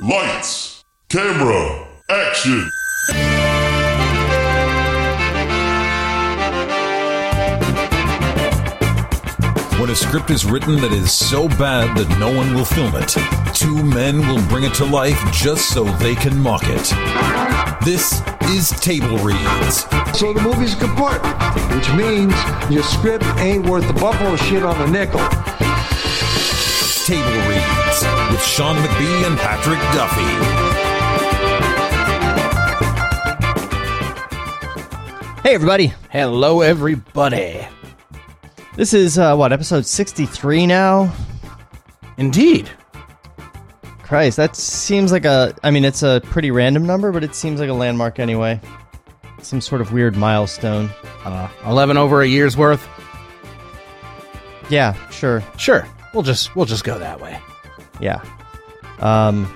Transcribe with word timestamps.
Lights, 0.00 0.84
camera, 1.08 1.86
action. 2.10 2.68
When 9.78 9.90
a 9.90 9.94
script 9.94 10.30
is 10.30 10.44
written 10.44 10.80
that 10.80 10.90
is 10.90 11.12
so 11.12 11.46
bad 11.46 11.96
that 11.96 12.18
no 12.18 12.34
one 12.34 12.54
will 12.54 12.64
film 12.64 12.92
it, 12.96 13.14
two 13.54 13.84
men 13.84 14.18
will 14.26 14.44
bring 14.48 14.64
it 14.64 14.74
to 14.74 14.84
life 14.84 15.20
just 15.32 15.68
so 15.68 15.84
they 15.84 16.16
can 16.16 16.40
mock 16.40 16.64
it. 16.64 17.84
This 17.84 18.20
is 18.50 18.70
Table 18.80 19.18
Reads. 19.18 19.84
So 20.18 20.32
the 20.32 20.40
movie's 20.42 20.74
kaput, 20.74 21.22
which 21.72 21.88
means 21.94 22.34
your 22.68 22.82
script 22.82 23.24
ain't 23.36 23.66
worth 23.66 23.86
the 23.86 23.94
buffalo 23.94 24.34
shit 24.34 24.64
on 24.64 24.80
a 24.82 24.90
nickel. 24.90 25.20
Table 27.04 27.22
Reads 27.26 28.02
with 28.32 28.42
Sean 28.42 28.76
McBee 28.76 29.26
and 29.26 29.38
Patrick 29.38 29.78
Duffy. 29.92 30.22
Hey, 35.42 35.54
everybody. 35.54 35.92
Hello, 36.10 36.62
everybody. 36.62 37.66
This 38.76 38.94
is, 38.94 39.18
uh, 39.18 39.36
what, 39.36 39.52
episode 39.52 39.84
63 39.84 40.66
now? 40.66 41.14
Indeed. 42.16 42.70
Christ, 44.02 44.38
that 44.38 44.56
seems 44.56 45.12
like 45.12 45.26
a. 45.26 45.54
I 45.62 45.70
mean, 45.70 45.84
it's 45.84 46.02
a 46.02 46.22
pretty 46.24 46.50
random 46.52 46.86
number, 46.86 47.12
but 47.12 47.22
it 47.22 47.34
seems 47.34 47.60
like 47.60 47.68
a 47.68 47.74
landmark 47.74 48.18
anyway. 48.18 48.58
Some 49.42 49.60
sort 49.60 49.82
of 49.82 49.92
weird 49.92 50.16
milestone. 50.16 50.88
Uh, 51.26 51.50
11 51.66 51.98
over 51.98 52.22
a 52.22 52.26
year's 52.26 52.56
worth. 52.56 52.88
Yeah, 54.70 54.94
sure. 55.10 55.42
Sure. 55.58 55.86
We'll 56.14 56.22
just 56.22 56.54
we'll 56.56 56.66
just 56.66 56.84
go 56.84 56.98
that 56.98 57.20
way. 57.20 57.38
Yeah. 58.00 58.22
Um, 59.00 59.52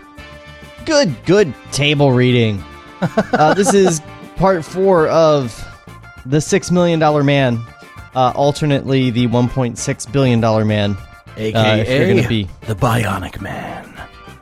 good, 0.84 1.14
good 1.24 1.54
table 1.72 2.12
reading. 2.12 2.62
uh, 3.00 3.54
this 3.54 3.72
is 3.72 4.02
part 4.36 4.64
four 4.64 5.08
of 5.08 5.64
the 6.26 6.40
Six 6.40 6.70
Million 6.70 6.98
Dollar 6.98 7.22
Man, 7.22 7.58
uh, 8.14 8.32
alternately 8.34 9.10
the 9.10 9.26
1.6 9.28 10.12
billion 10.12 10.40
dollar 10.40 10.64
man. 10.64 10.96
AKA 11.36 12.14
gonna 12.16 12.28
be- 12.28 12.48
the 12.66 12.74
Bionic 12.74 13.40
Man. 13.40 13.84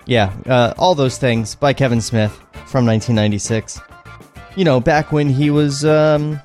Yeah, 0.06 0.33
uh, 0.47 0.72
all 0.78 0.94
those 0.94 1.19
things 1.19 1.55
by 1.55 1.72
Kevin 1.72 2.00
Smith 2.00 2.33
from 2.67 2.87
1996. 2.87 3.81
You 4.56 4.64
know, 4.64 4.81
back 4.81 5.12
when 5.12 5.28
he 5.28 5.50
was 5.50 5.84
um, 5.84 6.41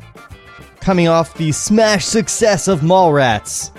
coming 0.81 1.08
off 1.08 1.33
the 1.36 1.52
smash 1.53 2.03
success 2.05 2.67
of 2.67 2.81
Mallrats. 2.81 3.72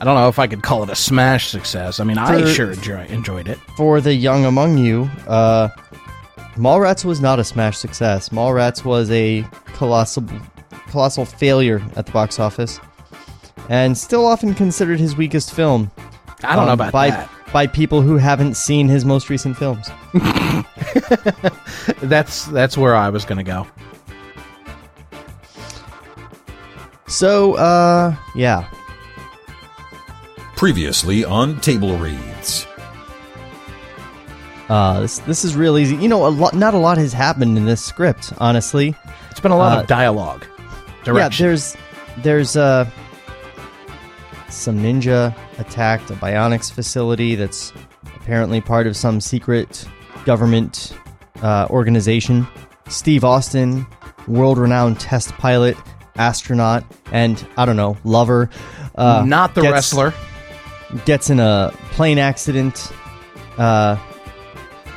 I 0.00 0.04
don't 0.04 0.14
know 0.14 0.28
if 0.28 0.38
I 0.38 0.46
could 0.46 0.62
call 0.62 0.84
it 0.84 0.90
a 0.90 0.94
smash 0.94 1.48
success. 1.48 1.98
I 1.98 2.04
mean, 2.04 2.18
I 2.18 2.44
sure 2.52 2.70
enjoy, 2.70 3.04
enjoyed 3.06 3.48
it. 3.48 3.58
For 3.76 4.00
the 4.00 4.14
young 4.14 4.44
among 4.44 4.78
you, 4.78 5.10
uh, 5.26 5.68
Mallrats 6.54 7.04
was 7.04 7.20
not 7.20 7.40
a 7.40 7.44
smash 7.44 7.76
success. 7.76 8.28
Mallrats 8.28 8.84
was 8.84 9.10
a 9.10 9.44
colossal, 9.66 10.24
colossal 10.88 11.24
failure 11.24 11.82
at 11.96 12.06
the 12.06 12.12
box 12.12 12.38
office, 12.38 12.78
and 13.68 13.98
still 13.98 14.24
often 14.24 14.54
considered 14.54 15.00
his 15.00 15.16
weakest 15.16 15.52
film. 15.52 15.90
I 16.44 16.54
don't 16.54 16.66
know 16.66 16.72
um, 16.72 16.80
about 16.80 16.92
by, 16.92 17.10
that. 17.10 17.30
By 17.52 17.66
people 17.66 18.00
who 18.00 18.18
haven't 18.18 18.54
seen 18.54 18.88
his 18.88 19.04
most 19.04 19.28
recent 19.30 19.56
films. 19.56 19.90
That's 22.02 22.44
that's 22.46 22.76
where 22.76 22.94
I 22.94 23.08
was 23.08 23.24
going 23.24 23.38
to 23.38 23.44
go. 23.44 23.66
So, 27.08 27.54
uh, 27.54 28.14
yeah. 28.34 28.68
Previously 30.58 31.24
on 31.24 31.60
Table 31.60 31.96
Reads. 31.98 32.66
Uh, 34.68 35.00
this 35.00 35.20
this 35.20 35.44
is 35.44 35.54
real 35.56 35.78
easy. 35.78 35.94
You 35.94 36.08
know, 36.08 36.26
a 36.26 36.28
lot, 36.28 36.52
not 36.52 36.74
a 36.74 36.78
lot 36.78 36.98
has 36.98 37.12
happened 37.12 37.56
in 37.56 37.64
this 37.64 37.80
script, 37.82 38.32
honestly. 38.38 38.92
It's 39.30 39.38
been 39.38 39.52
a 39.52 39.56
lot 39.56 39.78
Uh, 39.78 39.80
of 39.82 39.86
dialogue. 39.86 40.44
Direction. 41.04 41.44
Yeah, 41.44 41.48
there's 41.48 41.76
there's 42.24 42.56
uh 42.56 42.90
some 44.48 44.80
ninja 44.80 45.32
attacked 45.58 46.10
a 46.10 46.14
bionics 46.14 46.72
facility 46.72 47.36
that's 47.36 47.72
apparently 48.16 48.60
part 48.60 48.88
of 48.88 48.96
some 48.96 49.20
secret 49.20 49.86
government 50.24 50.92
uh, 51.40 51.68
organization. 51.70 52.48
Steve 52.88 53.22
Austin, 53.24 53.86
world-renowned 54.26 54.98
test 54.98 55.30
pilot, 55.34 55.76
astronaut, 56.16 56.82
and 57.12 57.46
I 57.56 57.64
don't 57.64 57.76
know, 57.76 57.96
lover. 58.02 58.50
Uh, 58.96 59.22
Not 59.24 59.54
the 59.54 59.60
gets- 59.62 59.72
wrestler. 59.72 60.12
Gets 61.04 61.30
in 61.30 61.40
a 61.40 61.72
plane 61.90 62.18
accident 62.18 62.92
uh, 63.58 63.96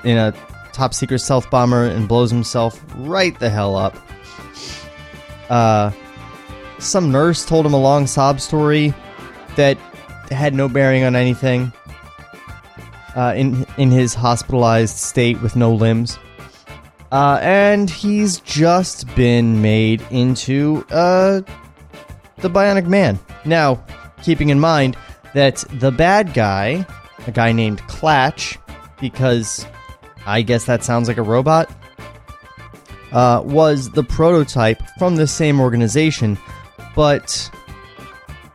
in 0.03 0.17
a 0.17 0.33
top 0.71 0.93
secret 0.93 1.19
stealth 1.19 1.49
bomber 1.49 1.85
and 1.85 2.07
blows 2.07 2.31
himself 2.31 2.83
right 2.95 3.37
the 3.39 3.49
hell 3.49 3.75
up. 3.75 3.95
Uh, 5.49 5.91
some 6.79 7.11
nurse 7.11 7.45
told 7.45 7.65
him 7.65 7.73
a 7.73 7.79
long 7.79 8.07
sob 8.07 8.39
story 8.39 8.93
that 9.55 9.77
had 10.29 10.53
no 10.53 10.69
bearing 10.69 11.03
on 11.03 11.15
anything. 11.15 11.71
Uh, 13.13 13.33
in 13.35 13.65
in 13.77 13.91
his 13.91 14.13
hospitalized 14.13 14.95
state 14.95 15.41
with 15.41 15.57
no 15.57 15.73
limbs, 15.73 16.17
uh, 17.11 17.37
and 17.41 17.89
he's 17.89 18.39
just 18.39 19.13
been 19.17 19.61
made 19.61 20.01
into 20.11 20.85
uh, 20.91 21.41
the 22.37 22.49
Bionic 22.49 22.87
Man. 22.87 23.19
Now, 23.43 23.83
keeping 24.23 24.47
in 24.47 24.61
mind 24.61 24.95
that 25.33 25.63
the 25.73 25.91
bad 25.91 26.33
guy, 26.33 26.85
a 27.27 27.31
guy 27.31 27.51
named 27.51 27.85
Clatch, 27.87 28.57
because 28.99 29.65
I 30.25 30.41
guess 30.41 30.65
that 30.65 30.83
sounds 30.83 31.07
like 31.07 31.17
a 31.17 31.23
robot, 31.23 31.71
uh, 33.11 33.41
was 33.43 33.89
the 33.89 34.03
prototype 34.03 34.81
from 34.97 35.15
the 35.15 35.27
same 35.27 35.59
organization, 35.59 36.37
but 36.95 37.49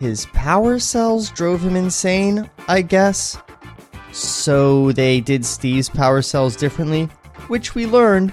his 0.01 0.27
power 0.27 0.79
cells 0.79 1.31
drove 1.31 1.63
him 1.63 1.77
insane, 1.77 2.49
I 2.69 2.83
guess. 2.83 3.39
So 4.13 4.93
they 4.93 5.21
did 5.21 5.45
Steve's 5.45 5.89
power 5.89 6.23
cells 6.23 6.57
differently, 6.57 7.05
which 7.49 7.75
we 7.75 7.87
learned 7.87 8.33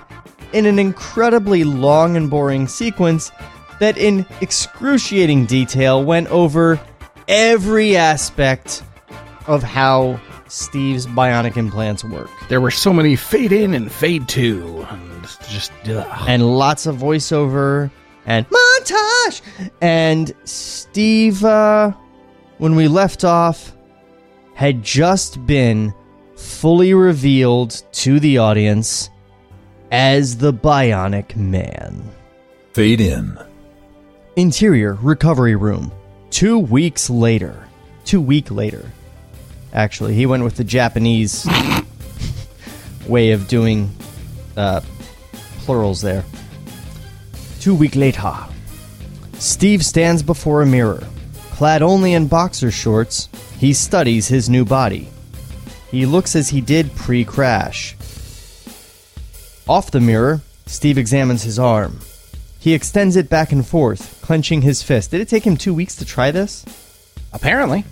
in 0.53 0.65
an 0.65 0.79
incredibly 0.79 1.63
long 1.63 2.15
and 2.15 2.29
boring 2.29 2.67
sequence 2.67 3.31
that, 3.79 3.97
in 3.97 4.25
excruciating 4.39 5.45
detail, 5.45 6.03
went 6.03 6.27
over 6.27 6.79
every 7.27 7.95
aspect 7.95 8.83
of 9.47 9.63
how 9.63 10.19
Steve's 10.47 11.07
bionic 11.07 11.57
implants 11.57 12.03
work. 12.03 12.29
There 12.49 12.61
were 12.61 12.71
so 12.71 12.93
many 12.93 13.15
fade 13.15 13.51
in 13.51 13.73
and 13.73 13.91
fade 13.91 14.27
to. 14.29 14.85
And 14.89 15.23
just 15.49 15.71
ugh. 15.87 16.25
and 16.27 16.57
lots 16.57 16.85
of 16.85 16.97
voiceover 16.97 17.89
and 18.25 18.45
montage. 18.49 19.41
And 19.81 20.33
Steve, 20.43 21.43
uh, 21.43 21.91
when 22.57 22.75
we 22.75 22.87
left 22.87 23.23
off, 23.23 23.75
had 24.53 24.83
just 24.83 25.43
been 25.45 25.93
fully 26.35 26.93
revealed 26.93 27.83
to 27.93 28.19
the 28.19 28.37
audience 28.37 29.09
as 29.91 30.37
the 30.37 30.53
Bionic 30.53 31.35
Man. 31.35 32.03
Fade 32.73 33.01
in. 33.01 33.37
Interior 34.35 34.95
recovery 34.95 35.55
room. 35.55 35.91
Two 36.33 36.57
weeks 36.57 37.11
later. 37.11 37.67
Two 38.05 38.19
week 38.19 38.49
later. 38.49 38.91
Actually, 39.71 40.15
he 40.15 40.25
went 40.25 40.43
with 40.43 40.55
the 40.55 40.63
Japanese 40.63 41.47
way 43.07 43.33
of 43.33 43.47
doing 43.47 43.91
uh, 44.57 44.81
plurals 45.59 46.01
there. 46.01 46.25
Two 47.59 47.75
week 47.75 47.95
later. 47.95 48.47
Steve 49.33 49.85
stands 49.85 50.23
before 50.23 50.63
a 50.63 50.65
mirror. 50.65 51.03
Clad 51.51 51.83
only 51.83 52.13
in 52.13 52.27
boxer 52.27 52.71
shorts, 52.71 53.29
he 53.59 53.71
studies 53.71 54.27
his 54.27 54.49
new 54.49 54.65
body. 54.65 55.09
He 55.91 56.07
looks 56.07 56.35
as 56.35 56.49
he 56.49 56.61
did 56.61 56.95
pre 56.95 57.23
crash. 57.23 57.95
Off 59.67 59.91
the 59.91 60.01
mirror, 60.01 60.41
Steve 60.65 60.97
examines 60.97 61.43
his 61.43 61.59
arm. 61.59 61.99
He 62.63 62.73
extends 62.73 63.17
it 63.17 63.29
back 63.29 63.51
and 63.51 63.67
forth, 63.67 64.21
clenching 64.21 64.61
his 64.61 64.81
fist. 64.81 65.11
Did 65.11 65.19
it 65.19 65.27
take 65.27 65.45
him 65.45 65.57
two 65.57 65.73
weeks 65.73 65.97
to 65.97 66.05
try 66.05 66.31
this? 66.31 66.63
apparently. 67.33 67.83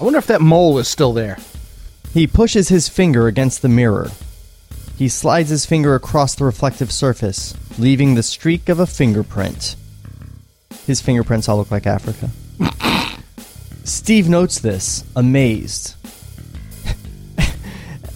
I 0.00 0.04
wonder 0.04 0.18
if 0.18 0.26
that 0.28 0.40
mole 0.40 0.78
is 0.78 0.86
still 0.86 1.12
there. 1.12 1.38
He 2.12 2.28
pushes 2.28 2.68
his 2.68 2.88
finger 2.88 3.26
against 3.26 3.62
the 3.62 3.68
mirror. 3.68 4.10
He 4.96 5.08
slides 5.08 5.50
his 5.50 5.66
finger 5.66 5.96
across 5.96 6.36
the 6.36 6.44
reflective 6.44 6.92
surface, 6.92 7.54
leaving 7.78 8.14
the 8.14 8.22
streak 8.22 8.68
of 8.68 8.78
a 8.78 8.86
fingerprint. 8.86 9.74
His 10.86 11.00
fingerprints 11.00 11.48
all 11.48 11.56
look 11.56 11.70
like 11.72 11.86
Africa. 11.86 12.30
Steve 13.84 14.28
notes 14.28 14.60
this, 14.60 15.02
amazed. 15.16 15.96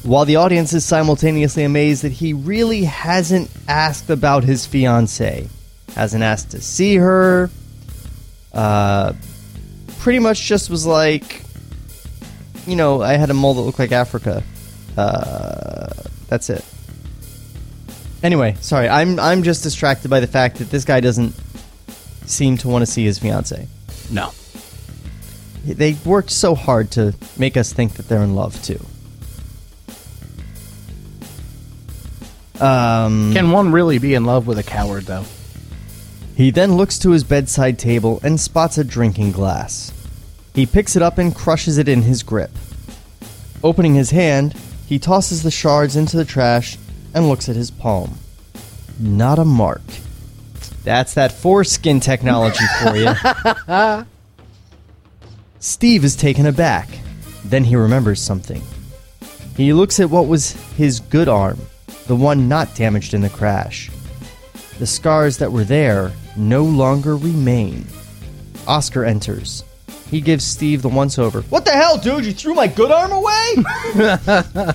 While 0.03 0.25
the 0.25 0.37
audience 0.37 0.73
is 0.73 0.85
simultaneously 0.85 1.65
amazed 1.65 2.03
that 2.03 2.13
he 2.13 2.33
really 2.33 2.85
hasn't 2.85 3.51
asked 3.67 4.11
about 4.11 4.45
his 4.45 4.65
fiancee, 4.65 5.49
hasn't 5.95 6.23
asked 6.23 6.53
to 6.53 6.61
see 6.61 6.97
her, 6.97 7.51
uh, 8.53 9.13
pretty 9.99 10.21
much 10.21 10.41
just 10.47 10.71
was 10.71 10.87
like, 10.87 11.43
you 12.67 12.77
know, 12.77 13.03
I 13.03 13.15
had 13.15 13.31
a 13.31 13.35
mole 13.35 13.55
that 13.55 13.61
looked 13.63 13.79
like 13.79 13.93
Africa. 13.93 14.43
Uh, 14.97 15.91
that's 16.29 16.49
it. 16.51 16.65
Anyway, 18.23 18.57
sorry, 18.61 18.89
I'm 18.89 19.19
I'm 19.21 19.43
just 19.43 19.63
distracted 19.63 20.09
by 20.09 20.21
the 20.21 20.27
fact 20.27 20.57
that 20.59 20.71
this 20.71 20.85
guy 20.85 21.01
doesn't 21.01 21.35
seem 22.27 22.57
to 22.59 22.69
want 22.69 22.83
to 22.83 22.87
see 22.87 23.05
his 23.05 23.19
fiance. 23.19 23.67
No. 24.11 24.33
They 25.65 25.97
worked 26.05 26.31
so 26.31 26.55
hard 26.55 26.91
to 26.93 27.15
make 27.37 27.57
us 27.57 27.73
think 27.73 27.95
that 27.95 28.09
they're 28.09 28.23
in 28.23 28.35
love 28.35 28.61
too. 28.63 28.81
Um, 32.61 33.33
Can 33.33 33.51
one 33.51 33.71
really 33.73 33.99
be 33.99 34.15
in 34.15 34.25
love 34.25 34.47
with 34.47 34.59
a 34.59 34.63
coward, 34.63 35.05
though? 35.05 35.25
he 36.37 36.51
then 36.53 36.77
looks 36.77 37.01
to 37.01 37.11
his 37.11 37.25
bedside 37.25 37.79
table 37.81 38.21
and 38.23 38.41
spots 38.41 38.79
a 38.79 38.85
drinking 38.85 39.33
glass. 39.33 39.93
He 40.55 40.67
picks 40.67 40.95
it 40.95 41.03
up 41.03 41.19
and 41.19 41.35
crushes 41.35 41.79
it 41.79 41.89
in 41.89 42.03
his 42.03 42.23
grip. 42.23 42.53
Opening 43.65 43.95
his 43.97 44.11
hand, 44.11 44.55
he 44.87 45.01
tosses 45.01 45.43
the 45.43 45.51
shards 45.51 45.97
into 45.97 46.17
the 46.17 46.25
trash 46.25 46.79
and 47.13 47.29
looks 47.29 47.49
at 47.49 47.57
his 47.57 47.73
palm. 47.73 48.19
Not 49.01 49.41
a 49.41 49.45
mark. 49.45 49.83
That's 50.85 51.15
that 51.15 51.33
foreskin 51.33 51.99
technology 51.99 52.65
for 52.81 52.97
you. 52.97 54.05
Steve 55.59 56.05
is 56.05 56.15
taken 56.15 56.47
aback. 56.47 56.89
Then 57.45 57.65
he 57.65 57.75
remembers 57.75 58.21
something. 58.21 58.63
He 59.57 59.73
looks 59.73 59.99
at 59.99 60.09
what 60.11 60.29
was 60.29 60.53
his 60.77 61.01
good 61.01 61.29
arm, 61.29 61.59
the 62.09 62.17
one 62.17 62.49
not 62.49 62.75
damaged 62.75 63.15
in 63.15 63.21
the 63.21 63.31
crash. 63.31 63.91
The 64.79 64.87
scars 64.87 65.39
that 65.39 65.53
were 65.53 65.65
there 65.65 66.13
no 66.37 66.65
longer 66.65 67.17
remain. 67.17 67.87
Oscar 68.67 69.05
enters. 69.05 69.63
He 70.11 70.21
gives 70.21 70.45
Steve 70.45 70.83
the 70.83 70.89
once 70.89 71.19
over. 71.19 71.43
What 71.43 71.65
the 71.65 71.71
hell, 71.73 71.99
dude? 71.99 72.25
You 72.25 72.33
threw 72.33 72.55
my 72.55 72.67
good 72.67 72.91
arm 72.91 73.13
away? 73.13 73.55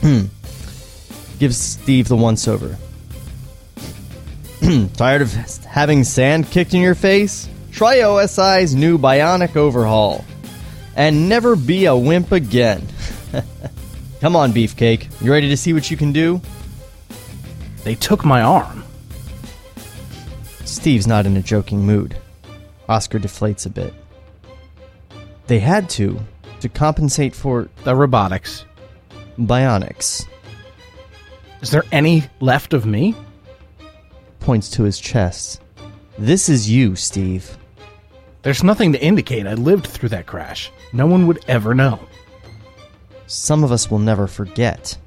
Hmm. 0.00 0.24
Gives 1.38 1.58
Steve 1.58 2.08
the 2.08 2.16
once 2.16 2.48
over. 2.48 2.78
Tired 4.96 5.20
of 5.20 5.34
having 5.66 6.04
sand 6.04 6.50
kicked 6.50 6.72
in 6.72 6.80
your 6.80 6.94
face? 6.94 7.50
Try 7.70 7.98
OSI's 7.98 8.74
new 8.74 8.96
bionic 8.96 9.56
overhaul. 9.56 10.24
And 10.96 11.28
never 11.28 11.54
be 11.54 11.84
a 11.84 11.94
wimp 11.94 12.32
again. 12.32 12.86
Come 14.20 14.36
on, 14.36 14.52
Beefcake. 14.52 15.08
You 15.22 15.32
ready 15.32 15.48
to 15.48 15.56
see 15.56 15.72
what 15.72 15.90
you 15.90 15.96
can 15.96 16.12
do? 16.12 16.40
They 17.84 17.94
took 17.94 18.24
my 18.24 18.42
arm. 18.42 18.84
Steve's 20.64 21.06
not 21.06 21.26
in 21.26 21.36
a 21.36 21.42
joking 21.42 21.80
mood. 21.80 22.16
Oscar 22.88 23.18
deflates 23.18 23.66
a 23.66 23.70
bit. 23.70 23.94
They 25.46 25.58
had 25.58 25.88
to, 25.90 26.20
to 26.60 26.68
compensate 26.68 27.34
for 27.34 27.68
The 27.84 27.94
robotics. 27.96 28.64
bionics. 29.38 30.26
Is 31.62 31.70
there 31.70 31.84
any 31.90 32.24
left 32.40 32.74
of 32.74 32.84
me? 32.86 33.14
Points 34.40 34.68
to 34.70 34.82
his 34.82 34.98
chest. 35.00 35.60
This 36.18 36.48
is 36.48 36.70
you, 36.70 36.94
Steve. 36.94 37.56
There's 38.42 38.62
nothing 38.62 38.92
to 38.92 39.02
indicate 39.02 39.46
I 39.46 39.54
lived 39.54 39.86
through 39.86 40.10
that 40.10 40.26
crash. 40.26 40.70
No 40.92 41.06
one 41.06 41.26
would 41.26 41.44
ever 41.48 41.74
know. 41.74 41.98
Some 43.30 43.62
of 43.62 43.70
us 43.70 43.88
will 43.88 44.00
never 44.00 44.26
forget. 44.26 44.98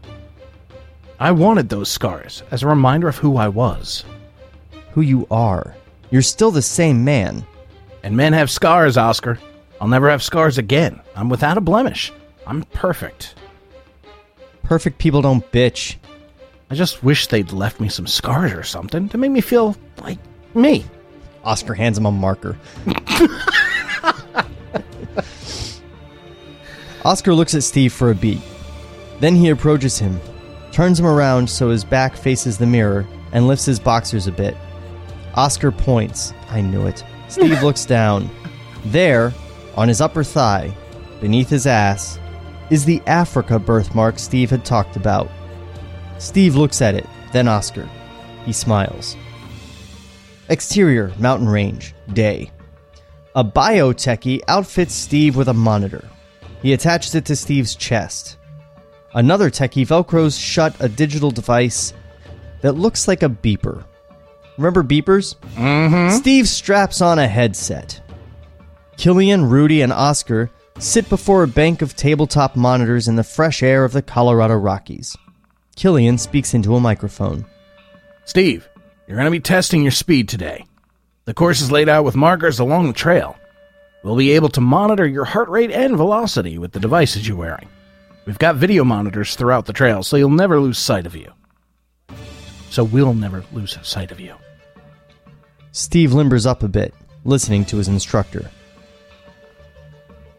I 1.20 1.32
wanted 1.32 1.68
those 1.68 1.92
scars 1.92 2.42
as 2.52 2.64
a 2.64 2.68
reminder 2.68 3.10
of 3.10 3.18
who 3.18 3.36
I 3.36 3.50
was. 3.50 4.06
Who 4.92 5.02
you 5.02 5.28
are. 5.30 5.76
You're 6.10 6.22
still 6.22 6.50
the 6.50 6.62
same 6.62 7.04
man. 7.04 7.46
And 8.02 8.16
men 8.16 8.32
have 8.32 8.50
scars, 8.50 8.96
Oscar. 8.96 9.40
I'll 9.82 9.90
never 9.90 10.10
have 10.10 10.24
scars 10.24 10.58
again. 10.58 11.02
I'm 11.18 11.28
without 11.28 11.58
a 11.58 11.62
blemish. 11.62 12.14
I'm 12.48 12.64
perfect. 12.64 13.36
Perfect 14.64 15.00
people 15.00 15.22
don't 15.22 15.52
bitch. 15.52 15.98
I 16.70 16.76
just 16.76 17.04
wish 17.04 17.28
they'd 17.28 17.52
left 17.52 17.82
me 17.82 17.90
some 17.90 18.08
scars 18.08 18.54
or 18.54 18.64
something 18.64 19.10
to 19.10 19.18
make 19.18 19.32
me 19.32 19.42
feel 19.42 19.76
like 20.02 20.20
me. 20.56 20.86
Oscar 21.44 21.74
hands 21.74 21.98
him 21.98 22.06
a 22.06 22.12
marker. 22.12 22.58
Oscar 27.06 27.34
looks 27.34 27.54
at 27.54 27.64
Steve 27.64 27.92
for 27.92 28.12
a 28.12 28.16
beat. 28.16 28.42
Then 29.20 29.36
he 29.36 29.50
approaches 29.50 30.00
him, 30.00 30.20
turns 30.72 31.00
him 31.00 31.06
around 31.06 31.50
so 31.50 31.70
his 31.70 31.84
back 31.84 32.16
faces 32.16 32.58
the 32.58 32.66
mirror, 32.66 33.06
and 33.34 33.48
lifts 33.48 33.66
his 33.66 33.80
boxers 33.80 34.28
a 34.28 34.32
bit. 34.32 34.56
Oscar 35.36 35.72
points. 35.72 36.34
I 36.50 36.62
knew 36.62 36.86
it. 36.88 37.04
Steve 37.28 37.62
looks 37.64 37.86
down. 37.86 38.30
There, 38.86 39.34
on 39.76 39.88
his 39.88 40.02
upper 40.02 40.24
thigh, 40.24 40.76
beneath 41.20 41.50
his 41.50 41.68
ass, 41.68 42.20
is 42.70 42.86
the 42.86 43.02
Africa 43.08 43.60
birthmark 43.60 44.20
Steve 44.20 44.50
had 44.50 44.64
talked 44.64 44.96
about. 44.96 45.30
Steve 46.20 46.56
looks 46.56 46.82
at 46.82 46.96
it, 46.96 47.08
then 47.32 47.48
Oscar. 47.48 47.90
He 48.46 48.54
smiles. 48.54 49.18
Exterior, 50.50 51.12
mountain 51.18 51.50
range, 51.50 51.96
day. 52.14 52.52
A 53.36 53.44
biotechie 53.44 54.42
outfits 54.48 54.94
Steve 54.94 55.36
with 55.36 55.48
a 55.48 55.54
monitor. 55.54 56.08
He 56.64 56.74
attaches 56.74 57.14
it 57.14 57.26
to 57.26 57.36
Steve's 57.36 57.76
chest. 57.76 58.38
Another 59.14 59.52
techie 59.52 59.86
velcros 59.86 60.40
shut 60.40 60.76
a 60.80 60.90
digital 60.90 61.30
device 61.30 61.94
that 62.62 62.74
looks 62.74 63.08
like 63.08 63.22
a 63.22 63.30
beeper. 63.30 63.84
Remember 64.58 64.82
beepers? 64.82 65.36
Mm-hmm. 65.56 66.16
Steve 66.16 66.48
straps 66.48 67.02
on 67.02 67.20
a 67.20 67.28
headset. 67.28 68.02
Killian, 68.98 69.50
Rudy, 69.50 69.82
and 69.82 69.92
Oscar 69.92 70.50
sit 70.80 71.10
before 71.10 71.44
a 71.44 71.48
bank 71.48 71.82
of 71.82 71.96
tabletop 71.96 72.56
monitors 72.56 73.08
in 73.08 73.18
the 73.18 73.24
fresh 73.24 73.62
air 73.62 73.84
of 73.84 73.92
the 73.92 74.02
Colorado 74.02 74.56
Rockies. 74.56 75.18
Killian 75.76 76.18
speaks 76.18 76.54
into 76.54 76.76
a 76.76 76.80
microphone. 76.80 77.46
Steve, 78.26 78.70
you're 79.06 79.18
going 79.18 79.26
to 79.26 79.32
be 79.32 79.40
testing 79.40 79.82
your 79.82 79.92
speed 79.92 80.30
today. 80.30 80.66
The 81.26 81.34
course 81.34 81.62
is 81.62 81.72
laid 81.72 81.90
out 81.90 82.06
with 82.06 82.16
markers 82.16 82.60
along 82.60 82.88
the 82.88 82.94
trail. 82.94 83.36
We'll 84.04 84.18
be 84.18 84.32
able 84.32 84.50
to 84.50 84.62
monitor 84.62 85.08
your 85.08 85.24
heart 85.24 85.48
rate 85.48 85.72
and 85.72 85.96
velocity 85.96 86.58
with 86.58 86.74
the 86.74 86.80
devices 86.80 87.26
you're 87.26 87.38
wearing. 87.38 87.70
We've 88.26 88.38
got 88.38 88.58
video 88.58 88.84
monitors 88.84 89.36
throughout 89.36 89.66
the 89.66 89.74
trail, 89.74 90.04
so 90.04 90.18
you'll 90.18 90.30
never 90.30 90.60
lose 90.60 90.78
sight 90.78 91.06
of 91.06 91.16
you. 91.16 91.32
So 92.70 92.84
we'll 92.84 93.14
never 93.14 93.46
lose 93.54 93.78
sight 93.82 94.12
of 94.12 94.20
you. 94.20 94.36
Steve 95.72 96.12
limbers 96.12 96.46
up 96.46 96.64
a 96.64 96.68
bit, 96.68 96.94
listening 97.24 97.66
to 97.66 97.78
his 97.78 97.88
instructor. 97.88 98.50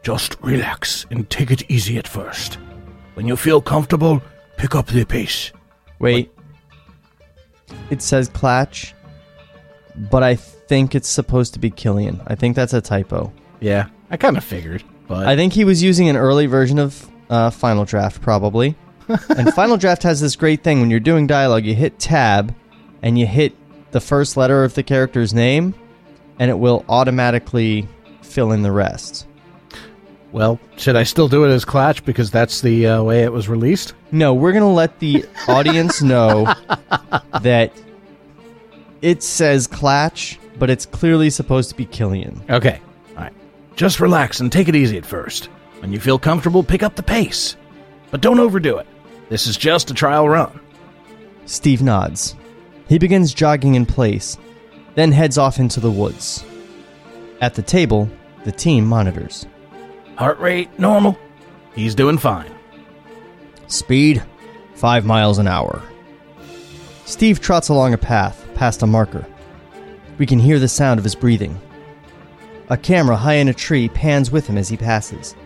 Just 0.03 0.37
relax 0.43 1.07
and 1.11 1.29
take 1.31 1.51
it 1.51 1.71
easy 1.71 1.97
at 1.97 2.07
first. 2.07 2.59
When 3.15 3.27
you 3.27 3.37
feel 3.37 3.63
comfortable, 3.63 4.23
pick 4.59 4.75
up 4.75 4.87
the 4.87 5.05
pace. 5.05 5.53
Wait. 5.99 6.31
It 7.89 8.03
says 8.03 8.29
Clatch, 8.29 8.95
but 10.11 10.23
I 10.23 10.35
think 10.35 10.95
it's 10.95 11.09
supposed 11.09 11.55
to 11.55 11.59
be 11.59 11.71
Killian. 11.71 12.21
I 12.27 12.35
think 12.35 12.57
that's 12.57 12.75
a 12.75 12.81
typo. 12.81 13.33
Yeah, 13.65 13.89
I 14.11 14.19
kind 14.19 14.37
of 14.37 14.45
figured, 14.45 14.85
but 15.09 15.27
I 15.27 15.37
think 15.37 15.55
he 15.55 15.65
was 15.65 15.83
using 15.83 16.11
an 16.11 16.17
early 16.19 16.45
version 16.45 16.79
of 16.79 17.11
uh, 17.31 17.49
Final 17.49 17.87
Draft, 17.87 18.21
probably. 18.21 18.77
and 19.09 19.55
Final 19.55 19.79
Draft 19.79 20.03
has 20.03 20.21
this 20.21 20.37
great 20.37 20.63
thing 20.63 20.81
when 20.81 20.91
you're 20.91 21.01
doing 21.01 21.27
dialogue, 21.27 21.65
you 21.65 21.75
hit 21.75 21.99
tab 21.99 22.55
and 23.03 23.19
you 23.19 23.27
hit 23.27 23.55
the 23.91 24.01
first 24.01 24.37
letter 24.37 24.65
of 24.65 24.75
the 24.75 24.83
character's 24.83 25.33
name, 25.33 25.75
and 26.39 26.51
it 26.51 26.59
will 26.59 26.85
automatically 26.91 27.89
fill 28.21 28.53
in 28.53 28.61
the 28.61 28.71
rest. 28.71 29.27
well, 30.31 30.61
should 30.77 30.97
I 30.97 31.05
still 31.05 31.29
do 31.29 31.45
it 31.45 31.49
as 31.49 31.65
Clatch 31.65 32.05
because 32.05 32.31
that's 32.31 32.61
the 32.61 32.87
uh, 32.87 33.03
way 33.03 33.23
it 33.23 33.33
was 33.33 33.49
released? 33.49 33.95
No, 34.13 34.35
we're 34.35 34.53
going 34.53 34.63
to 34.63 34.69
let 34.69 34.99
the 34.99 35.25
audience 35.49 36.03
know 36.03 36.53
that 37.41 37.73
it 39.01 39.23
says 39.23 39.67
Clatch, 39.67 40.39
but 40.59 40.69
it's 40.69 40.85
clearly 40.85 41.31
supposed 41.31 41.71
to 41.71 41.75
be 41.77 41.87
Killian. 41.87 42.43
Okay. 42.51 42.81
Just 43.77 44.01
relax 44.01 44.41
and 44.41 44.53
take 44.53 44.69
it 44.69 44.77
easy 44.77 44.97
at 44.97 45.07
first. 45.07 45.47
When 45.81 45.93
you 45.93 46.01
feel 46.01 46.19
comfortable, 46.19 46.63
pick 46.63 46.83
up 46.83 46.95
the 46.95 47.03
pace. 47.03 47.57
But 48.11 48.21
don't 48.21 48.39
overdo 48.39 48.79
it. 48.79 48.87
This 49.29 49.47
is 49.47 49.57
just 49.57 49.91
a 49.91 49.95
trial 49.95 50.29
run. 50.29 50.61
Steve 51.47 51.83
nods. 51.83 52.37
He 52.89 52.99
begins 52.99 53.35
jogging 53.35 53.75
in 53.75 53.87
place, 53.87 54.39
then 54.95 55.11
heads 55.13 55.39
off 55.39 55.59
into 55.59 55.81
the 55.81 55.91
woods. 55.91 56.45
At 57.41 57.55
the 57.55 57.63
table, 57.63 58.09
the 58.45 58.53
team 58.53 58.87
monitors. 58.87 59.47
Heart 60.17 60.39
rate 60.39 60.79
normal. 60.79 61.19
He's 61.75 61.95
doing 61.95 62.19
fine. 62.19 62.55
Speed, 63.67 64.23
5 64.75 65.05
miles 65.05 65.39
an 65.39 65.49
hour. 65.49 65.83
Steve 67.07 67.41
trots 67.41 67.69
along 67.69 67.93
a 67.95 67.99
path, 67.99 68.47
past 68.55 68.83
a 68.83 68.87
marker. 68.87 69.27
We 70.19 70.27
can 70.27 70.39
hear 70.39 70.59
the 70.59 70.69
sound 70.69 70.99
of 70.99 71.05
his 71.05 71.15
breathing. 71.15 71.61
A 72.71 72.77
camera 72.77 73.17
high 73.17 73.35
in 73.35 73.49
a 73.49 73.55
tree 73.55 73.89
pans 73.89 74.31
with 74.31 74.47
him 74.47 74.57
as 74.57 74.69
he 74.69 74.77
passes. 74.77 75.37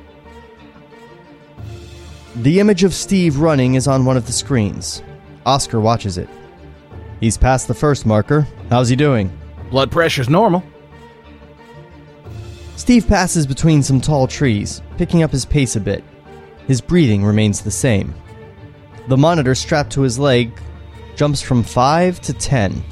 The 2.37 2.60
image 2.60 2.84
of 2.84 2.94
Steve 2.94 3.40
running 3.40 3.75
is 3.75 3.88
on 3.88 4.04
one 4.04 4.16
of 4.16 4.26
the 4.26 4.32
screens. 4.32 5.02
Oscar 5.44 5.80
watches 5.80 6.18
it. 6.18 6.28
He's 7.18 7.37
past 7.37 7.66
the 7.66 7.75
first 7.75 8.06
marker. 8.06 8.46
How's 8.70 8.88
he 8.88 8.94
doing? 8.94 9.37
Blood 9.70 9.90
pressure's 9.90 10.28
normal. 10.28 10.62
Steve 12.76 13.08
passes 13.08 13.46
between 13.46 13.82
some 13.82 14.00
tall 14.00 14.28
trees, 14.28 14.82
picking 14.96 15.25
up 15.25 15.32
his 15.32 15.44
pace 15.44 15.75
a 15.75 15.80
bit. 15.80 16.04
His 16.68 16.80
breathing 16.80 17.25
remains 17.25 17.60
the 17.60 17.72
same. 17.72 18.14
The 19.08 19.16
monitor 19.16 19.56
strapped 19.56 19.90
to 19.92 20.02
his 20.02 20.18
leg 20.18 20.52
jumps 21.16 21.42
from 21.42 21.64
5 21.64 22.20
to 22.20 22.32
10. 22.32 22.84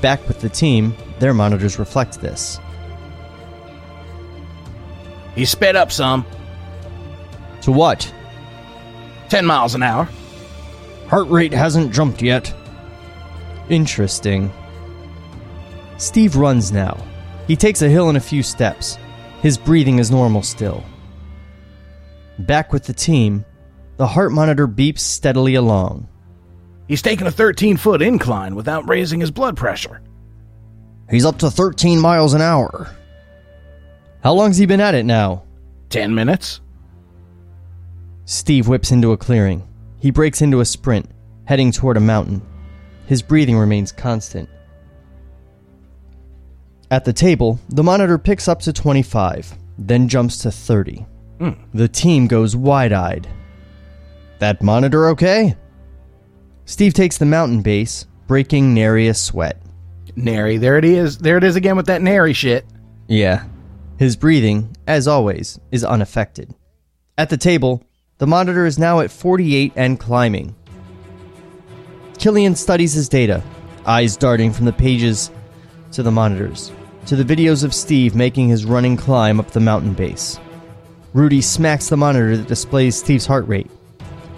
Back 0.00 0.26
with 0.26 0.40
the 0.40 0.48
team, 0.48 0.96
their 1.18 1.34
monitors 1.34 1.78
reflect 1.78 2.22
this. 2.22 2.58
He 5.34 5.44
sped 5.44 5.76
up 5.76 5.92
some, 5.92 6.24
To 7.62 7.72
what? 7.72 8.12
10 9.28 9.46
miles 9.46 9.74
an 9.74 9.82
hour. 9.82 10.08
Heart 11.08 11.28
rate 11.28 11.52
hasn't 11.52 11.92
jumped 11.92 12.22
yet. 12.22 12.52
Interesting. 13.68 14.52
Steve 15.98 16.36
runs 16.36 16.72
now. 16.72 16.96
He 17.46 17.56
takes 17.56 17.82
a 17.82 17.88
hill 17.88 18.10
in 18.10 18.16
a 18.16 18.20
few 18.20 18.42
steps. 18.42 18.98
His 19.42 19.58
breathing 19.58 19.98
is 19.98 20.10
normal 20.10 20.42
still. 20.42 20.82
Back 22.38 22.72
with 22.72 22.84
the 22.84 22.92
team, 22.92 23.44
the 23.96 24.06
heart 24.06 24.32
monitor 24.32 24.66
beeps 24.66 25.00
steadily 25.00 25.54
along. 25.54 26.08
He's 26.88 27.02
taken 27.02 27.26
a 27.26 27.30
13 27.30 27.76
foot 27.76 28.02
incline 28.02 28.54
without 28.54 28.88
raising 28.88 29.20
his 29.20 29.30
blood 29.30 29.56
pressure. 29.56 30.00
He's 31.10 31.24
up 31.24 31.38
to 31.38 31.50
13 31.50 32.00
miles 32.00 32.34
an 32.34 32.40
hour. 32.40 32.90
How 34.22 34.32
long's 34.34 34.58
he 34.58 34.66
been 34.66 34.80
at 34.80 34.94
it 34.94 35.04
now? 35.04 35.44
10 35.90 36.14
minutes. 36.14 36.60
Steve 38.26 38.68
whips 38.68 38.92
into 38.92 39.12
a 39.12 39.16
clearing. 39.16 39.66
He 39.98 40.10
breaks 40.10 40.40
into 40.42 40.60
a 40.60 40.64
sprint, 40.64 41.10
heading 41.44 41.72
toward 41.72 41.96
a 41.96 42.00
mountain. 42.00 42.42
His 43.06 43.22
breathing 43.22 43.58
remains 43.58 43.92
constant. 43.92 44.48
At 46.90 47.04
the 47.04 47.12
table, 47.12 47.58
the 47.68 47.82
monitor 47.82 48.18
picks 48.18 48.48
up 48.48 48.60
to 48.62 48.72
25, 48.72 49.56
then 49.78 50.08
jumps 50.08 50.38
to 50.38 50.50
30. 50.50 51.06
Hmm. 51.38 51.50
The 51.72 51.88
team 51.88 52.26
goes 52.26 52.54
wide 52.54 52.92
eyed. 52.92 53.28
That 54.38 54.62
monitor 54.62 55.08
okay? 55.10 55.56
Steve 56.66 56.94
takes 56.94 57.18
the 57.18 57.26
mountain 57.26 57.62
base, 57.62 58.06
breaking 58.26 58.74
nary 58.74 59.08
a 59.08 59.14
sweat. 59.14 59.60
Nary, 60.16 60.56
there 60.56 60.78
it 60.78 60.84
is. 60.84 61.18
There 61.18 61.36
it 61.36 61.44
is 61.44 61.56
again 61.56 61.76
with 61.76 61.86
that 61.86 62.02
nary 62.02 62.32
shit. 62.32 62.64
Yeah. 63.08 63.44
His 64.00 64.16
breathing, 64.16 64.74
as 64.86 65.06
always, 65.06 65.60
is 65.70 65.84
unaffected. 65.84 66.54
At 67.18 67.28
the 67.28 67.36
table, 67.36 67.84
the 68.16 68.26
monitor 68.26 68.64
is 68.64 68.78
now 68.78 69.00
at 69.00 69.10
48 69.10 69.74
and 69.76 70.00
climbing. 70.00 70.54
Killian 72.16 72.54
studies 72.54 72.94
his 72.94 73.10
data, 73.10 73.42
eyes 73.84 74.16
darting 74.16 74.54
from 74.54 74.64
the 74.64 74.72
pages 74.72 75.30
to 75.92 76.02
the 76.02 76.10
monitors, 76.10 76.72
to 77.04 77.14
the 77.14 77.36
videos 77.36 77.62
of 77.62 77.74
Steve 77.74 78.14
making 78.14 78.48
his 78.48 78.64
running 78.64 78.96
climb 78.96 79.38
up 79.38 79.50
the 79.50 79.60
mountain 79.60 79.92
base. 79.92 80.40
Rudy 81.12 81.42
smacks 81.42 81.90
the 81.90 81.98
monitor 81.98 82.38
that 82.38 82.48
displays 82.48 82.96
Steve's 82.96 83.26
heart 83.26 83.46
rate. 83.46 83.70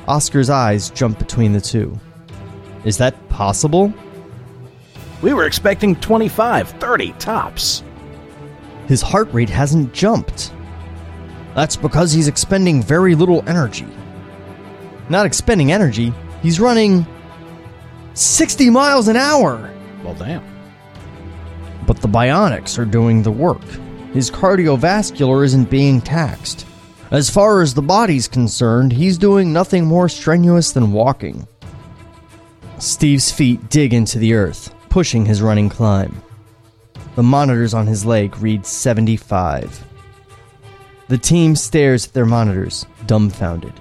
Oscar's 0.09 0.51
eyes 0.51 0.91
jump 0.91 1.21
between 1.21 1.53
the 1.53 1.61
two. 1.61 1.97
Is 2.85 2.99
that 2.99 3.29
possible? 3.29 3.95
We 5.23 5.33
were 5.33 5.47
expecting 5.47 5.95
25, 5.95 6.69
30 6.69 7.13
tops. 7.21 7.85
His 8.89 9.03
heart 9.03 9.33
rate 9.33 9.51
hasn't 9.51 9.93
jumped. 9.93 10.53
That's 11.55 11.77
because 11.77 12.13
he's 12.13 12.29
expending 12.29 12.83
very 12.83 13.15
little 13.15 13.47
energy. 13.49 13.87
Not 15.09 15.27
expending 15.27 15.73
energy, 15.73 16.13
he's 16.43 16.61
running 16.61 17.07
60 18.15 18.71
miles 18.71 19.09
an 19.09 19.17
hour. 19.17 19.73
Well, 20.03 20.15
damn. 20.15 20.45
But 21.87 22.01
the 22.01 22.09
bionics 22.09 22.79
are 22.79 22.85
doing 22.85 23.23
the 23.23 23.31
work. 23.31 23.63
His 24.13 24.31
cardiovascular 24.31 25.45
isn't 25.45 25.71
being 25.71 26.01
taxed. 26.01 26.67
As 27.11 27.29
far 27.29 27.61
as 27.61 27.75
the 27.75 27.83
body's 27.83 28.29
concerned, 28.29 28.93
he's 28.93 29.19
doing 29.19 29.53
nothing 29.53 29.85
more 29.85 30.09
strenuous 30.09 30.73
than 30.73 30.93
walking. 30.93 31.47
Steve's 32.79 33.31
feet 33.31 33.69
dig 33.69 33.93
into 33.93 34.19
the 34.19 34.35
earth, 34.35 34.75
pushing 34.89 35.27
his 35.27 35.43
running 35.43 35.69
climb. 35.69 36.23
The 37.15 37.23
monitors 37.23 37.75
on 37.75 37.87
his 37.87 38.05
leg 38.05 38.37
read 38.39 38.65
75. 38.65 39.85
The 41.09 41.19
team 41.19 41.55
stares 41.57 42.07
at 42.07 42.15
their 42.15 42.25
monitors, 42.25 42.87
dumbfounded. 43.07 43.75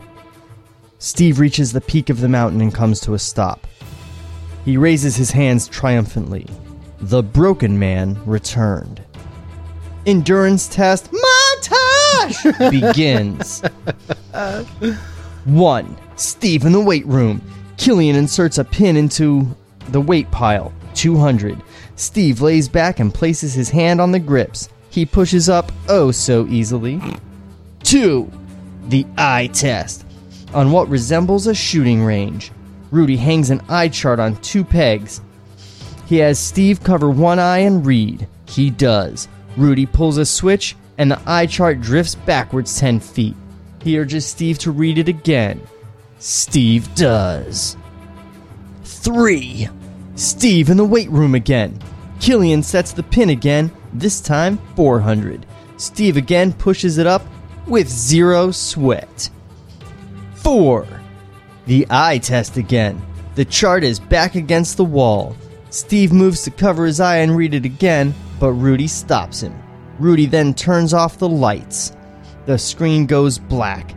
Steve 0.99 1.39
reaches 1.39 1.71
the 1.71 1.81
peak 1.81 2.09
of 2.09 2.19
the 2.19 2.27
mountain 2.27 2.61
and 2.61 2.73
comes 2.73 2.99
to 3.01 3.13
a 3.13 3.19
stop. 3.19 3.65
He 4.65 4.77
raises 4.77 5.15
his 5.15 5.31
hands 5.31 5.67
triumphantly. 5.67 6.45
The 6.99 7.23
broken 7.23 7.79
man 7.79 8.19
returned. 8.25 9.01
Endurance 10.05 10.67
test 10.67 11.09
montage 11.11 12.71
begins. 12.71 13.61
One, 15.45 15.97
Steve 16.17 16.65
in 16.65 16.71
the 16.71 16.81
weight 16.81 17.05
room. 17.07 17.41
Killian 17.77 18.15
inserts 18.15 18.57
a 18.57 18.63
pin 18.63 18.97
into 18.97 19.47
the 19.89 20.01
weight 20.01 20.29
pile. 20.31 20.73
200. 20.93 21.59
Steve 22.01 22.41
lays 22.41 22.67
back 22.67 22.99
and 22.99 23.13
places 23.13 23.53
his 23.53 23.69
hand 23.69 24.01
on 24.01 24.11
the 24.11 24.19
grips. 24.19 24.69
He 24.89 25.05
pushes 25.05 25.47
up 25.49 25.71
oh 25.87 26.09
so 26.09 26.47
easily. 26.47 26.99
Two, 27.83 28.31
the 28.87 29.05
eye 29.19 29.51
test. 29.53 30.03
On 30.51 30.71
what 30.71 30.89
resembles 30.89 31.45
a 31.45 31.53
shooting 31.53 32.03
range. 32.03 32.51
Rudy 32.89 33.17
hangs 33.17 33.51
an 33.51 33.61
eye 33.69 33.87
chart 33.87 34.19
on 34.19 34.35
two 34.37 34.63
pegs. 34.63 35.21
He 36.07 36.17
has 36.17 36.39
Steve 36.39 36.83
cover 36.83 37.07
one 37.11 37.37
eye 37.37 37.59
and 37.59 37.85
read. 37.85 38.27
He 38.47 38.71
does. 38.71 39.27
Rudy 39.55 39.85
pulls 39.85 40.17
a 40.17 40.25
switch, 40.25 40.75
and 40.97 41.11
the 41.11 41.21
eye 41.27 41.45
chart 41.45 41.81
drifts 41.81 42.15
backwards 42.15 42.79
10 42.79 42.99
feet. 42.99 43.35
He 43.83 43.99
urges 43.99 44.25
Steve 44.25 44.57
to 44.59 44.71
read 44.71 44.97
it 44.97 45.07
again. 45.07 45.61
Steve 46.17 46.93
does. 46.95 47.77
Three. 48.83 49.69
Steve 50.15 50.69
in 50.69 50.77
the 50.77 50.83
weight 50.83 51.09
room 51.11 51.35
again. 51.35 51.79
Killian 52.21 52.61
sets 52.61 52.93
the 52.93 53.01
pin 53.01 53.31
again, 53.31 53.71
this 53.93 54.21
time 54.21 54.59
400. 54.75 55.43
Steve 55.77 56.17
again 56.17 56.53
pushes 56.53 56.99
it 56.99 57.07
up 57.07 57.23
with 57.65 57.89
zero 57.89 58.51
sweat. 58.51 59.31
Four. 60.35 60.87
The 61.65 61.87
eye 61.89 62.19
test 62.19 62.57
again. 62.57 63.01
The 63.33 63.45
chart 63.45 63.83
is 63.83 63.99
back 63.99 64.35
against 64.35 64.77
the 64.77 64.85
wall. 64.85 65.35
Steve 65.71 66.13
moves 66.13 66.43
to 66.43 66.51
cover 66.51 66.85
his 66.85 66.99
eye 66.99 67.17
and 67.17 67.35
read 67.35 67.55
it 67.55 67.65
again, 67.65 68.13
but 68.39 68.51
Rudy 68.51 68.87
stops 68.87 69.41
him. 69.41 69.59
Rudy 69.97 70.27
then 70.27 70.53
turns 70.53 70.93
off 70.93 71.17
the 71.17 71.29
lights. 71.29 71.93
The 72.45 72.57
screen 72.59 73.07
goes 73.07 73.39
black. 73.39 73.95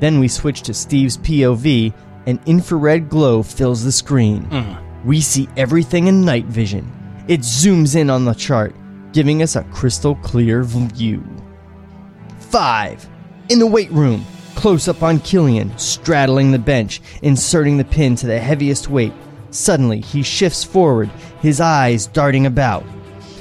Then 0.00 0.18
we 0.18 0.28
switch 0.28 0.62
to 0.62 0.72
Steve's 0.72 1.18
POV. 1.18 1.92
An 2.26 2.40
infrared 2.46 3.10
glow 3.10 3.42
fills 3.42 3.84
the 3.84 3.92
screen. 3.92 4.44
Mm. 4.46 5.04
We 5.04 5.20
see 5.20 5.46
everything 5.58 6.06
in 6.06 6.22
night 6.22 6.46
vision. 6.46 6.90
It 7.28 7.40
zooms 7.40 7.96
in 7.96 8.08
on 8.08 8.24
the 8.24 8.34
chart, 8.34 8.72
giving 9.12 9.42
us 9.42 9.56
a 9.56 9.64
crystal 9.64 10.14
clear 10.16 10.62
view. 10.62 11.24
5. 12.38 13.08
In 13.48 13.58
the 13.58 13.66
weight 13.66 13.90
room, 13.90 14.24
close 14.54 14.86
up 14.86 15.02
on 15.02 15.18
Killian, 15.18 15.76
straddling 15.76 16.52
the 16.52 16.58
bench, 16.58 17.00
inserting 17.22 17.78
the 17.78 17.84
pin 17.84 18.14
to 18.16 18.26
the 18.26 18.38
heaviest 18.38 18.88
weight. 18.88 19.12
Suddenly, 19.50 20.02
he 20.02 20.22
shifts 20.22 20.62
forward, 20.62 21.08
his 21.40 21.60
eyes 21.60 22.06
darting 22.06 22.46
about. 22.46 22.84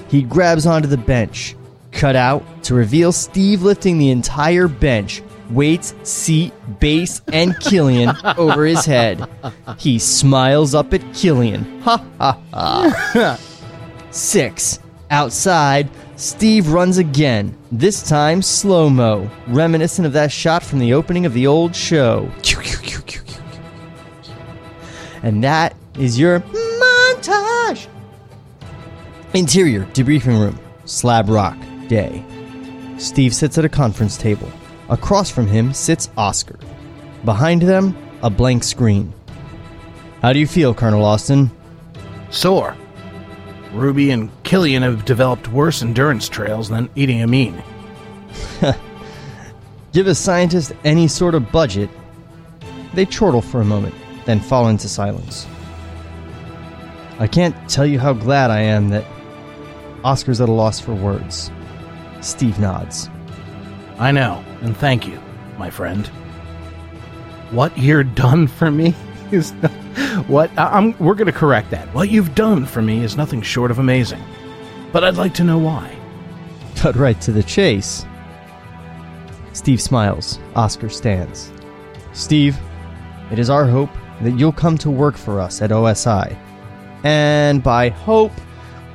He 0.08 0.24
grabs 0.24 0.66
onto 0.66 0.88
the 0.88 0.98
bench. 0.98 1.56
Cut 1.92 2.16
out 2.16 2.44
to 2.64 2.74
reveal 2.74 3.12
Steve 3.12 3.62
lifting 3.62 4.00
the 4.00 4.10
entire 4.10 4.68
bench, 4.68 5.22
weights, 5.52 5.94
seat, 6.02 6.54
base, 6.80 7.22
and 7.32 7.58
Killian 7.60 8.12
over 8.38 8.66
his 8.66 8.86
head. 8.86 9.28
He 9.78 10.00
smiles 10.00 10.74
up 10.74 10.94
at 10.94 11.14
Killian. 11.14 11.82
Ha 11.82 12.04
ha 12.18 12.42
ha. 12.52 13.40
Six. 14.16 14.80
Outside, 15.12 15.90
Steve 16.16 16.70
runs 16.70 16.98
again, 16.98 17.56
this 17.70 18.02
time 18.02 18.42
slow 18.42 18.90
mo, 18.90 19.30
reminiscent 19.48 20.08
of 20.08 20.14
that 20.14 20.32
shot 20.32 20.64
from 20.64 20.80
the 20.80 20.94
opening 20.94 21.26
of 21.26 21.34
the 21.34 21.46
old 21.46 21.76
show. 21.76 22.32
And 25.22 25.44
that 25.44 25.76
is 26.00 26.18
your 26.18 26.40
montage. 26.40 27.88
Interior, 29.34 29.84
debriefing 29.88 30.40
room, 30.40 30.58
slab 30.86 31.28
rock, 31.28 31.58
day. 31.90 32.24
Steve 32.98 33.36
sits 33.36 33.58
at 33.58 33.66
a 33.66 33.70
conference 33.70 34.16
table. 34.16 34.50
Across 34.88 35.32
from 35.32 35.46
him 35.46 35.74
sits 35.74 36.10
Oscar. 36.16 36.58
Behind 37.26 37.62
them, 37.62 37.98
a 38.24 38.30
blank 38.30 38.64
screen. 38.64 39.14
How 40.22 40.32
do 40.32 40.40
you 40.40 40.48
feel, 40.48 40.74
Colonel 40.74 41.04
Austin? 41.04 41.52
Sore. 42.30 42.78
Ruby 43.76 44.12
and 44.12 44.32
Killian 44.44 44.84
have 44.84 45.06
developed 45.06 45.50
worse 45.50 45.82
endurance 45.82 46.30
trails 46.30 46.70
than 46.70 46.90
eating 46.96 47.22
a 47.22 47.28
mean. 47.28 47.62
Give 49.92 50.08
a 50.08 50.16
scientist 50.16 50.74
any 50.84 51.08
sort 51.08 51.36
of 51.36 51.52
budget. 51.52 51.90
They 52.94 53.06
chortle 53.06 53.42
for 53.42 53.62
a 53.62 53.66
moment, 53.66 53.94
then 54.26 54.40
fall 54.40 54.70
into 54.70 54.88
silence. 54.88 55.46
I 57.20 57.28
can't 57.28 57.56
tell 57.70 57.86
you 57.86 58.00
how 58.00 58.14
glad 58.14 58.52
I 58.52 58.62
am 58.62 58.90
that 58.90 59.06
Oscar's 60.04 60.42
at 60.42 60.50
a 60.50 60.52
loss 60.52 60.80
for 60.80 60.94
words. 60.94 61.52
Steve 62.22 62.60
nods. 62.60 63.10
I 63.98 64.12
know, 64.12 64.44
and 64.62 64.76
thank 64.76 65.08
you, 65.08 65.20
my 65.58 65.70
friend. 65.70 66.08
What 67.52 67.78
you're 67.78 68.04
done 68.04 68.48
for 68.48 68.72
me 68.72 68.94
is 69.32 69.54
not, 69.54 69.72
what 70.24 70.52
I-. 70.58 70.96
We're 71.00 71.16
going 71.16 71.28
to 71.28 71.32
correct 71.32 71.72
that. 71.72 71.94
What 71.94 72.10
you've 72.10 72.36
done 72.36 72.66
for 72.66 72.82
me 72.82 73.04
is 73.04 73.16
nothing 73.18 73.42
short 73.42 73.72
of 73.72 73.80
amazing. 73.80 74.24
But 74.92 75.04
I'd 75.04 75.16
like 75.16 75.34
to 75.36 75.44
know 75.44 75.58
why. 75.58 75.96
Cut 76.76 76.96
right 76.96 77.20
to 77.22 77.32
the 77.32 77.44
chase. 77.44 78.06
Steve 79.54 79.82
smiles. 79.82 80.40
Oscar 80.56 80.90
stands. 80.90 81.52
Steve, 82.14 82.58
it 83.32 83.40
is 83.40 83.50
our 83.50 83.66
hope 83.66 83.90
that 84.22 84.32
you'll 84.32 84.52
come 84.52 84.78
to 84.78 84.90
work 84.90 85.18
for 85.18 85.40
us 85.40 85.62
at 85.62 85.72
OSI. 85.72 86.38
And 87.04 87.62
by 87.62 87.90
hope, 87.90 88.32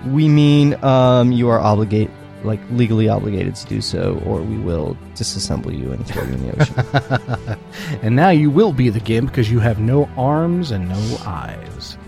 we 0.06 0.28
mean 0.28 0.82
um, 0.84 1.32
you 1.32 1.48
are 1.48 1.60
obligated, 1.60 2.14
like 2.44 2.60
legally 2.70 3.08
obligated 3.08 3.54
to 3.56 3.66
do 3.66 3.80
so, 3.80 4.22
or 4.26 4.42
we 4.42 4.56
will 4.58 4.96
disassemble 5.14 5.76
you 5.76 5.92
and 5.92 6.06
throw 6.06 6.24
you 6.24 6.32
in 6.32 6.46
the 6.46 6.60
ocean. 6.60 7.60
And 8.02 8.16
now 8.16 8.30
you 8.30 8.50
will 8.50 8.72
be 8.72 8.88
the 8.88 9.00
gimp 9.00 9.30
because 9.30 9.50
you 9.50 9.58
have 9.60 9.78
no 9.78 10.08
arms 10.16 10.70
and 10.70 10.88
no 10.88 11.18
eyes. 11.24 11.98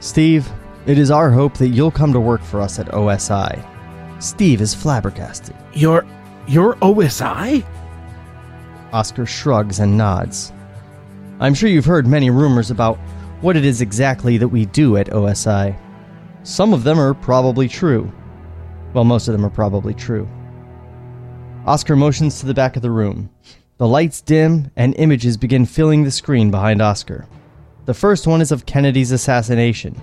Steve, 0.00 0.50
it 0.86 0.98
is 0.98 1.10
our 1.10 1.30
hope 1.30 1.56
that 1.58 1.68
you'll 1.68 1.90
come 1.90 2.12
to 2.12 2.20
work 2.20 2.42
for 2.42 2.60
us 2.60 2.78
at 2.78 2.88
OSI. 2.88 3.64
Steve 4.22 4.60
is 4.60 4.74
flabbergasted. 4.74 5.56
You're 5.72 6.06
you're 6.46 6.74
OSI? 6.76 7.64
Oscar 8.92 9.24
shrugs 9.24 9.78
and 9.78 9.96
nods. 9.96 10.52
I'm 11.38 11.54
sure 11.54 11.68
you've 11.68 11.84
heard 11.84 12.06
many 12.06 12.28
rumors 12.28 12.70
about 12.70 12.98
what 13.40 13.56
it 13.56 13.64
is 13.64 13.80
exactly 13.80 14.36
that 14.36 14.48
we 14.48 14.66
do 14.66 14.96
at 14.96 15.08
OSI. 15.08 15.78
Some 16.42 16.74
of 16.74 16.84
them 16.84 16.98
are 16.98 17.14
probably 17.14 17.68
true. 17.68 18.10
Well, 18.92 19.04
most 19.04 19.28
of 19.28 19.32
them 19.32 19.44
are 19.44 19.50
probably 19.50 19.94
true. 19.94 20.28
Oscar 21.66 21.96
motions 21.96 22.40
to 22.40 22.46
the 22.46 22.54
back 22.54 22.76
of 22.76 22.82
the 22.82 22.90
room. 22.90 23.30
The 23.78 23.86
lights 23.88 24.20
dim 24.20 24.70
and 24.76 24.94
images 24.96 25.36
begin 25.36 25.66
filling 25.66 26.04
the 26.04 26.10
screen 26.10 26.50
behind 26.50 26.82
Oscar. 26.82 27.26
The 27.86 27.94
first 27.94 28.26
one 28.26 28.40
is 28.40 28.52
of 28.52 28.66
Kennedy's 28.66 29.12
assassination. 29.12 30.00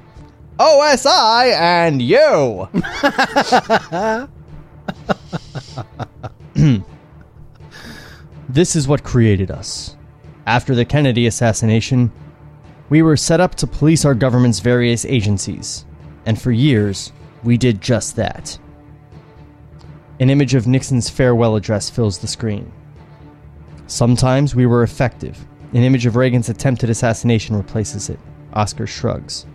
OSI 0.58 1.54
and 1.54 2.02
you! 2.02 2.68
This 8.50 8.78
is 8.78 8.88
what 8.88 9.04
created 9.04 9.52
us. 9.52 9.98
After 10.46 10.74
the 10.74 10.86
Kennedy 10.86 11.28
assassination, 11.28 12.12
we 12.90 13.02
were 13.02 13.18
set 13.18 13.42
up 13.42 13.56
to 13.56 13.68
police 13.68 14.06
our 14.06 14.16
government's 14.16 14.62
various 14.62 15.04
agencies, 15.04 15.86
and 16.26 16.42
for 16.42 16.52
years, 16.54 17.12
we 17.44 17.58
did 17.58 17.82
just 17.82 18.16
that. 18.16 18.58
An 20.20 20.30
image 20.32 20.56
of 20.56 20.66
Nixon's 20.66 21.10
farewell 21.10 21.56
address 21.56 21.90
fills 21.90 22.18
the 22.18 22.28
screen. 22.28 22.72
Sometimes 23.86 24.56
we 24.56 24.66
were 24.66 24.84
effective. 24.84 25.38
An 25.74 25.84
image 25.84 26.06
of 26.06 26.16
Reagan's 26.16 26.50
attempted 26.50 26.90
assassination 26.90 27.56
replaces 27.56 28.10
it. 28.10 28.20
Oscar 28.54 28.88
shrugs. 28.88 29.46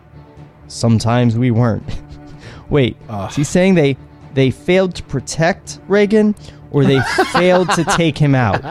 Sometimes 0.69 1.37
we 1.37 1.51
weren't. 1.51 2.03
Wait, 2.71 2.97
is 3.29 3.37
he 3.37 3.45
saying 3.45 3.75
they 3.75 3.97
they 4.35 4.51
failed 4.51 4.95
to 4.95 5.03
protect 5.03 5.81
Reagan 5.89 6.35
or 6.71 6.85
they 6.85 7.01
failed 7.33 7.69
to 7.71 7.85
take 7.85 8.17
him 8.17 8.35
out? 8.35 8.63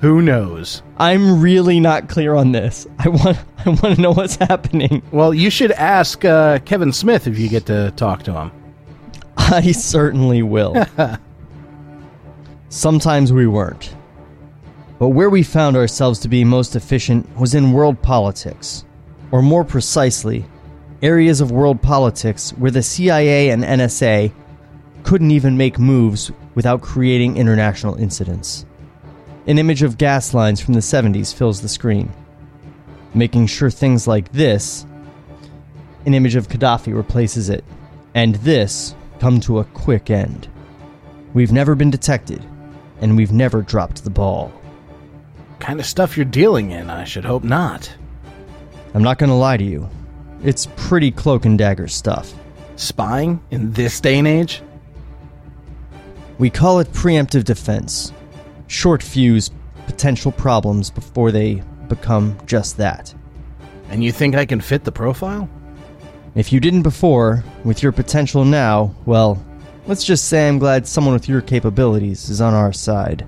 Who 0.00 0.22
knows? 0.22 0.82
I'm 0.98 1.40
really 1.40 1.78
not 1.78 2.08
clear 2.08 2.34
on 2.34 2.52
this. 2.52 2.86
I 2.98 3.08
want 3.08 3.38
I 3.66 3.68
want 3.68 3.96
to 3.96 4.00
know 4.00 4.12
what's 4.12 4.36
happening. 4.36 5.02
Well, 5.12 5.34
you 5.34 5.50
should 5.50 5.72
ask 5.72 6.24
uh, 6.24 6.58
Kevin 6.60 6.92
Smith 6.92 7.26
if 7.26 7.38
you 7.38 7.48
get 7.48 7.66
to 7.66 7.92
talk 7.96 8.22
to 8.24 8.32
him. 8.32 8.50
I 9.52 9.72
certainly 9.72 10.42
will. 10.42 10.86
Sometimes 12.70 13.32
we 13.32 13.46
weren't. 13.46 13.94
But 14.98 15.08
where 15.08 15.28
we 15.28 15.42
found 15.42 15.76
ourselves 15.76 16.20
to 16.20 16.28
be 16.28 16.42
most 16.42 16.74
efficient 16.74 17.28
was 17.36 17.54
in 17.54 17.72
world 17.72 18.00
politics. 18.00 18.86
Or 19.30 19.42
more 19.42 19.64
precisely, 19.64 20.46
areas 21.02 21.42
of 21.42 21.50
world 21.50 21.82
politics 21.82 22.52
where 22.52 22.70
the 22.70 22.82
CIA 22.82 23.50
and 23.50 23.62
NSA 23.62 24.32
couldn't 25.02 25.32
even 25.32 25.56
make 25.56 25.78
moves 25.78 26.30
without 26.54 26.80
creating 26.80 27.36
international 27.36 27.96
incidents. 27.96 28.64
An 29.46 29.58
image 29.58 29.82
of 29.82 29.98
gas 29.98 30.32
lines 30.32 30.60
from 30.60 30.74
the 30.74 30.80
70s 30.80 31.34
fills 31.34 31.60
the 31.60 31.68
screen, 31.68 32.10
making 33.12 33.48
sure 33.48 33.70
things 33.70 34.06
like 34.06 34.32
this, 34.32 34.86
an 36.06 36.14
image 36.14 36.36
of 36.36 36.48
Gaddafi 36.48 36.94
replaces 36.94 37.50
it, 37.50 37.64
and 38.14 38.36
this 38.36 38.94
come 39.22 39.38
to 39.38 39.60
a 39.60 39.64
quick 39.66 40.10
end. 40.10 40.48
We've 41.32 41.52
never 41.52 41.76
been 41.76 41.92
detected, 41.92 42.44
and 43.00 43.16
we've 43.16 43.30
never 43.30 43.62
dropped 43.62 44.02
the 44.02 44.10
ball. 44.10 44.52
Kind 45.60 45.78
of 45.78 45.86
stuff 45.86 46.16
you're 46.16 46.24
dealing 46.26 46.72
in. 46.72 46.90
I 46.90 47.04
should 47.04 47.24
hope 47.24 47.44
not. 47.44 47.88
I'm 48.94 49.02
not 49.04 49.18
gonna 49.18 49.38
lie 49.38 49.58
to 49.58 49.62
you. 49.62 49.88
It's 50.42 50.66
pretty 50.74 51.12
cloak 51.12 51.44
and 51.44 51.56
dagger 51.56 51.86
stuff. 51.86 52.34
Spying 52.74 53.40
in 53.52 53.70
this 53.70 54.00
day 54.00 54.18
and 54.18 54.26
age? 54.26 54.60
We 56.40 56.50
call 56.50 56.80
it 56.80 56.92
preemptive 56.92 57.44
defense. 57.44 58.12
Short 58.66 59.04
fuse 59.04 59.52
potential 59.86 60.32
problems 60.32 60.90
before 60.90 61.30
they 61.30 61.62
become 61.86 62.36
just 62.44 62.76
that. 62.78 63.14
And 63.88 64.02
you 64.02 64.10
think 64.10 64.34
I 64.34 64.46
can 64.46 64.60
fit 64.60 64.82
the 64.82 64.90
profile? 64.90 65.48
If 66.34 66.52
you 66.52 66.60
didn't 66.60 66.82
before, 66.82 67.44
with 67.62 67.82
your 67.82 67.92
potential 67.92 68.44
now, 68.44 68.94
well, 69.04 69.44
let's 69.86 70.04
just 70.04 70.28
say 70.28 70.48
I'm 70.48 70.58
glad 70.58 70.86
someone 70.86 71.12
with 71.12 71.28
your 71.28 71.42
capabilities 71.42 72.30
is 72.30 72.40
on 72.40 72.54
our 72.54 72.72
side. 72.72 73.26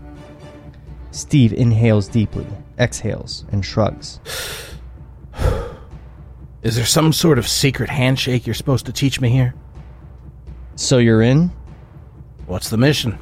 Steve 1.10 1.52
inhales 1.52 2.08
deeply, 2.08 2.46
exhales, 2.78 3.44
and 3.52 3.64
shrugs. 3.64 4.20
Is 6.62 6.76
there 6.76 6.86
some 6.86 7.12
sort 7.12 7.38
of 7.38 7.46
secret 7.46 7.90
handshake 7.90 8.46
you're 8.46 8.54
supposed 8.54 8.86
to 8.86 8.92
teach 8.92 9.20
me 9.20 9.28
here? 9.28 9.54
So 10.76 10.96
you're 10.96 11.20
in? 11.20 11.52
What's 12.46 12.70
the 12.70 12.78
mission? 12.78 13.18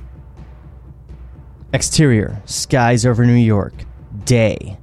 Exterior, 1.75 2.41
skies 2.45 3.05
over 3.05 3.27
New 3.27 3.33
York. 3.33 3.75
Day. 4.25 4.79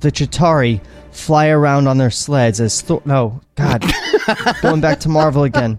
The 0.00 0.10
Chitauri 0.10 0.80
fly 1.12 1.48
around 1.48 1.86
on 1.86 1.98
their 1.98 2.10
sleds 2.10 2.60
as 2.60 2.80
Thor. 2.80 3.00
No, 3.04 3.40
God. 3.54 3.84
Going 4.62 4.80
back 4.80 5.00
to 5.00 5.08
Marvel 5.08 5.44
again. 5.44 5.78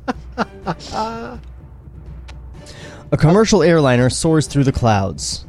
A 3.12 3.18
commercial 3.18 3.64
airliner 3.64 4.10
soars 4.10 4.48
through 4.48 4.64
the 4.64 4.72
clouds. 4.72 5.46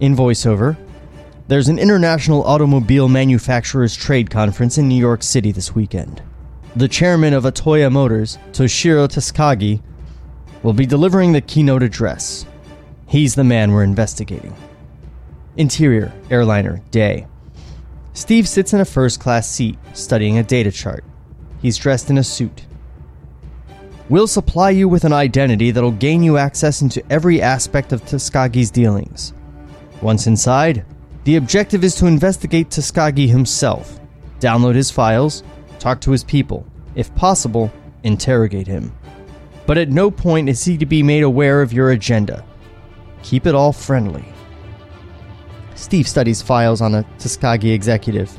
In 0.00 0.16
voiceover, 0.16 0.76
there's 1.48 1.68
an 1.68 1.78
international 1.78 2.44
automobile 2.44 3.08
manufacturers 3.08 3.94
trade 3.94 4.30
conference 4.30 4.78
in 4.78 4.88
New 4.88 4.98
York 4.98 5.22
City 5.22 5.52
this 5.52 5.74
weekend. 5.74 6.22
The 6.74 6.88
chairman 6.88 7.34
of 7.34 7.44
Atoya 7.44 7.92
Motors, 7.92 8.38
Toshiro 8.52 9.06
Takagi, 9.06 9.82
will 10.62 10.72
be 10.72 10.86
delivering 10.86 11.32
the 11.32 11.40
keynote 11.40 11.82
address. 11.82 12.46
He's 13.06 13.34
the 13.34 13.44
man 13.44 13.72
we're 13.72 13.82
investigating. 13.84 14.56
Interior, 15.56 16.12
airliner, 16.30 16.80
day. 16.90 17.26
Steve 18.14 18.46
sits 18.46 18.72
in 18.72 18.80
a 18.80 18.84
first 18.84 19.20
class 19.20 19.48
seat, 19.48 19.78
studying 19.94 20.38
a 20.38 20.42
data 20.42 20.70
chart. 20.70 21.04
He's 21.60 21.78
dressed 21.78 22.10
in 22.10 22.18
a 22.18 22.24
suit. 22.24 22.66
We'll 24.08 24.26
supply 24.26 24.70
you 24.70 24.88
with 24.88 25.04
an 25.04 25.12
identity 25.12 25.70
that'll 25.70 25.92
gain 25.92 26.22
you 26.22 26.36
access 26.36 26.82
into 26.82 27.02
every 27.10 27.40
aspect 27.40 27.92
of 27.92 28.02
Tuskagi's 28.02 28.70
dealings. 28.70 29.32
Once 30.02 30.26
inside, 30.26 30.84
the 31.24 31.36
objective 31.36 31.84
is 31.84 31.94
to 31.96 32.06
investigate 32.06 32.68
Tuskagi 32.68 33.28
himself, 33.28 33.98
download 34.40 34.74
his 34.74 34.90
files, 34.90 35.42
talk 35.78 36.00
to 36.02 36.10
his 36.10 36.24
people, 36.24 36.66
if 36.94 37.14
possible, 37.14 37.72
interrogate 38.02 38.66
him. 38.66 38.92
But 39.66 39.78
at 39.78 39.88
no 39.88 40.10
point 40.10 40.48
is 40.48 40.64
he 40.64 40.76
to 40.78 40.86
be 40.86 41.02
made 41.02 41.22
aware 41.22 41.62
of 41.62 41.72
your 41.72 41.92
agenda. 41.92 42.44
Keep 43.22 43.46
it 43.46 43.54
all 43.54 43.72
friendly. 43.72 44.24
Steve 45.74 46.06
studies 46.08 46.42
files 46.42 46.80
on 46.80 46.94
a 46.94 47.02
Tuskagi 47.18 47.72
executive. 47.72 48.36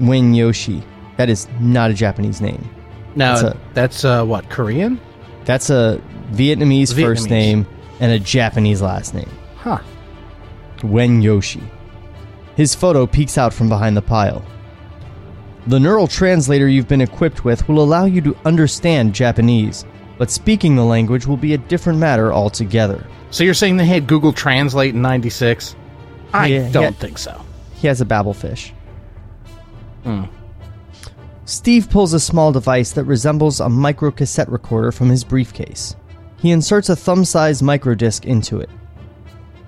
Wen 0.00 0.34
Yoshi. 0.34 0.82
That 1.16 1.28
is 1.28 1.48
not 1.60 1.90
a 1.90 1.94
Japanese 1.94 2.40
name. 2.40 2.68
Now, 3.14 3.36
That's 3.40 3.58
that's, 3.74 4.04
a- 4.04 4.20
uh, 4.20 4.24
what, 4.24 4.48
Korean? 4.48 5.00
That's 5.44 5.70
a 5.70 6.00
Vietnamese, 6.32 6.98
first 6.98 7.28
name 7.28 7.66
and 8.00 8.12
a 8.12 8.18
Japanese 8.18 8.80
last 8.80 9.14
name. 9.14 9.30
Huh. 9.56 9.78
Wen 10.82 11.20
Yoshi. 11.20 11.62
His 12.56 12.74
photo 12.74 13.06
peeks 13.06 13.38
out 13.38 13.52
from 13.52 13.68
behind 13.68 13.96
the 13.96 14.02
pile. 14.02 14.44
The 15.66 15.78
neural 15.78 16.08
translator 16.08 16.68
you've 16.68 16.88
been 16.88 17.00
equipped 17.00 17.44
with 17.44 17.68
will 17.68 17.82
allow 17.82 18.04
you 18.04 18.20
to 18.22 18.36
understand 18.44 19.14
Japanese, 19.14 19.84
but 20.18 20.30
speaking 20.30 20.74
the 20.74 20.84
language 20.84 21.26
will 21.26 21.36
be 21.36 21.54
a 21.54 21.58
different 21.58 21.98
matter 21.98 22.32
altogether. 22.32 23.06
So 23.30 23.44
you're 23.44 23.54
saying 23.54 23.76
they 23.76 23.86
had 23.86 24.06
Google 24.06 24.32
Translate 24.32 24.94
in 24.94 25.02
96? 25.02 25.76
I 26.32 26.46
Yeah, 26.46 26.70
don't 26.70 26.82
yeah. 26.84 26.90
think 26.92 27.18
so. 27.18 27.44
He 27.74 27.86
has 27.88 28.00
a 28.00 28.04
Babel 28.04 28.34
fish. 28.34 28.72
Hmm. 30.04 30.24
Steve 31.44 31.90
pulls 31.90 32.12
a 32.12 32.20
small 32.20 32.52
device 32.52 32.92
that 32.92 33.04
resembles 33.04 33.60
a 33.60 33.68
micro 33.68 34.10
cassette 34.10 34.48
recorder 34.48 34.92
from 34.92 35.08
his 35.08 35.24
briefcase. 35.24 35.96
He 36.38 36.50
inserts 36.50 36.88
a 36.88 36.96
thumb 36.96 37.24
sized 37.24 37.62
microdisc 37.62 38.24
into 38.24 38.60
it. 38.60 38.70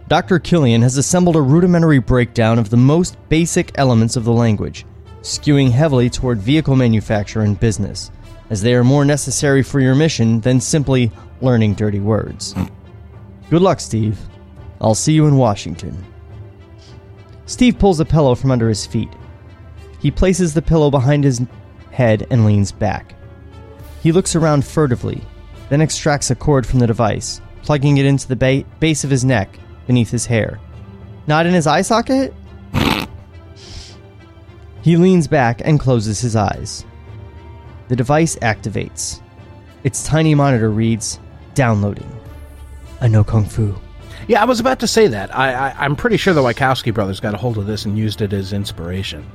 Dr. 0.09 0.38
Killian 0.38 0.83
has 0.83 0.96
assembled 0.96 1.37
a 1.37 1.40
rudimentary 1.42 1.98
breakdown 1.98 2.59
of 2.59 2.70
the 2.70 2.77
most 2.77 3.16
basic 3.29 3.72
elements 3.77 4.16
of 4.16 4.24
the 4.24 4.33
language, 4.33 4.85
skewing 5.22 5.70
heavily 5.70 6.11
toward 6.11 6.38
vehicle 6.38 6.77
manufacture 6.77 7.40
and 7.40 7.59
business, 7.59 8.11
as 8.50 8.61
they 8.62 8.74
are 8.74 8.85
more 8.85 9.05
necessary 9.05 9.62
for 9.62 9.81
your 9.81 9.94
mission 9.94 10.40
than 10.40 10.61
simply 10.61 11.11
learning 11.40 11.74
dirty 11.74 12.00
words. 12.00 12.53
Hmm. 12.53 12.64
Good 13.50 13.62
luck, 13.62 13.81
Steve. 13.81 14.18
I'll 14.81 14.94
see 14.94 15.12
you 15.12 15.27
in 15.27 15.37
Washington. 15.37 16.05
Steve 17.47 17.79
pulls 17.79 18.01
a 18.01 18.05
pillow 18.05 18.35
from 18.35 18.51
under 18.51 18.69
his 18.69 18.87
feet. 18.87 19.11
He 20.01 20.11
places 20.11 20.55
the 20.55 20.63
pillow 20.63 20.91
behind 20.91 21.25
his 21.25 21.43
head 21.91 22.27
and 22.31 22.45
leans 22.45 22.73
back. 22.73 23.15
He 24.03 24.13
looks 24.13 24.37
around 24.37 24.65
furtively, 24.65 25.23
then 25.69 25.81
extracts 25.81 26.31
a 26.31 26.35
cord 26.35 26.67
from 26.67 26.79
the 26.79 26.87
device, 26.87 27.41
plugging 27.63 27.99
it 27.99 28.07
into 28.07 28.29
the 28.29 28.37
ba- 28.37 28.65
base 28.81 29.05
of 29.05 29.11
his 29.11 29.25
neck 29.25 29.59
beneath 29.87 30.11
his 30.11 30.27
hair. 30.27 30.61
Not 31.27 31.47
in 31.47 31.55
his 31.55 31.67
eye 31.67 31.83
socket? 31.83 32.35
he 34.83 34.99
leans 34.99 35.27
back 35.27 35.63
and 35.65 35.81
closes 35.81 36.21
his 36.21 36.37
eyes. 36.37 36.85
The 37.89 37.97
device 37.97 38.37
activates. 38.37 39.23
Its 39.83 40.05
tiny 40.05 40.35
monitor 40.35 40.71
reads, 40.71 41.19
Downloading. 41.55 42.11
I 43.01 43.09
know 43.09 43.25
Kung 43.25 43.47
Fu. 43.47 43.75
Yeah, 44.27 44.41
I 44.41 44.45
was 44.45 44.61
about 44.61 44.81
to 44.81 44.87
say 44.87 45.07
that. 45.09 45.35
I, 45.37 45.53
I, 45.53 45.77
I'm 45.79 45.97
pretty 45.97 46.17
sure 46.17 46.33
the 46.33 46.43
Wachowski 46.43 46.93
brothers 46.95 47.21
got 47.21 47.35
a 47.35 47.37
hold 47.37 47.59
of 47.59 47.67
this 47.67 47.85
and 47.85 47.99
used 47.99 48.23
it 48.23 48.33
as 48.33 48.53
inspiration. 48.53 49.29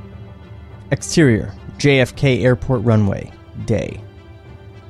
Exterior 0.92 1.54
JFK 1.78 2.44
Airport 2.44 2.84
runway. 2.84 3.32
Day. 3.66 4.02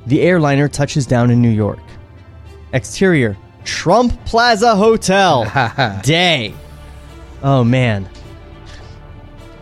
The 0.06 0.22
airliner 0.22 0.68
touches 0.68 1.06
down 1.06 1.30
in 1.30 1.42
New 1.42 1.50
York. 1.50 1.80
Exterior 2.72 3.36
Trump 3.64 4.24
Plaza 4.24 4.74
Hotel. 4.74 5.44
Day. 6.02 6.54
Oh 7.42 7.62
man. 7.64 8.08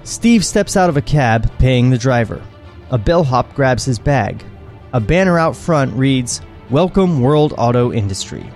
Steve 0.05 0.45
steps 0.45 0.77
out 0.77 0.89
of 0.89 0.97
a 0.97 1.03
cab, 1.03 1.51
paying 1.59 1.91
the 1.91 1.99
driver. 1.99 2.43
A 2.91 2.99
bellhop 2.99 3.55
grabs 3.55 3.85
his 3.85 3.99
bag. 3.99 4.43
A 4.93 5.01
banner 5.01 5.39
out 5.39 5.55
front 5.57 5.93
reads, 5.95 6.41
Welcome 6.71 7.21
World 7.21 7.53
Auto 7.59 7.93
Industry. 7.93 8.49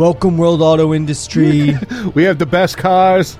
Welcome 0.00 0.38
World 0.38 0.62
Auto 0.62 0.94
Industry. 0.94 1.76
We 2.14 2.24
have 2.24 2.38
the 2.38 2.46
best 2.46 2.78
cars. 2.78 3.38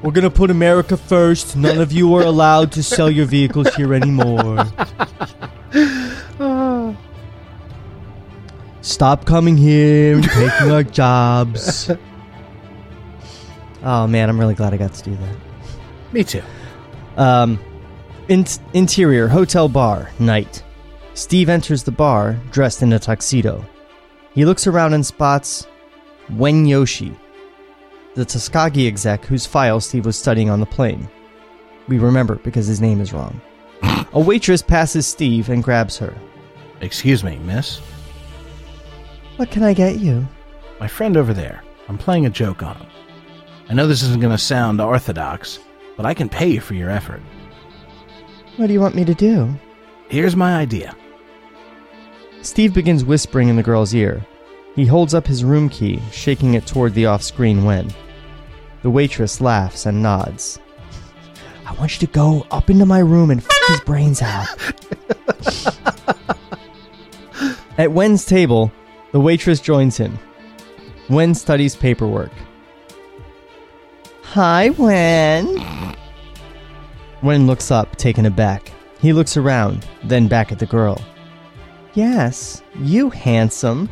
We're 0.00 0.12
gonna 0.12 0.30
put 0.30 0.50
America 0.50 0.96
first. 0.96 1.54
None 1.54 1.82
of 1.82 1.92
you 1.92 2.14
are 2.14 2.22
allowed 2.22 2.72
to 2.72 2.82
sell 2.82 3.10
your 3.10 3.26
vehicles 3.26 3.68
here 3.74 3.92
anymore. 3.92 4.64
Stop 8.80 9.26
coming 9.26 9.58
here 9.58 10.14
and 10.14 10.24
taking 10.24 10.70
our 10.70 10.82
jobs. 10.82 11.90
Oh 13.82 14.06
man, 14.06 14.30
I'm 14.30 14.40
really 14.40 14.54
glad 14.54 14.72
I 14.72 14.78
got 14.78 14.94
to 14.94 15.02
do 15.02 15.14
that. 15.14 15.36
Me 16.14 16.24
too. 16.24 16.42
Um, 17.18 17.60
in- 18.28 18.46
interior 18.72 19.28
hotel 19.28 19.68
bar 19.68 20.08
night. 20.18 20.64
Steve 21.12 21.50
enters 21.50 21.82
the 21.82 21.92
bar 21.92 22.40
dressed 22.50 22.80
in 22.80 22.94
a 22.94 22.98
tuxedo. 22.98 23.62
He 24.34 24.44
looks 24.44 24.66
around 24.66 24.94
and 24.94 25.06
spots 25.06 25.66
Wen 26.30 26.66
Yoshi, 26.66 27.14
the 28.14 28.24
Tuskegee 28.24 28.88
exec 28.88 29.24
whose 29.24 29.46
file 29.46 29.80
Steve 29.80 30.06
was 30.06 30.16
studying 30.16 30.50
on 30.50 30.60
the 30.60 30.66
plane. 30.66 31.08
We 31.86 31.98
remember 31.98 32.36
because 32.36 32.66
his 32.66 32.80
name 32.80 33.00
is 33.00 33.12
wrong. 33.12 33.40
A 34.12 34.20
waitress 34.20 34.62
passes 34.62 35.06
Steve 35.06 35.48
and 35.50 35.62
grabs 35.62 35.96
her. 35.98 36.14
Excuse 36.80 37.22
me, 37.22 37.36
miss. 37.38 37.78
What 39.36 39.50
can 39.50 39.62
I 39.62 39.72
get 39.74 39.98
you? 39.98 40.26
My 40.80 40.88
friend 40.88 41.16
over 41.16 41.32
there. 41.32 41.62
I'm 41.88 41.98
playing 41.98 42.26
a 42.26 42.30
joke 42.30 42.62
on 42.62 42.76
him. 42.76 42.86
I 43.68 43.74
know 43.74 43.86
this 43.86 44.02
isn't 44.02 44.20
going 44.20 44.32
to 44.32 44.38
sound 44.38 44.80
orthodox, 44.80 45.58
but 45.96 46.06
I 46.06 46.14
can 46.14 46.28
pay 46.28 46.48
you 46.48 46.60
for 46.60 46.74
your 46.74 46.90
effort. 46.90 47.20
What 48.56 48.68
do 48.68 48.72
you 48.72 48.80
want 48.80 48.94
me 48.94 49.04
to 49.04 49.14
do? 49.14 49.52
Here's 50.08 50.36
my 50.36 50.56
idea. 50.56 50.96
Steve 52.44 52.74
begins 52.74 53.06
whispering 53.06 53.48
in 53.48 53.56
the 53.56 53.62
girl's 53.62 53.94
ear. 53.94 54.22
He 54.74 54.84
holds 54.84 55.14
up 55.14 55.26
his 55.26 55.42
room 55.42 55.70
key, 55.70 56.02
shaking 56.12 56.52
it 56.52 56.66
toward 56.66 56.92
the 56.92 57.06
off 57.06 57.22
screen 57.22 57.64
Wen. 57.64 57.90
The 58.82 58.90
waitress 58.90 59.40
laughs 59.40 59.86
and 59.86 60.02
nods. 60.02 60.58
I 61.66 61.72
want 61.74 61.94
you 61.94 62.06
to 62.06 62.12
go 62.12 62.46
up 62.50 62.68
into 62.68 62.84
my 62.84 62.98
room 62.98 63.30
and 63.30 63.40
f 63.40 63.48
his 63.68 63.80
brains 63.80 64.20
out. 64.20 64.46
At 67.78 67.92
Wen's 67.92 68.26
table, 68.26 68.70
the 69.12 69.20
waitress 69.20 69.60
joins 69.60 69.96
him. 69.96 70.18
Wen 71.08 71.34
studies 71.34 71.74
paperwork. 71.74 72.32
Hi, 74.22 74.68
Wen. 74.70 75.96
Wen 77.22 77.46
looks 77.46 77.70
up, 77.70 77.96
taken 77.96 78.26
aback. 78.26 78.70
He 79.00 79.14
looks 79.14 79.38
around, 79.38 79.86
then 80.04 80.28
back 80.28 80.52
at 80.52 80.58
the 80.58 80.66
girl. 80.66 81.00
Yes, 81.94 82.62
you 82.80 83.08
handsome. 83.10 83.88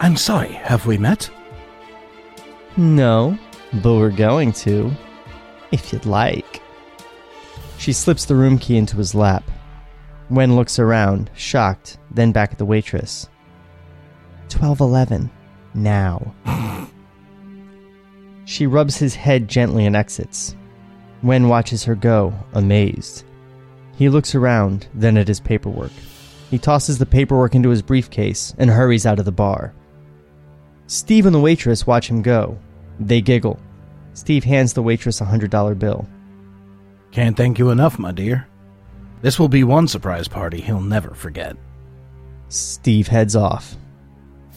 I'm 0.00 0.16
sorry, 0.16 0.52
have 0.52 0.86
we 0.86 0.98
met? 0.98 1.30
No, 2.76 3.38
but 3.74 3.94
we're 3.94 4.10
going 4.10 4.52
to. 4.54 4.90
If 5.70 5.92
you'd 5.92 6.04
like. 6.04 6.60
She 7.78 7.92
slips 7.92 8.24
the 8.24 8.34
room 8.34 8.58
key 8.58 8.76
into 8.76 8.96
his 8.96 9.14
lap. 9.14 9.44
Wen 10.30 10.56
looks 10.56 10.80
around, 10.80 11.30
shocked, 11.34 11.98
then 12.10 12.32
back 12.32 12.52
at 12.52 12.58
the 12.58 12.64
waitress. 12.64 13.28
1211. 14.50 15.30
Now. 15.74 16.34
she 18.44 18.66
rubs 18.66 18.96
his 18.96 19.14
head 19.14 19.46
gently 19.46 19.86
and 19.86 19.94
exits. 19.94 20.56
Wen 21.22 21.48
watches 21.48 21.84
her 21.84 21.94
go, 21.94 22.34
amazed. 22.54 23.24
He 23.96 24.08
looks 24.08 24.34
around, 24.34 24.88
then 24.94 25.16
at 25.16 25.28
his 25.28 25.38
paperwork. 25.38 25.92
He 26.52 26.58
tosses 26.58 26.98
the 26.98 27.06
paperwork 27.06 27.54
into 27.54 27.70
his 27.70 27.80
briefcase 27.80 28.54
and 28.58 28.68
hurries 28.68 29.06
out 29.06 29.18
of 29.18 29.24
the 29.24 29.32
bar. 29.32 29.72
Steve 30.86 31.24
and 31.24 31.34
the 31.34 31.40
waitress 31.40 31.86
watch 31.86 32.10
him 32.10 32.20
go. 32.20 32.58
They 33.00 33.22
giggle. 33.22 33.58
Steve 34.12 34.44
hands 34.44 34.74
the 34.74 34.82
waitress 34.82 35.22
a 35.22 35.24
$100 35.24 35.78
bill. 35.78 36.06
Can't 37.10 37.38
thank 37.38 37.58
you 37.58 37.70
enough, 37.70 37.98
my 37.98 38.12
dear. 38.12 38.46
This 39.22 39.38
will 39.38 39.48
be 39.48 39.64
one 39.64 39.88
surprise 39.88 40.28
party 40.28 40.60
he'll 40.60 40.82
never 40.82 41.14
forget. 41.14 41.56
Steve 42.50 43.08
heads 43.08 43.34
off. 43.34 43.74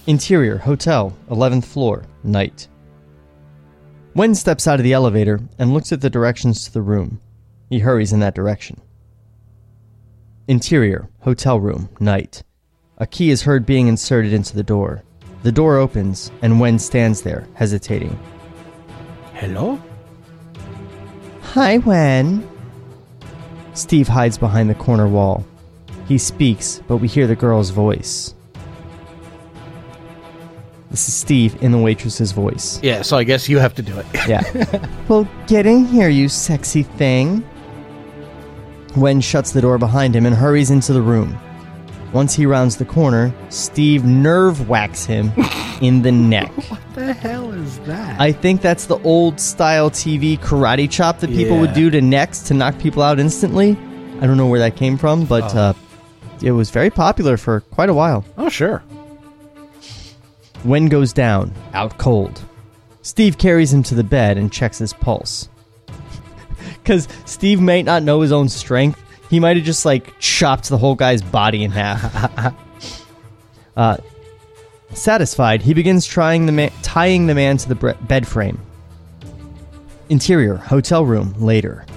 Interior, 0.06 0.58
hotel, 0.58 1.16
11th 1.30 1.64
floor, 1.64 2.04
night. 2.26 2.68
Wen 4.16 4.36
steps 4.36 4.68
out 4.68 4.82
of 4.82 4.84
the 4.84 4.92
elevator 4.92 5.40
and 5.58 5.74
looks 5.74 5.94
at 5.94 6.02
the 6.02 6.10
directions 6.10 6.66
to 6.66 6.74
the 6.74 6.82
room. 6.82 7.22
He 7.70 7.80
hurries 7.80 8.12
in 8.12 8.20
that 8.20 8.36
direction. 8.36 8.82
Interior, 10.48 11.10
hotel 11.22 11.60
room, 11.60 11.90
night. 12.00 12.44
A 13.00 13.08
key 13.08 13.32
is 13.32 13.42
heard 13.42 13.66
being 13.66 13.88
inserted 13.88 14.32
into 14.32 14.56
the 14.56 14.62
door. 14.62 15.02
The 15.42 15.52
door 15.52 15.78
opens, 15.78 16.32
and 16.44 16.60
Wen 16.60 16.78
stands 16.78 17.24
there, 17.24 17.48
hesitating. 17.56 18.18
Hello? 19.34 19.82
Hi, 21.42 21.80
Wen. 21.80 22.48
Steve 23.74 24.08
hides 24.08 24.38
behind 24.38 24.70
the 24.70 24.76
corner 24.76 25.08
wall. 25.08 25.44
He 26.08 26.20
speaks, 26.20 26.80
but 26.88 26.98
we 26.98 27.08
hear 27.08 27.26
the 27.26 27.36
girl's 27.36 27.72
voice. 27.72 28.36
This 30.92 31.08
is 31.08 31.16
Steve 31.16 31.62
in 31.64 31.72
the 31.72 31.80
waitress's 31.80 32.34
voice. 32.34 32.80
Yeah, 32.84 33.02
so 33.02 33.18
I 33.18 33.24
guess 33.24 33.50
you 33.50 33.58
have 33.58 33.74
to 33.76 33.82
do 33.82 33.98
it. 33.98 34.06
Yeah. 34.28 34.44
well, 35.08 35.28
get 35.48 35.66
in 35.66 35.86
here, 35.86 36.08
you 36.08 36.30
sexy 36.30 36.84
thing. 36.84 37.44
Wen 38.96 39.22
shuts 39.22 39.52
the 39.52 39.62
door 39.62 39.78
behind 39.78 40.16
him 40.16 40.26
and 40.26 40.36
hurries 40.36 40.72
into 40.72 40.94
the 40.94 41.02
room. 41.02 41.38
Once 42.14 42.34
he 42.34 42.46
rounds 42.46 42.78
the 42.78 42.86
corner, 42.86 43.34
Steve 43.50 44.06
nerve 44.06 44.70
whacks 44.70 45.06
him 45.06 45.32
in 45.82 46.02
the 46.02 46.12
neck. 46.12 46.50
What 46.70 46.80
the 46.94 47.12
hell 47.14 47.52
is 47.52 47.78
that? 47.80 48.20
I 48.22 48.32
think 48.32 48.62
that's 48.62 48.86
the 48.86 48.98
old 49.00 49.40
style 49.40 49.90
TV 49.92 50.40
karate 50.40 50.90
chop 50.90 51.20
that 51.20 51.30
people 51.30 51.60
would 51.60 51.74
do 51.74 51.90
to 51.90 52.00
necks 52.02 52.40
to 52.44 52.54
knock 52.54 52.80
people 52.80 53.04
out 53.04 53.20
instantly. 53.20 53.72
I 54.22 54.28
don't 54.28 54.38
know 54.38 54.48
where 54.48 54.60
that 54.62 54.78
came 54.78 54.98
from, 54.98 55.26
but 55.26 55.54
uh, 55.54 55.74
it 56.42 56.52
was 56.52 56.70
very 56.70 56.90
popular 56.90 57.36
for 57.36 57.60
quite 57.60 57.90
a 57.90 57.94
while. 57.94 58.24
oh, 58.38 58.48
sure. 58.48 58.82
Wen 60.64 60.88
goes 60.88 61.12
down, 61.14 61.54
out 61.74 61.98
cold. 61.98 62.42
Steve 63.02 63.38
carries 63.38 63.72
him 63.74 63.84
to 63.84 63.94
the 63.94 64.04
bed 64.04 64.38
and 64.38 64.52
checks 64.52 64.80
his 64.80 64.94
pulse. 64.94 65.50
Because 66.86 67.08
Steve 67.26 67.60
might 67.60 67.84
not 67.84 68.04
know 68.04 68.22
his 68.22 68.32
own 68.32 68.48
strength. 68.48 69.02
He 69.28 69.40
might 69.40 69.58
have 69.58 69.66
just, 69.66 69.86
like, 69.86 70.20
chopped 70.20 70.70
the 70.70 70.78
whole 70.78 70.94
guy's 70.94 71.24
body 71.24 71.64
in 71.64 71.72
half. 71.72 72.54
uh, 73.76 73.98
satisfied, 74.94 75.64
he 75.64 75.74
begins 75.74 76.06
trying 76.06 76.46
the 76.46 76.52
ma- 76.52 76.70
tying 76.84 77.26
the 77.26 77.34
man 77.34 77.58
to 77.58 77.68
the 77.68 77.74
bre- 77.74 77.92
bed 78.02 78.28
frame. 78.28 78.62
Interior, 80.10 80.58
hotel 80.58 81.04
room, 81.04 81.34
later. 81.40 81.88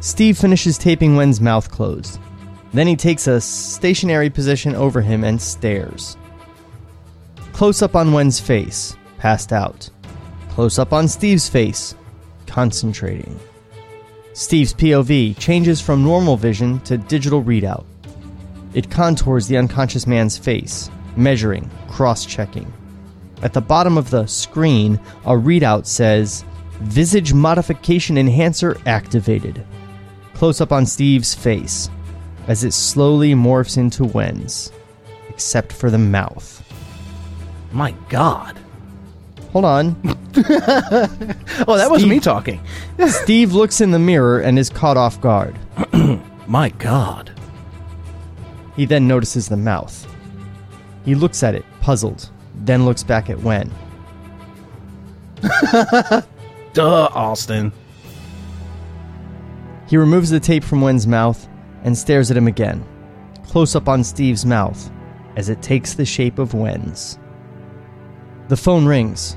Steve 0.00 0.36
finishes 0.36 0.78
taping 0.78 1.14
Wen's 1.14 1.40
mouth 1.40 1.70
closed. 1.70 2.18
Then 2.72 2.88
he 2.88 2.96
takes 2.96 3.28
a 3.28 3.40
stationary 3.40 4.30
position 4.30 4.74
over 4.74 5.00
him 5.00 5.22
and 5.22 5.40
stares. 5.40 6.16
Close 7.52 7.82
up 7.82 7.94
on 7.94 8.12
Wen's 8.12 8.40
face, 8.40 8.96
passed 9.18 9.52
out. 9.52 9.88
Close 10.50 10.76
up 10.80 10.92
on 10.92 11.06
Steve's 11.06 11.48
face, 11.48 11.94
concentrating. 12.48 13.38
Steve's 14.34 14.74
POV 14.74 15.38
changes 15.38 15.80
from 15.80 16.02
normal 16.02 16.36
vision 16.36 16.80
to 16.80 16.98
digital 16.98 17.44
readout. 17.44 17.84
It 18.74 18.90
contours 18.90 19.46
the 19.46 19.56
unconscious 19.56 20.08
man's 20.08 20.36
face, 20.36 20.90
measuring, 21.16 21.70
cross 21.86 22.26
checking. 22.26 22.72
At 23.42 23.52
the 23.52 23.60
bottom 23.60 23.96
of 23.96 24.10
the 24.10 24.26
screen, 24.26 24.98
a 25.24 25.30
readout 25.30 25.86
says 25.86 26.44
Visage 26.80 27.32
Modification 27.32 28.18
Enhancer 28.18 28.76
activated. 28.86 29.64
Close 30.34 30.60
up 30.60 30.72
on 30.72 30.84
Steve's 30.84 31.32
face 31.32 31.88
as 32.48 32.64
it 32.64 32.72
slowly 32.72 33.34
morphs 33.34 33.78
into 33.78 34.04
Wen's, 34.04 34.72
except 35.28 35.72
for 35.72 35.90
the 35.90 35.98
mouth. 35.98 36.60
My 37.70 37.92
God. 38.08 38.58
Hold 39.54 39.64
on. 39.64 39.96
Oh, 41.66 41.76
that 41.76 41.88
was 41.88 42.00
Steve- 42.00 42.10
me 42.10 42.18
talking. 42.18 42.60
Steve 43.06 43.52
looks 43.52 43.80
in 43.80 43.92
the 43.92 44.00
mirror 44.00 44.40
and 44.40 44.58
is 44.58 44.68
caught 44.68 44.96
off 44.96 45.20
guard. 45.20 45.56
My 46.48 46.70
God. 46.70 47.30
He 48.74 48.84
then 48.84 49.06
notices 49.06 49.48
the 49.48 49.56
mouth. 49.56 50.04
He 51.04 51.14
looks 51.14 51.44
at 51.44 51.54
it, 51.54 51.64
puzzled, 51.80 52.30
then 52.64 52.84
looks 52.84 53.04
back 53.04 53.30
at 53.30 53.38
Wen. 53.40 53.70
Duh, 56.72 57.08
Austin. 57.14 57.70
He 59.86 59.96
removes 59.96 60.30
the 60.30 60.40
tape 60.40 60.64
from 60.64 60.80
Wen's 60.80 61.06
mouth 61.06 61.46
and 61.84 61.96
stares 61.96 62.28
at 62.32 62.36
him 62.36 62.48
again. 62.48 62.84
Close 63.46 63.76
up 63.76 63.88
on 63.88 64.02
Steve's 64.02 64.44
mouth 64.44 64.90
as 65.36 65.48
it 65.48 65.62
takes 65.62 65.94
the 65.94 66.04
shape 66.04 66.40
of 66.40 66.54
Wen's. 66.54 67.18
The 68.48 68.56
phone 68.56 68.84
rings. 68.86 69.36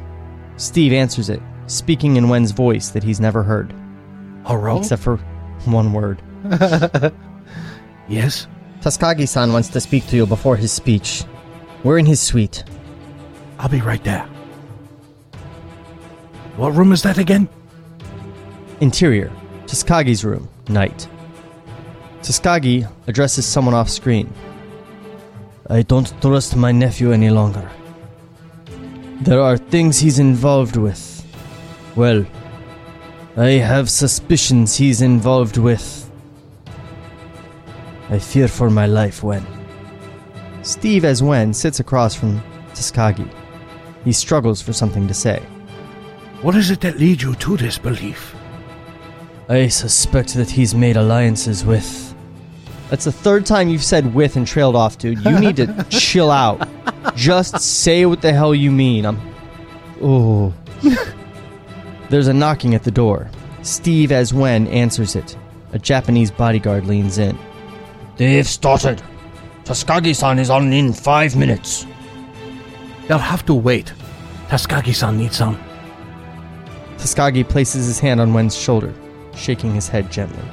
Steve 0.57 0.91
answers 0.91 1.29
it, 1.29 1.41
speaking 1.67 2.17
in 2.17 2.29
Wen's 2.29 2.51
voice 2.51 2.89
that 2.89 3.03
he's 3.03 3.19
never 3.19 3.43
heard, 3.43 3.73
Hello? 4.45 4.79
except 4.79 5.01
for 5.01 5.17
one 5.65 5.93
word. 5.93 6.21
yes? 8.07 8.47
Taskagi 8.81 9.27
san 9.27 9.53
wants 9.53 9.69
to 9.69 9.79
speak 9.79 10.07
to 10.07 10.15
you 10.15 10.25
before 10.25 10.55
his 10.55 10.71
speech. 10.71 11.23
We're 11.83 11.97
in 11.99 12.05
his 12.05 12.19
suite. 12.19 12.63
I'll 13.59 13.69
be 13.69 13.81
right 13.81 14.03
there. 14.03 14.27
What 16.55 16.73
room 16.73 16.91
is 16.91 17.03
that 17.03 17.17
again? 17.17 17.47
Interior 18.81 19.31
Taskagi's 19.65 20.23
room, 20.23 20.47
night. 20.69 21.07
Taskagi 22.21 22.89
addresses 23.07 23.45
someone 23.45 23.75
off 23.75 23.89
screen. 23.89 24.33
I 25.69 25.81
don't 25.81 26.13
trust 26.21 26.55
my 26.55 26.71
nephew 26.71 27.11
any 27.11 27.29
longer. 27.29 27.69
There 29.21 29.41
are 29.41 29.57
things 29.57 29.97
he's 29.97 30.19
involved 30.19 30.75
with. 30.75 31.25
Well, 31.95 32.25
I 33.35 33.49
have 33.49 33.89
suspicions 33.89 34.75
he's 34.75 35.01
involved 35.01 35.57
with. 35.57 36.09
I 38.09 38.19
fear 38.19 38.47
for 38.47 38.69
my 38.69 38.85
life 38.85 39.23
when. 39.23 39.45
Steve, 40.61 41.03
as 41.03 41.23
Wen, 41.23 41.53
sits 41.53 41.79
across 41.79 42.15
from 42.15 42.41
Taskagi. 42.73 43.29
He 44.05 44.11
struggles 44.11 44.61
for 44.61 44.71
something 44.71 45.07
to 45.07 45.13
say. 45.13 45.39
What 46.41 46.55
is 46.55 46.69
it 46.69 46.81
that 46.81 46.99
leads 46.99 47.23
you 47.23 47.33
to 47.35 47.57
this 47.57 47.77
belief? 47.77 48.35
I 49.49 49.67
suspect 49.67 50.35
that 50.35 50.51
he's 50.51 50.75
made 50.75 50.95
alliances 50.95 51.65
with. 51.65 52.06
That's 52.89 53.03
the 53.05 53.11
third 53.11 53.45
time 53.45 53.67
you've 53.67 53.83
said 53.83 54.13
with 54.13 54.37
and 54.37 54.47
trailed 54.47 54.75
off, 54.75 54.97
dude. 54.97 55.23
You 55.25 55.39
need 55.39 55.57
to 55.57 55.85
chill 55.89 56.31
out. 56.31 56.67
Just 57.15 57.59
say 57.59 58.05
what 58.05 58.21
the 58.21 58.31
hell 58.31 58.55
you 58.55 58.71
mean. 58.71 59.05
I'm. 59.05 59.19
Oh. 60.01 60.53
There's 62.09 62.27
a 62.27 62.33
knocking 62.33 62.75
at 62.75 62.83
the 62.83 62.91
door. 62.91 63.29
Steve, 63.63 64.11
as 64.13 64.33
Wen, 64.33 64.67
answers 64.67 65.15
it. 65.15 65.35
A 65.73 65.79
Japanese 65.79 66.31
bodyguard 66.31 66.85
leans 66.85 67.17
in. 67.17 67.37
They've 68.15 68.47
started. 68.47 69.01
Taskagi-san 69.65 70.39
is 70.39 70.49
on 70.49 70.71
in 70.71 70.93
five 70.93 71.35
minutes. 71.35 71.85
They'll 73.07 73.17
have 73.17 73.45
to 73.47 73.53
wait. 73.53 73.91
Taskagi-san 74.47 75.17
needs 75.17 75.35
some. 75.35 75.61
Taskagi 76.97 77.47
places 77.47 77.85
his 77.87 77.99
hand 77.99 78.21
on 78.21 78.33
Wen's 78.33 78.55
shoulder, 78.55 78.93
shaking 79.35 79.73
his 79.75 79.89
head 79.89 80.09
gently. 80.09 80.43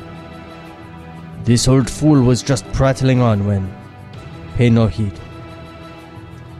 This 1.44 1.68
old 1.68 1.90
fool 1.90 2.22
was 2.22 2.42
just 2.42 2.64
prattling 2.72 3.20
on 3.20 3.46
when. 3.46 3.70
Pay 4.54 4.70
no 4.70 4.86
heed. 4.86 5.12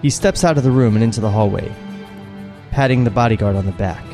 He 0.03 0.11
steps 0.11 0.45
out 0.45 0.59
of 0.59 0.65
the 0.65 0.71
room 0.71 0.95
and 0.95 1.03
into 1.03 1.23
the 1.23 1.31
hallway, 1.31 1.75
patting 2.71 3.05
the 3.05 3.11
bodyguard 3.11 3.57
on 3.57 3.65
the 3.65 3.73
back. 3.73 4.05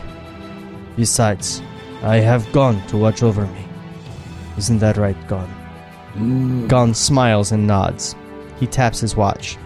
Besides, 0.95 1.61
I 2.03 2.17
have 2.19 2.53
Gon 2.53 2.87
to 2.87 2.97
watch 2.97 3.25
over 3.25 3.47
me. 3.49 3.65
Isn't 4.59 4.79
that 4.79 4.97
right, 4.97 5.17
Gon? 5.27 5.53
Mm. 6.15 6.69
Gon 6.69 6.95
smiles 6.95 7.51
and 7.51 7.67
nods. 7.67 8.15
He 8.61 8.69
taps 8.69 9.01
his 9.01 9.17
watch. 9.17 9.57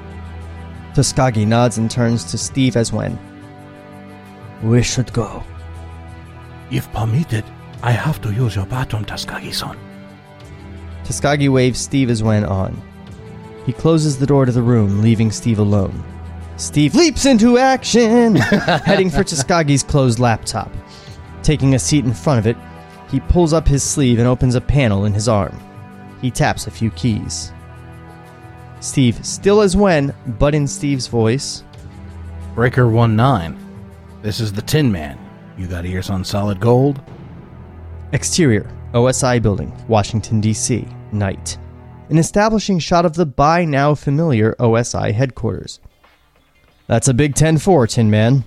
Taskagi 0.95 1.47
nods 1.47 1.77
and 1.77 1.91
turns 1.91 2.25
to 2.31 2.39
Steve 2.39 2.77
as 2.77 2.93
when. 2.93 3.19
We 4.63 4.83
should 4.83 5.13
go. 5.13 5.45
If 6.71 6.91
permitted, 6.93 7.45
I 7.83 7.91
have 7.91 8.23
to 8.23 8.33
use 8.33 8.57
your 8.57 8.67
bathroom, 8.67 9.05
Taskagi-san. 9.05 9.77
Taskagi 11.05 11.49
waves 11.49 11.79
Steve 11.79 12.11
as 12.11 12.23
when 12.23 12.45
on. 12.45 12.81
He 13.67 13.73
closes 13.73 14.19
the 14.19 14.27
door 14.27 14.45
to 14.45 14.53
the 14.53 14.63
room, 14.63 15.01
leaving 15.01 15.31
Steve 15.31 15.59
alone. 15.59 16.03
Steve 16.57 16.95
leaps 16.95 17.27
into 17.27 17.59
action, 17.59 18.37
heading 18.85 19.11
for 19.11 19.25
Taskagi's 19.25 19.83
closed 19.83 20.19
laptop. 20.19 20.71
Taking 21.43 21.75
a 21.75 21.79
seat 21.79 22.05
in 22.05 22.15
front 22.15 22.39
of 22.39 22.47
it, 22.47 22.57
he 23.11 23.21
pulls 23.21 23.53
up 23.53 23.67
his 23.67 23.83
sleeve 23.83 24.19
and 24.19 24.29
opens 24.29 24.55
a 24.55 24.61
panel 24.61 25.05
in 25.05 25.13
his 25.13 25.29
arm. 25.29 25.59
He 26.21 26.31
taps 26.31 26.67
a 26.67 26.71
few 26.71 26.91
keys. 26.93 27.53
Steve, 28.81 29.25
still 29.25 29.61
as 29.61 29.77
when, 29.77 30.15
but 30.39 30.55
in 30.55 30.67
Steve's 30.67 31.07
voice, 31.07 31.65
Breaker 32.55 32.85
1-9. 32.85 33.59
This 34.23 34.41
is 34.41 34.53
the 34.53 34.63
Tin 34.63 34.93
Man. 34.93 35.19
You 35.59 35.67
got 35.67 35.85
ears 35.85 36.11
on 36.11 36.25
solid 36.25 36.61
gold? 36.61 37.01
Exterior, 38.13 38.71
OSI 38.95 39.43
building, 39.43 39.73
Washington, 39.89 40.41
D.C., 40.41 40.87
night. 41.13 41.59
An 42.09 42.19
establishing 42.19 42.79
shot 42.79 43.05
of 43.05 43.15
the 43.15 43.27
by 43.27 43.65
now 43.65 43.95
familiar 43.95 44.55
OSI 44.61 45.13
headquarters. 45.13 45.81
That's 46.87 47.09
a 47.09 47.15
big 47.15 47.35
10 47.35 47.59
4, 47.59 47.87
Tin 47.89 48.11
Man. 48.11 48.45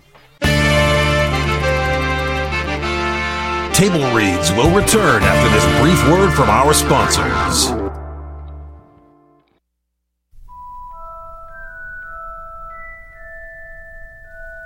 Table 3.74 4.12
Reads 4.16 4.52
will 4.54 4.76
return 4.76 5.22
after 5.22 5.50
this 5.54 5.66
brief 5.80 6.10
word 6.10 6.34
from 6.34 6.50
our 6.50 6.74
sponsors. 6.74 7.68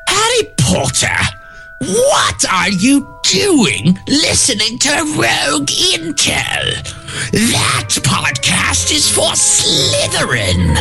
Harry 0.07 0.53
Potter, 0.57 1.40
what 1.81 2.45
are 2.51 2.69
you 2.69 3.07
doing 3.23 3.97
listening 4.07 4.77
to 4.77 4.89
Rogue 5.17 5.67
Intel? 5.67 6.83
That 7.31 7.89
podcast 8.03 8.91
is 8.91 9.09
for 9.09 9.31
Slytherin. 9.33 10.75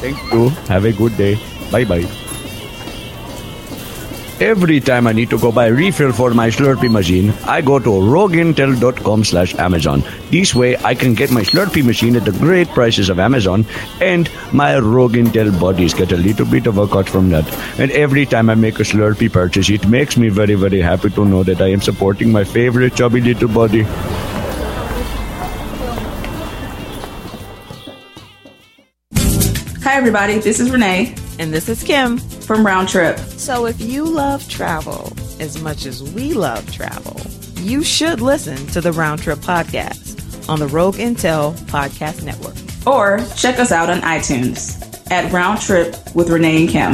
Thank 0.00 0.18
you. 0.32 0.50
Have 0.68 0.84
a 0.84 0.92
good 0.92 1.16
day. 1.16 1.38
Bye 1.70 1.84
bye. 1.84 2.25
Every 4.38 4.80
time 4.80 5.06
I 5.06 5.12
need 5.12 5.30
to 5.30 5.38
go 5.38 5.50
buy 5.50 5.68
a 5.68 5.72
refill 5.72 6.12
for 6.12 6.34
my 6.34 6.50
Slurpee 6.50 6.90
machine, 6.90 7.30
I 7.46 7.62
go 7.62 7.78
to 7.78 7.88
rogueintel.com 7.88 9.24
slash 9.24 9.54
Amazon. 9.54 10.02
This 10.30 10.54
way 10.54 10.76
I 10.76 10.94
can 10.94 11.14
get 11.14 11.30
my 11.30 11.40
Slurpee 11.40 11.82
machine 11.82 12.16
at 12.16 12.26
the 12.26 12.32
great 12.32 12.68
prices 12.68 13.08
of 13.08 13.18
Amazon 13.18 13.64
and 14.02 14.28
my 14.52 14.78
Rogue 14.78 15.14
Intel 15.14 15.58
buddies 15.58 15.94
get 15.94 16.12
a 16.12 16.18
little 16.18 16.44
bit 16.44 16.66
of 16.66 16.76
a 16.76 16.86
cut 16.86 17.08
from 17.08 17.30
that. 17.30 17.50
And 17.78 17.90
every 17.92 18.26
time 18.26 18.50
I 18.50 18.56
make 18.56 18.78
a 18.78 18.82
Slurpee 18.82 19.32
purchase, 19.32 19.70
it 19.70 19.88
makes 19.88 20.18
me 20.18 20.28
very, 20.28 20.54
very 20.54 20.82
happy 20.82 21.08
to 21.08 21.24
know 21.24 21.42
that 21.42 21.62
I 21.62 21.68
am 21.68 21.80
supporting 21.80 22.30
my 22.30 22.44
favorite 22.44 22.94
chubby 22.94 23.22
little 23.22 23.48
buddy. 23.48 23.84
Hi, 29.82 29.96
everybody. 29.96 30.40
This 30.40 30.60
is 30.60 30.70
Renee 30.70 31.14
And 31.38 31.54
this 31.54 31.70
is 31.70 31.82
Kim. 31.82 32.20
From 32.46 32.64
Round 32.64 32.88
Trip. 32.88 33.18
So 33.18 33.66
if 33.66 33.80
you 33.80 34.04
love 34.04 34.48
travel 34.48 35.12
as 35.40 35.60
much 35.60 35.84
as 35.84 36.02
we 36.02 36.32
love 36.32 36.70
travel, 36.72 37.20
you 37.60 37.82
should 37.82 38.20
listen 38.20 38.56
to 38.68 38.80
the 38.80 38.92
Round 38.92 39.20
Trip 39.20 39.40
podcast 39.40 40.48
on 40.48 40.60
the 40.60 40.68
Rogue 40.68 40.94
Intel 40.96 41.54
Podcast 41.66 42.22
Network. 42.22 42.54
Or 42.86 43.18
check 43.36 43.58
us 43.58 43.72
out 43.72 43.90
on 43.90 44.00
iTunes 44.02 44.80
at 45.10 45.32
Round 45.32 45.60
Trip 45.60 45.96
with 46.14 46.30
Renee 46.30 46.62
and 46.62 46.68
Kim. 46.70 46.92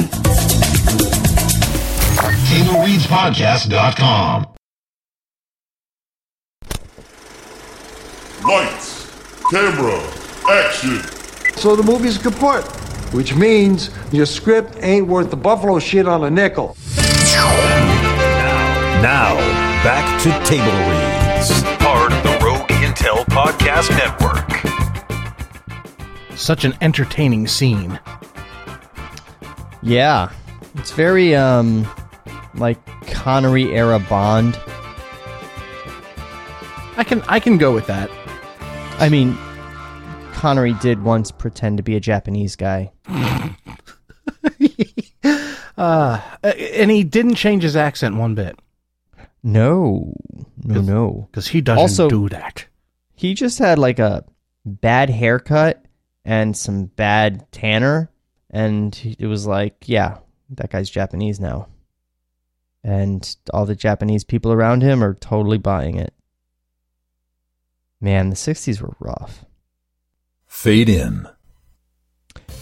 TableReadsPodcast.com. 2.49 4.47
Lights, 8.45 9.07
camera, 9.51 10.01
action. 10.51 10.99
So 11.57 11.77
the 11.77 11.83
movie's 11.83 12.19
kaput, 12.19 12.65
which 13.13 13.35
means 13.35 13.91
your 14.11 14.27
script 14.27 14.77
ain't 14.81 15.07
worth 15.07 15.31
the 15.31 15.37
buffalo 15.37 15.79
shit 15.79 16.07
on 16.09 16.25
a 16.25 16.31
nickel. 16.31 16.77
Now, 19.03 19.37
back 19.83 20.21
to 20.23 20.31
Table 20.49 20.73
Reads, 20.89 21.63
part 21.83 22.13
of 22.13 22.23
the 22.23 22.39
Rogue 22.45 22.69
Intel 22.69 23.25
Podcast 23.27 23.91
Network. 23.91 24.51
Such 26.37 26.65
an 26.65 26.75
entertaining 26.81 27.47
scene. 27.47 27.99
Yeah. 29.83 30.31
It's 30.77 30.93
very, 30.93 31.35
um, 31.35 31.87
like 32.55 32.79
Connery 33.07 33.75
era 33.75 33.99
Bond. 33.99 34.59
I 36.97 37.05
can 37.05 37.23
I 37.23 37.41
can 37.41 37.59
go 37.59 37.73
with 37.75 37.87
that. 37.87 38.11
I 38.99 39.09
mean, 39.09 39.37
Connery 40.43 40.73
did 40.81 41.05
once 41.05 41.31
pretend 41.31 41.77
to 41.77 41.85
be 41.85 41.95
a 41.95 42.01
Japanese 42.01 42.57
guy. 42.57 42.91
Uh, 45.79 46.21
and 46.45 46.91
he 46.91 47.03
didn't 47.03 47.35
change 47.37 47.63
his 47.63 47.75
accent 47.77 48.15
one 48.15 48.35
bit 48.35 48.59
No, 49.43 50.13
no, 50.63 50.81
no. 50.83 51.29
because 51.31 51.49
he 51.49 51.61
doesn't 51.63 51.81
Also- 51.81 52.11
do 52.11 52.29
that. 52.29 52.67
He 53.15 53.33
just 53.35 53.59
had 53.59 53.79
like 53.79 53.99
a 53.99 54.23
bad 54.67 55.09
haircut 55.09 55.83
and 56.27 56.55
some 56.57 56.85
bad 56.87 57.51
tanner, 57.53 58.11
and 58.51 59.17
it 59.19 59.27
was 59.27 59.47
like, 59.47 59.85
yeah, 59.87 60.19
that 60.51 60.71
guy's 60.71 60.91
Japanese 60.91 61.41
now. 61.41 61.69
And 62.85 63.35
all 63.55 63.65
the 63.65 63.75
Japanese 63.75 64.25
people 64.25 64.53
around 64.53 64.83
him 64.83 65.03
are 65.03 65.15
totally 65.15 65.59
buying 65.59 65.97
it. 65.97 66.13
Man, 68.01 68.29
the 68.29 68.37
60s 68.37 68.81
were 68.83 68.95
rough. 69.01 69.45
Fade 70.53 70.91
in. 70.91 71.27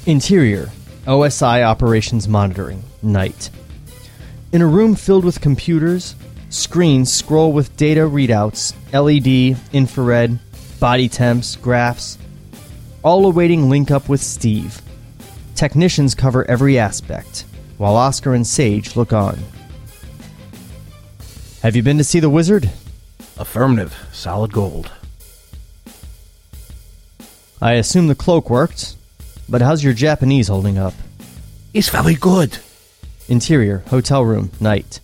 Interior 0.06 0.70
OSI 1.06 1.62
operations 1.62 2.28
monitoring, 2.28 2.82
night. 3.02 3.50
In 4.52 4.62
a 4.62 4.66
room 4.66 4.94
filled 4.94 5.24
with 5.24 5.42
computers, 5.42 6.14
screens 6.48 7.12
scroll 7.12 7.52
with 7.52 7.76
data 7.76 8.02
readouts, 8.02 8.72
LED, 8.94 9.58
infrared, 9.74 10.38
body 10.78 11.10
temps, 11.10 11.56
graphs, 11.56 12.16
all 13.02 13.26
awaiting 13.26 13.68
link 13.68 13.90
up 13.90 14.08
with 14.08 14.22
Steve. 14.22 14.80
Technicians 15.54 16.14
cover 16.14 16.48
every 16.48 16.78
aspect, 16.78 17.44
while 17.76 17.96
Oscar 17.96 18.34
and 18.34 18.46
Sage 18.46 18.96
look 18.96 19.12
on. 19.12 19.38
Have 21.62 21.76
you 21.76 21.82
been 21.82 21.98
to 21.98 22.04
see 22.04 22.20
the 22.20 22.30
wizard? 22.30 22.70
Affirmative, 23.36 23.94
solid 24.10 24.54
gold. 24.54 24.90
I 27.60 27.72
assume 27.74 28.06
the 28.06 28.14
cloak 28.14 28.48
worked, 28.48 28.96
but 29.48 29.60
how's 29.62 29.84
your 29.84 29.92
Japanese 29.92 30.48
holding 30.48 30.78
up? 30.78 30.94
He's 31.72 31.88
very 31.88 32.14
good. 32.14 32.58
Interior, 33.28 33.78
hotel 33.88 34.24
room, 34.24 34.50
night. 34.60 35.00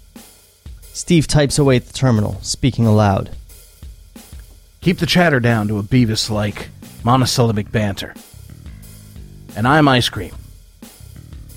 Steve 0.92 1.26
types 1.26 1.58
away 1.58 1.76
at 1.76 1.86
the 1.86 1.92
terminal, 1.92 2.38
speaking 2.42 2.86
aloud. 2.86 3.30
Keep 4.80 4.98
the 4.98 5.06
chatter 5.06 5.40
down 5.40 5.68
to 5.68 5.78
a 5.78 5.82
Beavis 5.82 6.30
like 6.30 6.70
monosyllabic 7.04 7.70
banter. 7.70 8.14
And 9.54 9.68
I'm 9.68 9.88
ice 9.88 10.08
cream. 10.08 10.34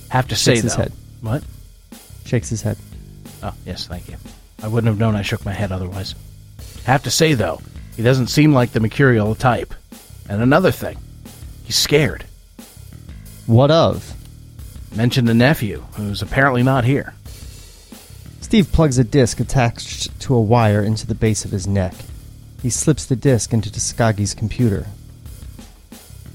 Have 0.10 0.28
to 0.30 0.36
say 0.36 0.56
Shakes 0.56 0.64
his 0.64 0.76
though. 0.76 0.84
head. 0.84 0.92
What? 1.22 1.44
Shakes 2.26 2.50
his 2.50 2.62
head. 2.62 2.78
Oh, 3.42 3.54
yes, 3.66 3.88
thank 3.88 4.10
you. 4.10 4.16
I 4.62 4.68
wouldn't 4.68 4.90
have 4.90 5.00
known 5.00 5.16
I 5.16 5.22
shook 5.22 5.46
my 5.46 5.54
head 5.54 5.72
otherwise. 5.72 6.16
Have 6.84 7.04
to 7.04 7.12
say 7.12 7.34
though, 7.34 7.62
he 7.96 8.04
doesn't 8.04 8.28
seem 8.28 8.54
like 8.54 8.72
the 8.72 8.80
mercurial 8.80 9.36
type. 9.36 9.74
And 10.30 10.42
another 10.42 10.72
thing, 10.72 10.98
he's 11.65 11.76
scared. 11.78 12.24
What 13.48 13.72
of? 13.72 14.13
Mentioned 14.96 15.28
the 15.28 15.34
nephew, 15.34 15.84
who's 15.94 16.22
apparently 16.22 16.62
not 16.62 16.86
here. 16.86 17.15
Steve 18.42 18.72
plugs 18.72 18.98
a 19.00 19.04
disc 19.04 19.39
attached 19.39 20.20
to 20.22 20.36
a 20.36 20.42
wire 20.42 20.84
into 20.84 21.08
the 21.08 21.15
base 21.15 21.46
of 21.46 21.52
his 21.52 21.68
neck. 21.68 21.94
He 22.62 22.70
slips 22.70 23.06
the 23.06 23.15
disc 23.15 23.54
into 23.54 23.70
Tsukagi's 23.70 24.34
computer. 24.34 24.86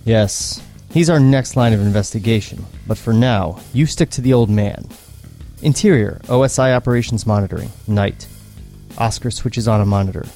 Yes, 0.05 0.63
he's 0.91 1.09
our 1.09 1.21
next 1.21 1.57
line 1.57 1.73
of 1.73 1.81
investigation, 1.81 2.65
but 2.87 2.99
for 2.99 3.13
now, 3.13 3.61
you 3.73 3.87
stick 3.87 4.11
to 4.11 4.21
the 4.21 4.33
old 4.33 4.51
man. 4.51 4.89
Interior, 5.63 6.21
OSI 6.25 6.75
operations 6.75 7.27
monitoring, 7.27 7.71
night. 7.87 8.27
Oscar 8.99 9.31
switches 9.31 9.67
on 9.67 9.81
a 9.81 9.87
monitor. 9.87 10.27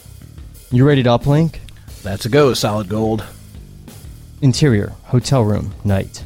You 0.71 0.87
ready 0.87 1.03
to 1.03 1.11
uplink? 1.11 1.59
That's 2.03 2.25
a 2.25 2.29
go, 2.29 2.55
solid 2.55 2.89
gold. 2.89 3.25
Interior, 4.41 4.93
hotel 5.05 5.43
room, 5.45 5.75
night. 5.85 6.25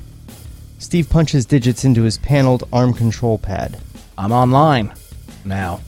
Steve 0.79 1.09
punches 1.09 1.47
digits 1.47 1.85
into 1.85 2.03
his 2.03 2.19
paneled 2.19 2.69
arm 2.73 2.93
control 2.93 3.39
pad. 3.39 3.81
I'm 4.19 4.33
online 4.33 4.93
now. 5.45 5.81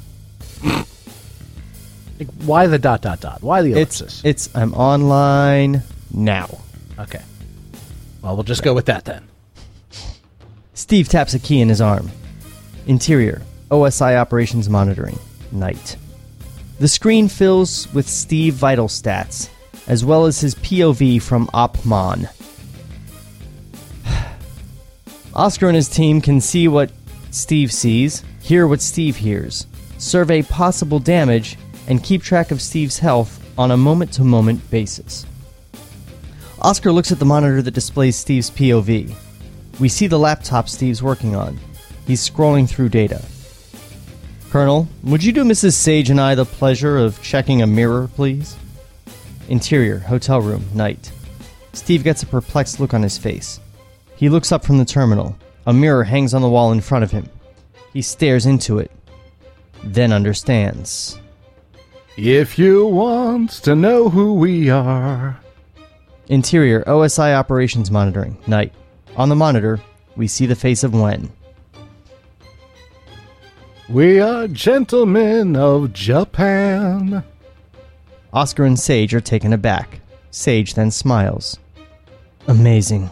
Like, 2.18 2.28
Why 2.44 2.66
the 2.66 2.78
dot 2.78 3.02
dot 3.02 3.20
dot? 3.20 3.42
Why 3.42 3.60
the 3.62 3.72
It's 3.72 4.00
ellipsis? 4.00 4.22
it's 4.24 4.48
I'm 4.56 4.72
online 4.74 5.82
now. 6.12 6.58
okay. 6.98 7.22
Well, 8.22 8.34
we'll 8.36 8.44
just 8.44 8.62
go 8.62 8.72
with 8.72 8.86
that 8.86 9.04
then. 9.04 9.24
Steve 10.72 11.08
taps 11.08 11.34
a 11.34 11.38
key 11.38 11.60
in 11.60 11.68
his 11.68 11.80
arm. 11.80 12.10
Interior, 12.86 13.42
OSI 13.70 14.16
operations 14.16 14.68
monitoring, 14.70 15.18
night. 15.52 15.96
The 16.78 16.88
screen 16.88 17.28
fills 17.28 17.92
with 17.92 18.08
Steve 18.08 18.54
vital 18.54 18.88
stats, 18.88 19.48
as 19.86 20.04
well 20.04 20.26
as 20.26 20.40
his 20.40 20.54
POV 20.54 21.20
from 21.20 21.46
OpMon. 21.48 22.28
Oscar 25.34 25.68
and 25.68 25.76
his 25.76 25.88
team 25.88 26.20
can 26.20 26.40
see 26.40 26.68
what 26.68 26.90
Steve 27.30 27.72
sees, 27.72 28.24
hear 28.40 28.66
what 28.66 28.80
Steve 28.80 29.16
hears, 29.16 29.66
survey 29.98 30.42
possible 30.42 30.98
damage, 30.98 31.56
and 31.88 32.02
keep 32.02 32.22
track 32.22 32.50
of 32.50 32.62
Steve's 32.62 32.98
health 32.98 33.40
on 33.58 33.70
a 33.70 33.76
moment 33.76 34.12
to 34.12 34.24
moment 34.24 34.70
basis. 34.70 35.26
Oscar 36.60 36.92
looks 36.92 37.12
at 37.12 37.18
the 37.18 37.24
monitor 37.24 37.60
that 37.60 37.74
displays 37.74 38.16
Steve's 38.16 38.50
POV. 38.50 39.14
We 39.80 39.88
see 39.88 40.06
the 40.06 40.18
laptop 40.18 40.68
Steve's 40.68 41.02
working 41.02 41.34
on. 41.34 41.58
He's 42.06 42.28
scrolling 42.28 42.68
through 42.68 42.90
data. 42.90 43.22
Colonel, 44.50 44.88
would 45.02 45.24
you 45.24 45.32
do 45.32 45.44
Mrs. 45.44 45.72
Sage 45.72 46.10
and 46.10 46.20
I 46.20 46.34
the 46.34 46.44
pleasure 46.44 46.96
of 46.96 47.20
checking 47.22 47.60
a 47.60 47.66
mirror, 47.66 48.08
please? 48.14 48.56
Interior, 49.48 49.98
hotel 49.98 50.40
room, 50.40 50.64
night. 50.74 51.12
Steve 51.72 52.04
gets 52.04 52.22
a 52.22 52.26
perplexed 52.26 52.80
look 52.80 52.94
on 52.94 53.02
his 53.02 53.18
face. 53.18 53.60
He 54.16 54.28
looks 54.28 54.52
up 54.52 54.64
from 54.64 54.78
the 54.78 54.84
terminal. 54.84 55.36
A 55.66 55.72
mirror 55.72 56.04
hangs 56.04 56.34
on 56.34 56.42
the 56.42 56.48
wall 56.48 56.72
in 56.72 56.80
front 56.80 57.04
of 57.04 57.10
him. 57.10 57.28
He 57.92 58.02
stares 58.02 58.46
into 58.46 58.78
it, 58.78 58.90
then 59.82 60.12
understands. 60.12 61.18
If 62.16 62.58
you 62.58 62.86
want 62.86 63.50
to 63.64 63.74
know 63.74 64.08
who 64.08 64.34
we 64.34 64.70
are. 64.70 65.40
Interior, 66.28 66.82
OSI 66.84 67.34
operations 67.34 67.90
monitoring, 67.90 68.36
night. 68.46 68.72
On 69.16 69.28
the 69.28 69.36
monitor, 69.36 69.80
we 70.16 70.26
see 70.26 70.46
the 70.46 70.54
face 70.54 70.84
of 70.84 70.94
Wen. 70.94 71.30
We 73.88 74.20
are 74.20 74.48
gentlemen 74.48 75.56
of 75.56 75.92
Japan. 75.92 77.22
Oscar 78.34 78.64
and 78.64 78.78
Sage 78.78 79.14
are 79.14 79.20
taken 79.20 79.52
aback. 79.52 80.00
Sage 80.32 80.74
then 80.74 80.90
smiles. 80.90 81.56
Amazing. 82.48 83.08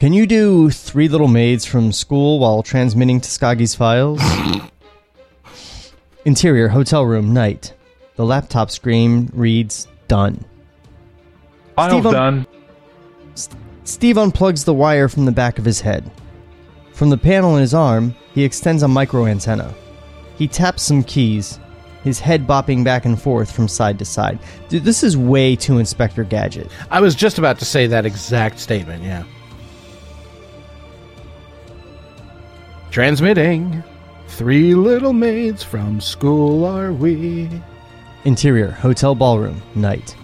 Can 0.00 0.14
you 0.14 0.26
do 0.26 0.70
Three 0.70 1.06
Little 1.06 1.28
Maids 1.28 1.66
from 1.66 1.92
school 1.92 2.38
while 2.38 2.62
transmitting 2.62 3.20
to 3.20 3.28
Skagi's 3.28 3.74
files? 3.74 4.22
Interior 6.24 6.68
hotel 6.68 7.04
room 7.04 7.34
night. 7.34 7.74
The 8.16 8.24
laptop 8.24 8.70
screen 8.70 9.30
reads 9.34 9.86
done. 10.08 10.44
File's 11.76 11.92
Steve, 11.92 12.06
un- 12.06 12.14
done. 12.14 12.46
Steve 13.84 14.16
unplugs 14.16 14.64
the 14.64 14.74
wire 14.74 15.08
from 15.08 15.26
the 15.26 15.32
back 15.32 15.58
of 15.58 15.64
his 15.64 15.82
head. 15.82 16.10
From 16.92 17.10
the 17.10 17.18
panel 17.18 17.54
in 17.56 17.60
his 17.60 17.74
arm, 17.74 18.14
he 18.34 18.44
extends 18.44 18.82
a 18.82 18.88
micro 18.88 19.26
antenna. 19.26 19.74
He 20.36 20.48
taps 20.48 20.82
some 20.82 21.02
keys, 21.02 21.58
his 22.08 22.18
head 22.18 22.46
bopping 22.46 22.82
back 22.82 23.04
and 23.04 23.20
forth 23.20 23.52
from 23.52 23.68
side 23.68 23.98
to 24.00 24.04
side. 24.04 24.38
Dude, 24.68 24.82
this 24.82 25.04
is 25.04 25.16
way 25.16 25.54
too 25.54 25.78
Inspector 25.78 26.24
Gadget. 26.24 26.68
I 26.90 27.00
was 27.00 27.14
just 27.14 27.38
about 27.38 27.58
to 27.60 27.64
say 27.64 27.86
that 27.86 28.04
exact 28.04 28.58
statement, 28.58 29.04
yeah. 29.04 29.24
Transmitting. 32.90 33.84
Three 34.26 34.74
little 34.74 35.12
maids 35.12 35.62
from 35.62 36.00
school 36.00 36.64
are 36.64 36.92
we. 36.92 37.48
Interior, 38.24 38.70
hotel 38.70 39.14
ballroom, 39.14 39.62
night. 39.74 40.16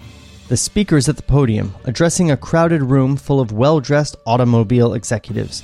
The 0.47 0.57
speakers 0.57 1.07
at 1.07 1.15
the 1.15 1.23
podium, 1.23 1.73
addressing 1.85 2.31
a 2.31 2.37
crowded 2.37 2.83
room 2.83 3.17
full 3.17 3.39
of 3.39 3.51
well 3.51 3.79
dressed 3.79 4.17
automobile 4.25 4.93
executives, 4.93 5.63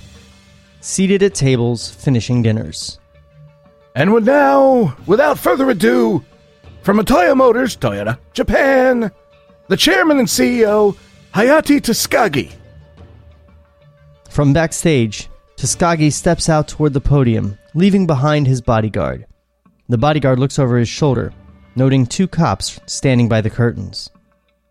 seated 0.79 1.21
at 1.21 1.35
tables, 1.35 1.91
finishing 1.91 2.41
dinners. 2.41 3.00
And 3.95 4.13
with 4.13 4.25
now, 4.25 4.95
without 5.05 5.37
further 5.37 5.69
ado, 5.69 6.23
from 6.81 6.97
Toyota 6.99 7.35
Motors, 7.35 7.75
Toyota, 7.77 8.17
Japan, 8.33 9.11
the 9.67 9.77
chairman 9.77 10.19
and 10.19 10.27
CEO, 10.27 10.97
Hayati 11.33 11.79
Tuskagi. 11.81 12.53
From 14.29 14.53
backstage, 14.53 15.29
Tuskagi 15.57 16.11
steps 16.11 16.49
out 16.49 16.67
toward 16.67 16.93
the 16.93 17.01
podium, 17.01 17.57
leaving 17.73 18.07
behind 18.07 18.47
his 18.47 18.61
bodyguard. 18.61 19.25
The 19.89 19.97
bodyguard 19.97 20.39
looks 20.39 20.57
over 20.57 20.77
his 20.77 20.89
shoulder, 20.89 21.33
noting 21.75 22.05
two 22.05 22.27
cops 22.27 22.79
standing 22.85 23.27
by 23.27 23.41
the 23.41 23.49
curtains. 23.49 24.09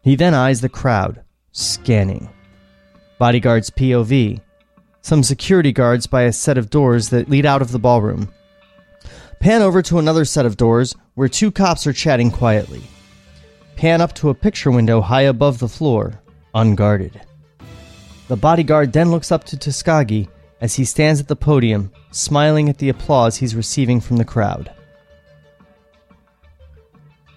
He 0.03 0.16
then 0.16 0.33
eyes 0.33 0.62
the 0.62 0.68
crowd, 0.68 1.23
scanning. 1.53 2.31
Bodyguard's 3.18 3.71
POV. 3.71 4.41
Some 5.03 5.23
security 5.23 5.73
guards 5.73 6.07
by 6.07 6.23
a 6.23 6.33
set 6.33 6.57
of 6.57 6.71
doors 6.71 7.11
that 7.11 7.29
lead 7.29 7.45
out 7.45 7.61
of 7.61 7.71
the 7.71 7.79
ballroom. 7.79 8.33
Pan 9.41 9.62
over 9.62 9.80
to 9.80 9.99
another 9.99 10.26
set 10.26 10.45
of 10.45 10.59
doors 10.59 10.95
where 11.14 11.26
two 11.26 11.51
cops 11.51 11.86
are 11.86 11.95
chatting 11.95 12.30
quietly. 12.30 12.82
Pan 13.74 14.03
up 14.03 14.14
to 14.16 14.28
a 14.28 14.34
picture 14.34 14.70
window 14.70 15.01
high 15.01 15.22
above 15.22 15.59
the 15.59 15.68
floor, 15.68 16.20
unguarded. 16.55 17.18
The 18.28 18.36
bodyguard 18.36 18.93
then 18.93 19.11
looks 19.11 19.32
up 19.32 19.45
to 19.45 19.57
Tuskagi 19.57 20.28
as 20.61 20.74
he 20.74 20.84
stands 20.84 21.20
at 21.20 21.28
the 21.28 21.36
podium, 21.36 21.91
smiling 22.11 22.68
at 22.68 22.76
the 22.76 22.91
applause 22.91 23.38
he's 23.38 23.57
receiving 23.57 23.99
from 23.99 24.18
the 24.18 24.26
crowd. 24.26 24.70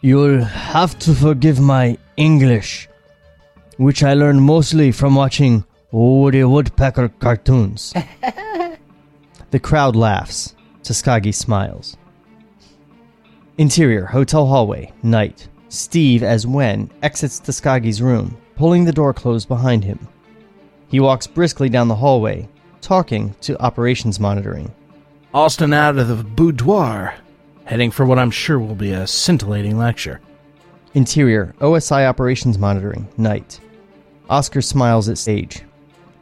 You'll 0.02 0.44
have 0.44 1.00
to 1.00 1.16
forgive 1.16 1.62
my 1.62 1.98
English, 2.18 2.90
which 3.78 4.04
I 4.04 4.14
learned 4.14 4.42
mostly 4.42 4.92
from 4.92 5.16
watching 5.16 5.64
Woody 5.92 6.44
Woodpecker 6.44 7.08
cartoons. 7.08 7.94
The 9.52 9.60
crowd 9.60 9.96
laughs. 9.96 10.53
Tuskagi 10.84 11.34
smiles. 11.34 11.98
Interior, 13.58 14.06
hotel 14.06 14.46
hallway, 14.46 14.92
night. 15.02 15.48
Steve, 15.70 16.24
as 16.24 16.46
Wen, 16.46 16.92
exits 17.02 17.40
Tuskagi's 17.40 18.02
room, 18.02 18.38
pulling 18.56 18.86
the 18.86 18.92
door 18.92 19.14
closed 19.14 19.48
behind 19.48 19.84
him. 19.84 20.08
He 20.90 21.00
walks 21.00 21.26
briskly 21.26 21.70
down 21.70 21.88
the 21.88 21.96
hallway, 21.96 22.48
talking 22.82 23.34
to 23.42 23.60
operations 23.60 24.20
monitoring. 24.20 24.74
Austin 25.34 25.74
out 25.74 25.98
of 25.98 26.08
the 26.08 26.24
boudoir, 26.24 27.16
heading 27.66 27.90
for 27.90 28.06
what 28.06 28.20
I'm 28.20 28.30
sure 28.30 28.60
will 28.60 28.76
be 28.76 28.92
a 28.92 29.08
scintillating 29.08 29.78
lecture. 29.78 30.22
Interior, 30.94 31.56
OSI 31.60 32.08
operations 32.08 32.60
monitoring, 32.60 33.08
night. 33.18 33.60
Oscar 34.30 34.62
smiles 34.62 35.10
at 35.10 35.18
Sage. 35.18 35.64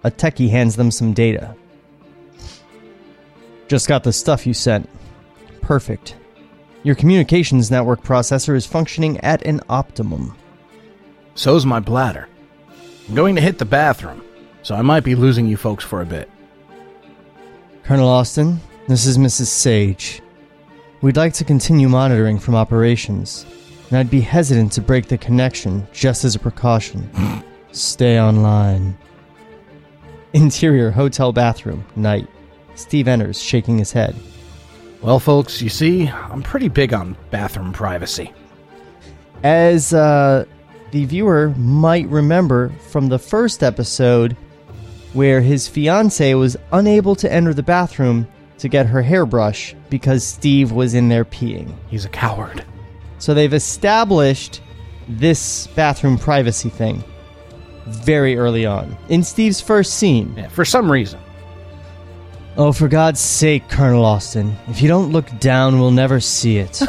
A 0.03 0.11
techie 0.11 0.49
hands 0.49 0.75
them 0.75 0.91
some 0.91 1.13
data. 1.13 1.55
Just 3.71 3.87
got 3.87 4.03
the 4.03 4.11
stuff 4.11 4.45
you 4.45 4.53
sent. 4.53 4.89
Perfect. 5.61 6.17
Your 6.83 6.93
communications 6.93 7.71
network 7.71 8.03
processor 8.03 8.53
is 8.53 8.65
functioning 8.65 9.17
at 9.21 9.41
an 9.43 9.61
optimum. 9.69 10.35
So's 11.35 11.65
my 11.65 11.79
bladder. 11.79 12.27
I'm 13.07 13.15
going 13.15 13.33
to 13.37 13.41
hit 13.41 13.59
the 13.59 13.63
bathroom, 13.63 14.25
so 14.61 14.75
I 14.75 14.81
might 14.81 15.05
be 15.05 15.15
losing 15.15 15.47
you 15.47 15.55
folks 15.55 15.85
for 15.85 16.01
a 16.01 16.05
bit. 16.05 16.29
Colonel 17.83 18.09
Austin, 18.09 18.59
this 18.89 19.05
is 19.05 19.17
Mrs. 19.17 19.45
Sage. 19.45 20.21
We'd 21.01 21.15
like 21.15 21.31
to 21.35 21.45
continue 21.45 21.87
monitoring 21.87 22.39
from 22.39 22.55
operations, 22.55 23.45
and 23.87 23.97
I'd 23.97 24.09
be 24.09 24.19
hesitant 24.19 24.73
to 24.73 24.81
break 24.81 25.07
the 25.07 25.17
connection 25.17 25.87
just 25.93 26.25
as 26.25 26.35
a 26.35 26.39
precaution. 26.39 27.09
Stay 27.71 28.19
online. 28.19 28.97
Interior 30.33 30.91
hotel 30.91 31.31
bathroom, 31.31 31.85
night. 31.95 32.27
Steve 32.75 33.07
enters, 33.07 33.41
shaking 33.41 33.77
his 33.77 33.91
head. 33.91 34.15
Well, 35.01 35.19
folks, 35.19 35.61
you 35.61 35.69
see, 35.69 36.07
I'm 36.07 36.43
pretty 36.43 36.69
big 36.69 36.93
on 36.93 37.17
bathroom 37.31 37.73
privacy. 37.73 38.33
As 39.43 39.93
uh, 39.93 40.45
the 40.91 41.05
viewer 41.05 41.49
might 41.57 42.07
remember 42.07 42.69
from 42.89 43.09
the 43.09 43.17
first 43.19 43.63
episode, 43.63 44.37
where 45.13 45.41
his 45.41 45.67
fiance 45.67 46.33
was 46.35 46.55
unable 46.71 47.15
to 47.15 47.31
enter 47.31 47.53
the 47.53 47.63
bathroom 47.63 48.27
to 48.59 48.69
get 48.69 48.85
her 48.85 49.01
hairbrush 49.01 49.75
because 49.89 50.25
Steve 50.25 50.71
was 50.71 50.93
in 50.93 51.09
there 51.09 51.25
peeing. 51.25 51.73
He's 51.89 52.05
a 52.05 52.09
coward. 52.09 52.63
So 53.17 53.33
they've 53.33 53.53
established 53.53 54.61
this 55.07 55.67
bathroom 55.67 56.17
privacy 56.17 56.69
thing 56.69 57.03
very 57.87 58.37
early 58.37 58.65
on 58.65 58.95
in 59.09 59.23
Steve's 59.23 59.59
first 59.59 59.95
scene. 59.95 60.33
Yeah, 60.37 60.47
for 60.47 60.63
some 60.63 60.91
reason. 60.91 61.19
Oh, 62.57 62.73
for 62.73 62.89
God's 62.89 63.21
sake, 63.21 63.69
Colonel 63.69 64.03
Austin. 64.03 64.57
If 64.67 64.81
you 64.81 64.89
don't 64.89 65.11
look 65.13 65.27
down, 65.39 65.79
we'll 65.79 65.91
never 65.91 66.19
see 66.19 66.57
it. 66.57 66.75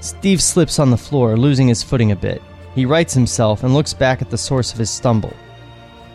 Steve 0.00 0.42
slips 0.42 0.78
on 0.78 0.90
the 0.90 0.96
floor, 0.96 1.36
losing 1.36 1.68
his 1.68 1.82
footing 1.82 2.12
a 2.12 2.16
bit. 2.16 2.42
He 2.74 2.84
rights 2.84 3.14
himself 3.14 3.64
and 3.64 3.72
looks 3.72 3.94
back 3.94 4.20
at 4.20 4.30
the 4.30 4.36
source 4.36 4.72
of 4.72 4.78
his 4.78 4.90
stumble. 4.90 5.32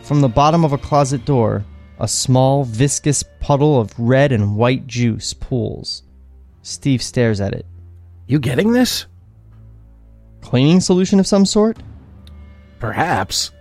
From 0.04 0.22
the 0.22 0.30
bottom 0.30 0.64
of 0.64 0.72
a 0.72 0.78
closet 0.78 1.26
door, 1.26 1.66
a 2.00 2.08
small, 2.08 2.64
viscous 2.64 3.24
puddle 3.40 3.80
of 3.80 3.98
red 4.00 4.32
and 4.32 4.56
white 4.56 4.86
juice 4.86 5.34
pools. 5.34 6.04
Steve 6.62 7.02
stares 7.02 7.42
at 7.42 7.54
it. 7.54 7.66
You 8.28 8.40
getting 8.40 8.72
this? 8.72 9.08
Cleaning 10.42 10.80
solution 10.80 11.20
of 11.20 11.28
some 11.28 11.46
sort? 11.46 11.78
Perhaps. 12.80 13.52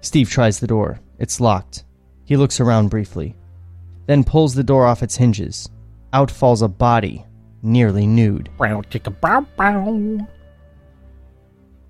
Steve 0.00 0.30
tries 0.30 0.58
the 0.58 0.66
door. 0.66 1.00
It's 1.18 1.40
locked. 1.40 1.84
He 2.30 2.36
looks 2.36 2.60
around 2.60 2.90
briefly, 2.90 3.34
then 4.06 4.22
pulls 4.22 4.54
the 4.54 4.62
door 4.62 4.86
off 4.86 5.02
its 5.02 5.16
hinges. 5.16 5.68
Out 6.12 6.30
falls 6.30 6.62
a 6.62 6.68
body, 6.68 7.26
nearly 7.60 8.06
nude. 8.06 8.48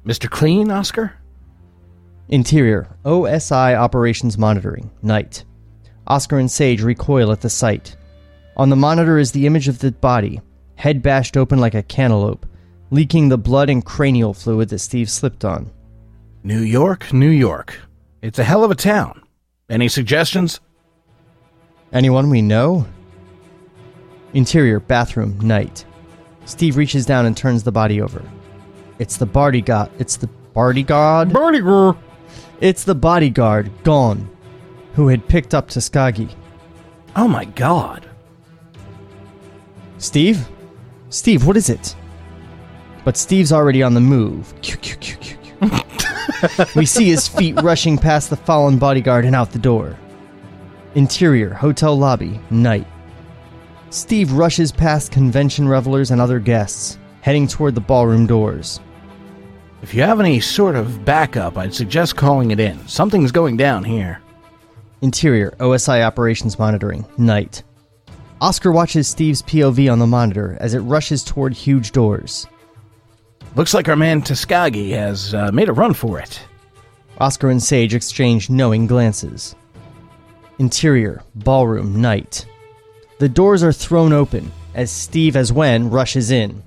Mr. 0.06 0.30
Clean, 0.30 0.70
Oscar? 0.70 1.12
Interior, 2.30 2.88
OSI 3.04 3.76
operations 3.76 4.38
monitoring, 4.38 4.90
night. 5.02 5.44
Oscar 6.06 6.38
and 6.38 6.50
Sage 6.50 6.80
recoil 6.80 7.32
at 7.32 7.42
the 7.42 7.50
sight. 7.50 7.94
On 8.56 8.70
the 8.70 8.76
monitor 8.76 9.18
is 9.18 9.32
the 9.32 9.44
image 9.44 9.68
of 9.68 9.80
the 9.80 9.92
body, 9.92 10.40
head 10.76 11.02
bashed 11.02 11.36
open 11.36 11.58
like 11.58 11.74
a 11.74 11.82
cantaloupe, 11.82 12.46
leaking 12.90 13.28
the 13.28 13.36
blood 13.36 13.68
and 13.68 13.84
cranial 13.84 14.32
fluid 14.32 14.70
that 14.70 14.78
Steve 14.78 15.10
slipped 15.10 15.44
on. 15.44 15.70
New 16.42 16.62
York, 16.62 17.12
New 17.12 17.28
York. 17.28 17.78
It's 18.22 18.38
a 18.38 18.44
hell 18.44 18.64
of 18.64 18.70
a 18.70 18.74
town. 18.74 19.20
Any 19.70 19.86
suggestions? 19.86 20.60
Anyone 21.92 22.28
we 22.28 22.42
know? 22.42 22.86
Interior, 24.34 24.80
bathroom, 24.80 25.38
night. 25.40 25.84
Steve 26.44 26.76
reaches 26.76 27.06
down 27.06 27.24
and 27.24 27.36
turns 27.36 27.62
the 27.62 27.70
body 27.70 28.00
over. 28.00 28.22
It's 28.98 29.16
the 29.16 29.26
bodyguard. 29.26 29.90
It's 30.00 30.16
the 30.16 30.26
bodyguard? 30.26 31.32
Bodyguard. 31.32 31.96
It's 32.60 32.82
the 32.82 32.96
bodyguard, 32.96 33.70
gone, 33.84 34.28
who 34.94 35.06
had 35.06 35.28
picked 35.28 35.54
up 35.54 35.68
Tuskagi. 35.68 36.34
Oh 37.14 37.28
my 37.28 37.44
god. 37.44 38.08
Steve? 39.98 40.48
Steve, 41.10 41.46
what 41.46 41.56
is 41.56 41.70
it? 41.70 41.94
But 43.04 43.16
Steve's 43.16 43.52
already 43.52 43.84
on 43.84 43.94
the 43.94 44.00
move. 44.00 44.52
we 46.76 46.86
see 46.86 47.06
his 47.06 47.28
feet 47.28 47.60
rushing 47.62 47.98
past 47.98 48.30
the 48.30 48.36
fallen 48.36 48.78
bodyguard 48.78 49.24
and 49.24 49.36
out 49.36 49.52
the 49.52 49.58
door. 49.58 49.96
Interior, 50.94 51.54
hotel 51.54 51.96
lobby, 51.96 52.40
night. 52.50 52.86
Steve 53.90 54.32
rushes 54.32 54.72
past 54.72 55.12
convention 55.12 55.68
revelers 55.68 56.10
and 56.10 56.20
other 56.20 56.38
guests, 56.38 56.98
heading 57.20 57.46
toward 57.46 57.74
the 57.74 57.80
ballroom 57.80 58.26
doors. 58.26 58.80
If 59.82 59.94
you 59.94 60.02
have 60.02 60.20
any 60.20 60.40
sort 60.40 60.76
of 60.76 61.04
backup, 61.04 61.56
I'd 61.56 61.74
suggest 61.74 62.16
calling 62.16 62.50
it 62.50 62.60
in. 62.60 62.86
Something's 62.86 63.32
going 63.32 63.56
down 63.56 63.82
here. 63.82 64.20
Interior, 65.00 65.52
OSI 65.58 66.04
operations 66.04 66.58
monitoring, 66.58 67.06
night. 67.16 67.62
Oscar 68.40 68.72
watches 68.72 69.08
Steve's 69.08 69.42
POV 69.42 69.90
on 69.90 69.98
the 69.98 70.06
monitor 70.06 70.56
as 70.60 70.74
it 70.74 70.80
rushes 70.80 71.24
toward 71.24 71.54
huge 71.54 71.92
doors. 71.92 72.46
Looks 73.56 73.74
like 73.74 73.88
our 73.88 73.96
man 73.96 74.22
Tuskagi 74.22 74.90
has 74.90 75.34
uh, 75.34 75.50
made 75.52 75.68
a 75.68 75.72
run 75.72 75.92
for 75.92 76.20
it. 76.20 76.40
Oscar 77.18 77.50
and 77.50 77.60
Sage 77.60 77.94
exchange 77.94 78.48
knowing 78.48 78.86
glances. 78.86 79.56
Interior, 80.60 81.22
ballroom, 81.34 82.00
night. 82.00 82.46
The 83.18 83.28
doors 83.28 83.64
are 83.64 83.72
thrown 83.72 84.12
open 84.12 84.52
as 84.74 84.92
Steve 84.92 85.34
as 85.34 85.52
Wen 85.52 85.90
rushes 85.90 86.30
in. 86.30 86.62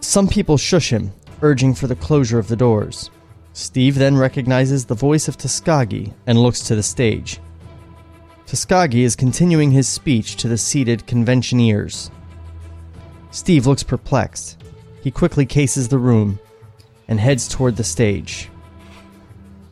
Some 0.00 0.26
people 0.26 0.56
shush 0.56 0.90
him, 0.90 1.12
urging 1.42 1.74
for 1.74 1.86
the 1.86 1.96
closure 1.96 2.38
of 2.38 2.48
the 2.48 2.56
doors. 2.56 3.10
Steve 3.52 3.96
then 3.96 4.16
recognizes 4.16 4.86
the 4.86 4.94
voice 4.94 5.28
of 5.28 5.36
Tuskagi 5.36 6.14
and 6.26 6.40
looks 6.40 6.60
to 6.62 6.74
the 6.74 6.82
stage. 6.82 7.40
Tuskagi 8.46 9.02
is 9.02 9.14
continuing 9.16 9.70
his 9.70 9.86
speech 9.86 10.36
to 10.36 10.48
the 10.48 10.58
seated 10.58 11.06
conventioneers. 11.06 12.10
Steve 13.32 13.66
looks 13.66 13.82
perplexed. 13.82 14.55
He 15.06 15.12
quickly 15.12 15.46
cases 15.46 15.86
the 15.86 16.00
room 16.00 16.40
and 17.06 17.20
heads 17.20 17.46
toward 17.46 17.76
the 17.76 17.84
stage. 17.84 18.50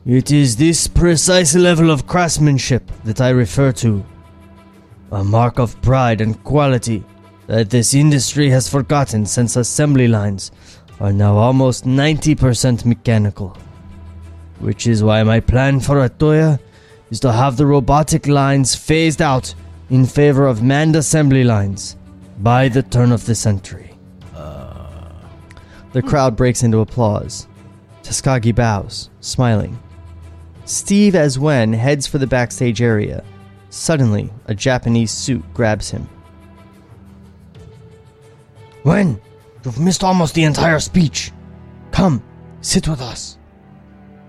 It 0.06 0.30
is 0.30 0.54
this 0.54 0.86
precise 0.86 1.56
level 1.56 1.90
of 1.90 2.06
craftsmanship 2.06 2.88
that 3.02 3.20
I 3.20 3.30
refer 3.30 3.72
to. 3.82 4.04
A 5.10 5.24
mark 5.24 5.58
of 5.58 5.82
pride 5.82 6.20
and 6.20 6.40
quality 6.44 7.02
that 7.48 7.68
this 7.68 7.94
industry 7.94 8.48
has 8.50 8.68
forgotten 8.68 9.26
since 9.26 9.56
assembly 9.56 10.06
lines 10.06 10.52
are 11.00 11.12
now 11.12 11.36
almost 11.36 11.84
90% 11.84 12.84
mechanical. 12.84 13.58
Which 14.60 14.86
is 14.86 15.02
why 15.02 15.24
my 15.24 15.40
plan 15.40 15.80
for 15.80 16.08
Atoya 16.08 16.60
is 17.10 17.18
to 17.18 17.32
have 17.32 17.56
the 17.56 17.66
robotic 17.66 18.28
lines 18.28 18.76
phased 18.76 19.20
out 19.20 19.52
in 19.90 20.06
favor 20.06 20.46
of 20.46 20.62
manned 20.62 20.94
assembly 20.94 21.42
lines 21.42 21.96
by 22.38 22.68
the 22.68 22.84
turn 22.84 23.10
of 23.10 23.26
the 23.26 23.34
century. 23.34 23.83
The 25.94 26.02
crowd 26.02 26.34
breaks 26.34 26.64
into 26.64 26.80
applause. 26.80 27.46
Tuskagi 28.02 28.52
bows, 28.52 29.10
smiling. 29.20 29.78
Steve 30.64 31.14
as 31.14 31.38
Wen 31.38 31.72
heads 31.72 32.04
for 32.04 32.18
the 32.18 32.26
backstage 32.26 32.82
area. 32.82 33.22
Suddenly, 33.70 34.28
a 34.46 34.56
Japanese 34.56 35.12
suit 35.12 35.44
grabs 35.54 35.90
him. 35.90 36.08
When? 38.82 39.20
You've 39.64 39.78
missed 39.78 40.02
almost 40.02 40.34
the 40.34 40.42
entire 40.42 40.80
speech. 40.80 41.30
Come, 41.92 42.24
sit 42.60 42.88
with 42.88 43.00
us. 43.00 43.38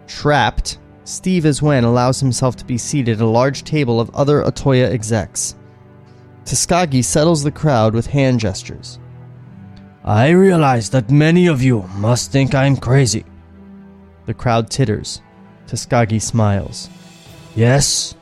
Trapped, 0.05 0.78
Steve 1.03 1.47
as 1.47 1.63
Wen 1.63 1.84
allows 1.84 2.20
himself 2.20 2.55
to 2.57 2.66
be 2.66 2.78
seated 2.78 3.18
at 3.18 3.24
a 3.24 3.28
large 3.28 3.63
table 3.63 3.99
of 3.99 4.13
other 4.13 4.43
Atoya 4.43 4.91
execs. 4.91 5.55
Tuskagi 6.43 7.03
settles 7.03 7.41
the 7.41 7.51
crowd 7.51 7.95
with 7.95 8.05
hand 8.05 8.39
gestures. 8.39 8.99
I 10.08 10.30
realize 10.30 10.91
that 10.91 11.10
many 11.10 11.47
of 11.47 11.64
you 11.64 11.82
must 11.95 12.32
think 12.32 12.53
I'm 12.53 12.78
crazy. 12.78 13.26
The 14.28 14.36
crowd 14.36 14.70
titters. 14.70 15.24
Tuskagi 15.66 16.22
smiles. 16.22 16.91
Yes, 17.56 18.14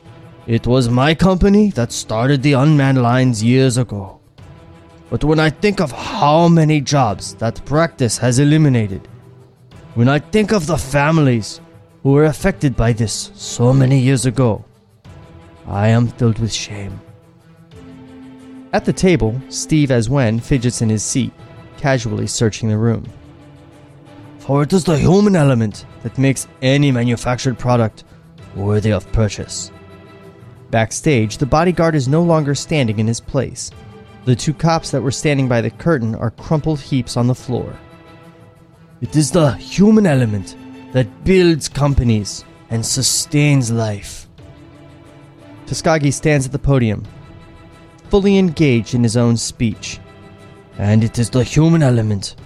it 0.46 0.66
was 0.66 0.88
my 0.88 1.14
company 1.14 1.68
that 1.72 1.92
started 1.92 2.42
the 2.42 2.54
unmanned 2.54 3.02
lines 3.02 3.44
years 3.44 3.76
ago. 3.76 4.18
But 5.10 5.24
when 5.24 5.38
I 5.38 5.50
think 5.50 5.82
of 5.82 5.92
how 5.92 6.48
many 6.48 6.80
jobs 6.80 7.34
that 7.34 7.62
practice 7.66 8.16
has 8.16 8.38
eliminated, 8.38 9.06
when 9.94 10.08
I 10.08 10.20
think 10.20 10.54
of 10.54 10.66
the 10.66 10.78
families 10.78 11.60
who 12.02 12.12
were 12.12 12.24
affected 12.24 12.74
by 12.76 12.94
this 12.94 13.30
so 13.34 13.74
many 13.74 13.98
years 13.98 14.24
ago, 14.24 14.64
I 15.66 15.88
am 15.88 16.08
filled 16.08 16.38
with 16.38 16.50
shame. 16.50 16.98
At 18.72 18.86
the 18.86 18.92
table, 18.94 19.38
Steve 19.50 19.90
as 19.90 20.08
Wen 20.08 20.40
fidgets 20.40 20.80
in 20.80 20.88
his 20.88 21.02
seat, 21.02 21.32
casually 21.84 22.26
searching 22.26 22.70
the 22.70 22.78
room. 22.78 23.04
For 24.38 24.62
it 24.62 24.72
is 24.72 24.84
the 24.84 24.96
human 24.96 25.36
element 25.36 25.84
that 26.02 26.16
makes 26.16 26.48
any 26.62 26.90
manufactured 26.90 27.58
product 27.58 28.04
worthy 28.56 28.90
of 28.90 29.12
purchase. 29.12 29.70
Backstage, 30.70 31.36
the 31.36 31.44
bodyguard 31.44 31.94
is 31.94 32.08
no 32.08 32.22
longer 32.22 32.54
standing 32.54 32.98
in 33.00 33.06
his 33.06 33.20
place. 33.20 33.70
The 34.24 34.34
two 34.34 34.54
cops 34.54 34.92
that 34.92 35.02
were 35.02 35.10
standing 35.10 35.46
by 35.46 35.60
the 35.60 35.70
curtain 35.70 36.14
are 36.14 36.30
crumpled 36.30 36.80
heaps 36.80 37.18
on 37.18 37.26
the 37.26 37.34
floor. 37.34 37.78
It 39.02 39.14
is 39.14 39.30
the 39.30 39.52
human 39.52 40.06
element 40.06 40.56
that 40.94 41.24
builds 41.24 41.68
companies 41.68 42.46
and 42.70 42.82
sustains 42.82 43.70
life. 43.70 44.26
Tuskagi 45.66 46.14
stands 46.14 46.46
at 46.46 46.52
the 46.52 46.58
podium, 46.58 47.04
fully 48.08 48.38
engaged 48.38 48.94
in 48.94 49.02
his 49.02 49.18
own 49.18 49.36
speech. 49.36 50.00
And 50.78 51.04
it 51.04 51.18
is 51.18 51.30
the 51.30 51.44
human 51.44 51.82
element 51.82 52.36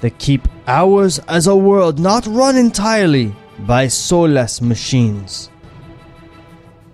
that 0.00 0.18
keep 0.18 0.46
ours 0.66 1.18
as 1.28 1.46
a 1.46 1.56
world 1.56 1.98
not 1.98 2.26
run 2.26 2.56
entirely 2.56 3.34
by 3.60 3.88
soulless 3.88 4.60
machines. 4.60 5.50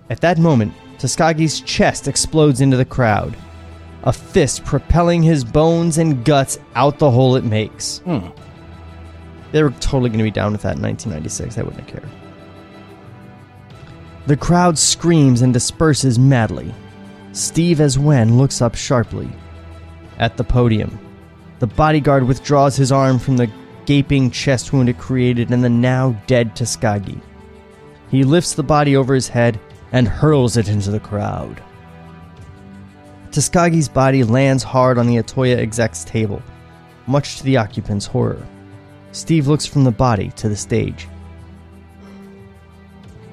At 0.09 0.21
that 0.21 0.37
moment, 0.37 0.73
Tuskagi's 0.97 1.61
chest 1.61 2.07
explodes 2.07 2.61
into 2.61 2.77
the 2.77 2.85
crowd, 2.85 3.35
a 4.03 4.13
fist 4.13 4.63
propelling 4.63 5.21
his 5.21 5.43
bones 5.43 5.97
and 5.97 6.23
guts 6.23 6.57
out 6.75 6.99
the 6.99 7.11
hole 7.11 7.35
it 7.35 7.43
makes. 7.43 7.99
Hmm. 7.99 8.27
They 9.51 9.61
were 9.61 9.71
totally 9.71 10.09
going 10.09 10.19
to 10.19 10.23
be 10.23 10.31
down 10.31 10.51
with 10.51 10.61
that 10.63 10.77
in 10.77 10.81
1996. 10.81 11.55
They 11.55 11.61
wouldn't 11.61 11.89
have 11.89 12.01
cared. 12.01 12.09
The 14.25 14.37
crowd 14.37 14.79
screams 14.79 15.41
and 15.41 15.53
disperses 15.53 16.17
madly. 16.17 16.73
Steve 17.33 17.81
as 17.81 17.99
Wen 17.99 18.37
looks 18.37 18.61
up 18.61 18.75
sharply. 18.75 19.29
At 20.23 20.37
the 20.37 20.43
podium, 20.45 20.97
the 21.59 21.67
bodyguard 21.67 22.23
withdraws 22.23 22.77
his 22.77 22.93
arm 22.93 23.19
from 23.19 23.35
the 23.35 23.51
gaping 23.85 24.31
chest 24.31 24.71
wound 24.71 24.87
it 24.87 24.97
created 24.97 25.51
in 25.51 25.59
the 25.59 25.69
now 25.69 26.11
dead 26.27 26.55
Tuskagi. 26.55 27.19
He 28.09 28.23
lifts 28.23 28.53
the 28.53 28.63
body 28.63 28.95
over 28.95 29.13
his 29.13 29.27
head 29.27 29.59
and 29.91 30.07
hurls 30.07 30.55
it 30.55 30.69
into 30.69 30.91
the 30.91 30.99
crowd. 31.01 31.61
Tuskagi's 33.31 33.89
body 33.89 34.23
lands 34.23 34.63
hard 34.63 34.97
on 34.97 35.07
the 35.07 35.17
Atoya 35.17 35.57
exec's 35.57 36.05
table, 36.05 36.41
much 37.05 37.39
to 37.39 37.43
the 37.43 37.57
occupants' 37.57 38.05
horror. 38.05 38.47
Steve 39.11 39.47
looks 39.47 39.65
from 39.65 39.83
the 39.83 39.91
body 39.91 40.29
to 40.37 40.47
the 40.47 40.55
stage. 40.55 41.09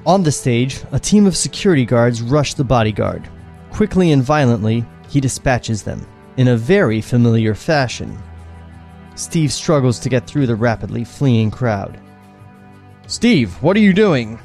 On 0.04 0.24
the 0.24 0.32
stage, 0.32 0.80
a 0.90 0.98
team 0.98 1.24
of 1.28 1.36
security 1.36 1.84
guards 1.84 2.20
rush 2.20 2.54
the 2.54 2.64
bodyguard. 2.64 3.28
Quickly 3.70 4.10
and 4.10 4.24
violently, 4.24 4.84
he 5.08 5.20
dispatches 5.20 5.84
them, 5.84 6.04
in 6.40 6.48
a 6.48 6.56
very 6.56 7.02
familiar 7.02 7.54
fashion. 7.54 8.18
Steve 9.14 9.52
struggles 9.52 9.98
to 9.98 10.08
get 10.08 10.26
through 10.26 10.46
the 10.46 10.56
rapidly 10.56 11.04
fleeing 11.04 11.50
crowd. 11.50 12.00
Steve, 13.06 13.52
what 13.62 13.76
are 13.76 13.80
you 13.80 13.92
doing? 13.92 14.40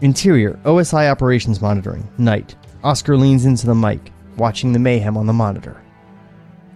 Interior, 0.00 0.58
OSI 0.64 1.08
Operations 1.08 1.60
Monitoring, 1.60 2.08
night. 2.18 2.56
Oscar 2.82 3.16
leans 3.16 3.44
into 3.44 3.64
the 3.64 3.76
mic, 3.76 4.10
watching 4.36 4.72
the 4.72 4.80
mayhem 4.80 5.16
on 5.16 5.26
the 5.26 5.32
monitor. 5.32 5.80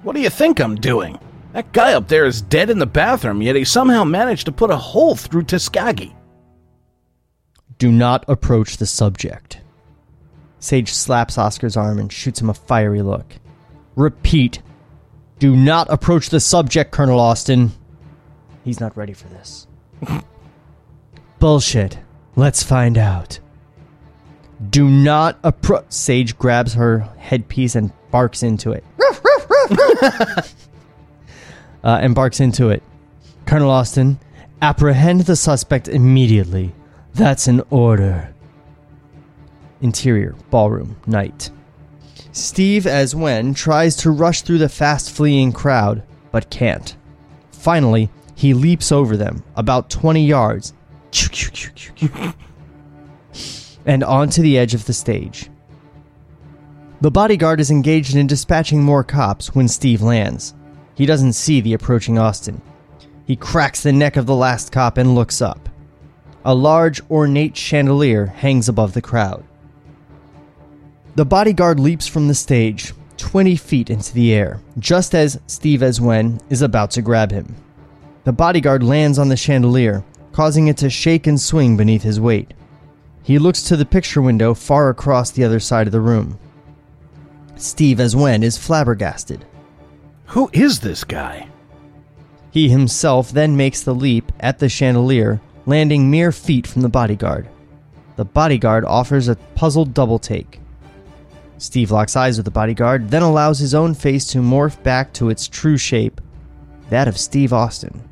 What 0.05 0.15
do 0.15 0.23
you 0.23 0.31
think 0.31 0.61
I'm 0.61 0.77
doing? 0.77 1.19
That 1.53 1.73
guy 1.73 1.95
up 1.95 2.07
there 2.07 2.27
is 2.27 2.43
dead 2.43 2.71
in 2.71 2.79
the 2.79 2.87
bathroom, 2.87 3.43
yet 3.43 3.57
he 3.57 3.65
somehow 3.65 4.05
managed 4.05 4.47
to 4.47 4.53
put 4.53 4.71
a 4.71 4.77
hole 4.77 5.17
through 5.17 5.47
Tuskagi. 5.47 6.15
Do 7.79 7.91
not 7.91 8.25
approach 8.29 8.77
the 8.77 8.87
subject. 8.87 9.59
Sage 10.61 10.93
slaps 10.93 11.37
Oscar's 11.39 11.77
arm 11.77 11.99
and 11.99 12.13
shoots 12.13 12.41
him 12.41 12.51
a 12.51 12.55
fiery 12.55 13.03
look. 13.03 13.35
Repeat. 13.97 14.63
Do 15.39 15.57
not 15.57 15.91
approach 15.91 16.29
the 16.31 16.41
subject, 16.41 16.91
Colonel 16.91 17.19
Austin. 17.19 17.73
He's 18.65 18.81
not 18.81 18.97
ready 18.97 19.13
for 19.13 19.29
this. 19.29 19.67
Bullshit. 21.39 21.99
Let's 22.37 22.63
find 22.63 22.99
out. 22.99 23.41
Do 24.69 24.89
not 24.89 25.39
approach. 25.43 25.87
Sage 25.89 26.37
grabs 26.39 26.75
her 26.75 27.01
headpiece 27.19 27.75
and 27.75 27.93
barks 28.11 28.43
into 28.43 28.73
it. 28.73 28.85
uh, 31.83 31.99
and 32.03 32.15
barks 32.15 32.41
into 32.41 32.69
it. 32.69 32.83
Colonel 33.47 33.71
Austin, 33.71 34.19
apprehend 34.61 35.23
the 35.23 35.37
suspect 35.37 35.89
immediately. 35.89 36.75
That's 37.15 37.49
an 37.49 37.63
order. 37.71 38.35
Interior, 39.81 40.35
ballroom, 40.51 40.97
night. 41.07 41.51
Steve, 42.33 42.87
as 42.87 43.15
Wen, 43.15 43.55
tries 43.55 43.97
to 43.97 44.11
rush 44.11 44.43
through 44.43 44.59
the 44.59 44.69
fast 44.69 45.11
fleeing 45.11 45.53
crowd, 45.53 46.03
but 46.31 46.51
can't. 46.51 46.97
Finally, 47.51 48.11
he 48.35 48.55
leaps 48.55 48.91
over 48.91 49.17
them, 49.17 49.45
about 49.57 49.91
20 49.91 50.25
yards, 50.25 50.73
and 53.87 54.05
onto 54.05 54.43
the 54.43 54.57
edge 54.57 54.75
of 54.75 54.87
the 54.87 54.93
stage. 54.93 55.51
The 57.01 57.11
bodyguard 57.11 57.61
is 57.61 57.71
engaged 57.71 58.15
in 58.15 58.27
dispatching 58.27 58.83
more 58.83 59.05
cops 59.05 59.55
when 59.55 59.69
Steve 59.69 60.03
lands. 60.03 60.55
He 60.95 61.07
doesn't 61.07 61.33
see 61.33 61.61
the 61.61 61.73
approaching 61.73 62.19
Austin. 62.19 62.61
He 63.27 63.37
cracks 63.37 63.83
the 63.83 63.93
neck 63.93 64.17
of 64.17 64.27
the 64.27 64.35
last 64.35 64.71
cop 64.71 64.99
and 64.99 65.15
looks 65.15 65.41
up. 65.41 65.69
A 66.45 66.55
large, 66.55 67.01
ornate 67.11 67.57
chandelier 67.57 68.27
hangs 68.27 68.69
above 68.69 68.93
the 68.93 69.03
crowd. 69.03 69.45
The 71.21 71.27
bodyguard 71.27 71.79
leaps 71.79 72.07
from 72.07 72.29
the 72.29 72.35
stage, 72.35 72.95
20 73.19 73.55
feet 73.55 73.91
into 73.91 74.15
the 74.15 74.33
air, 74.33 74.63
just 74.79 75.15
as 75.15 75.39
Steve 75.47 75.83
as 75.83 76.01
Wen 76.01 76.41
is 76.49 76.63
about 76.63 76.93
to 76.93 77.03
grab 77.03 77.31
him. 77.31 77.57
The 78.25 78.33
bodyguard 78.33 78.83
lands 78.83 79.19
on 79.19 79.29
the 79.29 79.37
chandelier, 79.37 80.03
causing 80.33 80.69
it 80.69 80.79
to 80.79 80.89
shake 80.89 81.27
and 81.27 81.39
swing 81.39 81.77
beneath 81.77 82.05
his 82.05 82.19
weight. 82.19 82.55
He 83.23 83.39
looks 83.39 83.63
to 83.65 83.77
the 83.77 83.85
picture 83.85 84.23
window 84.23 84.55
far 84.55 84.89
across 84.89 85.31
the 85.31 85.45
other 85.45 85.61
side 85.61 85.87
of 85.87 85.93
the 85.93 86.01
room. 86.01 86.39
Steve 87.55 88.01
as 88.01 88.17
Wen 88.17 88.43
is 88.43 88.57
flabbergasted. 88.57 89.45
Who 90.29 90.49
is 90.55 90.81
this 90.81 91.05
guy? 91.05 91.49
He 92.51 92.71
himself 92.71 93.31
then 93.31 93.59
makes 93.59 93.83
the 93.83 93.95
leap 93.95 94.33
at 94.41 94.59
the 94.59 94.71
chandelier, 94.71 95.43
landing 95.67 96.11
mere 96.11 96.33
feet 96.33 96.67
from 96.67 96.81
the 96.81 96.89
bodyguard. 96.89 97.47
The 98.17 98.25
bodyguard 98.25 98.87
offers 98.87 99.29
a 99.29 99.37
puzzled 99.37 99.93
double 99.93 100.19
take. 100.19 100.61
Steve 101.61 101.91
locks 101.91 102.17
eyes 102.17 102.39
with 102.39 102.47
the 102.47 102.51
bodyguard, 102.51 103.11
then 103.11 103.21
allows 103.21 103.59
his 103.59 103.75
own 103.75 103.93
face 103.93 104.27
to 104.29 104.39
morph 104.39 104.83
back 104.83 105.13
to 105.13 105.29
its 105.29 105.47
true 105.47 105.77
shape 105.77 106.19
that 106.89 107.07
of 107.07 107.19
Steve 107.19 107.53
Austin. 107.53 108.03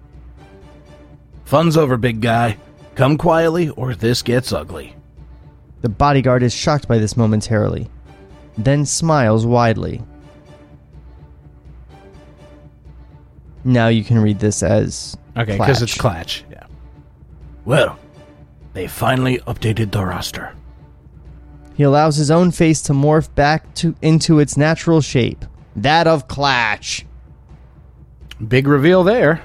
Fun's 1.46 1.74
over, 1.74 1.96
big 1.96 2.20
guy. 2.20 2.58
Come 2.94 3.16
quietly, 3.16 3.70
or 3.70 3.94
this 3.94 4.20
gets 4.20 4.52
ugly. 4.52 4.94
The 5.80 5.88
bodyguard 5.88 6.42
is 6.42 6.52
shocked 6.52 6.88
by 6.88 6.98
this 6.98 7.16
momentarily, 7.16 7.88
then 8.58 8.84
smiles 8.84 9.46
widely. 9.46 10.02
Now 13.64 13.88
you 13.88 14.04
can 14.04 14.18
read 14.18 14.40
this 14.40 14.62
as 14.62 15.16
Okay, 15.38 15.56
because 15.56 15.80
it's 15.80 15.96
Clatch. 15.96 16.44
Yeah. 16.50 16.66
Well, 17.64 17.98
they 18.74 18.86
finally 18.86 19.38
updated 19.38 19.90
the 19.90 20.04
roster. 20.04 20.54
He 21.78 21.84
allows 21.84 22.16
his 22.16 22.28
own 22.28 22.50
face 22.50 22.82
to 22.82 22.92
morph 22.92 23.32
back 23.36 23.72
to 23.76 23.94
into 24.02 24.40
its 24.40 24.56
natural 24.56 25.00
shape, 25.00 25.44
that 25.76 26.08
of 26.08 26.26
Clatch. 26.26 27.06
Big 28.48 28.66
reveal 28.66 29.04
there. 29.04 29.44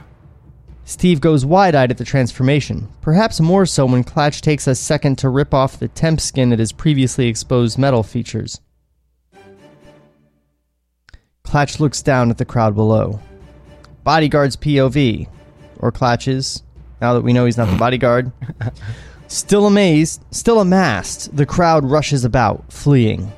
Steve 0.84 1.22
goes 1.22 1.46
wide 1.46 1.76
eyed 1.76 1.92
at 1.92 2.00
the 2.00 2.04
transformation, 2.04 2.90
perhaps 3.02 3.40
more 3.40 3.68
so 3.68 3.86
when 3.86 4.04
Clatch 4.04 4.42
takes 4.42 4.66
a 4.66 4.74
second 4.74 5.20
to 5.20 5.30
rip 5.30 5.54
off 5.54 5.78
the 5.78 5.88
temp 5.90 6.20
skin 6.20 6.52
at 6.52 6.58
his 6.58 6.72
previously 6.72 7.28
exposed 7.28 7.78
metal 7.78 8.02
features. 8.02 8.60
Clatch 11.44 11.80
looks 11.80 12.02
down 12.02 12.32
at 12.32 12.40
the 12.40 12.46
crowd 12.46 12.74
below. 12.74 13.20
Bodyguard's 14.04 14.58
POV, 14.58 15.28
or 15.78 15.92
Clatch's, 15.92 16.64
now 17.00 17.14
that 17.14 17.22
we 17.22 17.32
know 17.32 17.46
he's 17.46 17.58
not 17.58 17.70
the 17.70 17.78
bodyguard. 17.78 18.32
Still 19.28 19.66
amazed, 19.66 20.24
still 20.32 20.60
amassed, 20.60 21.36
the 21.36 21.46
crowd 21.46 21.86
rushes 21.86 22.24
about, 22.24 22.72
fleeing. 22.72 23.32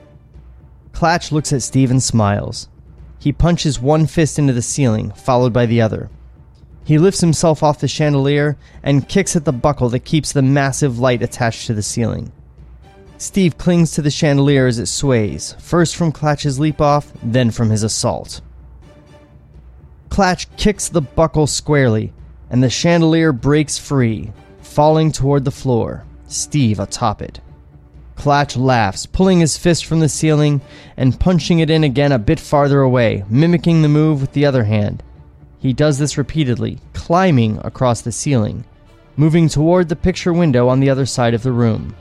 Clatch 0.92 1.32
looks 1.32 1.54
at 1.54 1.62
Steve 1.62 1.92
and 1.92 2.02
smiles. 2.02 2.68
He 3.20 3.32
punches 3.32 3.80
one 3.80 4.06
fist 4.06 4.38
into 4.38 4.54
the 4.54 4.62
ceiling, 4.62 5.12
followed 5.12 5.54
by 5.54 5.66
the 5.66 5.82
other. 5.82 6.10
He 6.84 7.00
lifts 7.00 7.22
himself 7.22 7.64
off 7.64 7.80
the 7.80 7.88
chandelier 7.88 8.58
and 8.84 9.10
kicks 9.10 9.36
at 9.36 9.46
the 9.46 9.52
buckle 9.52 9.90
that 9.90 10.06
keeps 10.06 10.32
the 10.32 10.42
massive 10.42 11.00
light 11.00 11.24
attached 11.24 11.66
to 11.68 11.74
the 11.74 11.82
ceiling. 11.82 12.32
Steve 13.18 13.58
clings 13.58 13.92
to 13.92 14.02
the 14.02 14.12
chandelier 14.12 14.68
as 14.68 14.78
it 14.78 14.86
sways, 14.86 15.56
first 15.60 15.96
from 15.96 16.12
Clatch's 16.12 16.60
leap 16.60 16.82
off, 16.82 17.12
then 17.24 17.50
from 17.50 17.70
his 17.70 17.82
assault. 17.82 18.42
Clatch 20.10 20.54
kicks 20.58 20.90
the 20.90 21.02
buckle 21.02 21.48
squarely, 21.48 22.14
and 22.50 22.62
the 22.62 22.70
chandelier 22.70 23.32
breaks 23.32 23.78
free, 23.78 24.32
falling 24.76 25.10
toward 25.10 25.46
the 25.46 25.52
floor, 25.52 26.04
Steve 26.28 26.82
atop 26.82 27.22
it. 27.22 27.40
Clatch 28.18 28.58
laughs, 28.58 29.06
pulling 29.06 29.40
his 29.40 29.58
fist 29.58 29.86
from 29.86 30.02
the 30.02 30.10
ceiling 30.10 30.60
and 30.98 31.18
punching 31.18 31.60
it 31.60 31.70
in 31.70 31.86
again 31.86 32.12
a 32.12 32.20
bit 32.20 32.42
farther 32.42 32.82
away, 32.82 33.24
mimicking 33.30 33.82
the 33.82 33.88
move 33.88 34.20
with 34.20 34.34
the 34.34 34.46
other 34.46 34.66
hand. 34.66 35.02
He 35.60 35.72
does 35.72 35.98
this 35.98 36.18
repeatedly, 36.18 36.80
climbing 36.92 37.58
across 37.64 38.02
the 38.02 38.12
ceiling, 38.12 38.66
moving 39.16 39.48
toward 39.48 39.88
the 39.88 39.96
picture 39.96 40.34
window 40.34 40.68
on 40.68 40.82
the 40.82 40.90
other 40.90 41.06
side 41.06 41.34
of 41.34 41.44
the 41.44 41.54
room. 41.54 41.96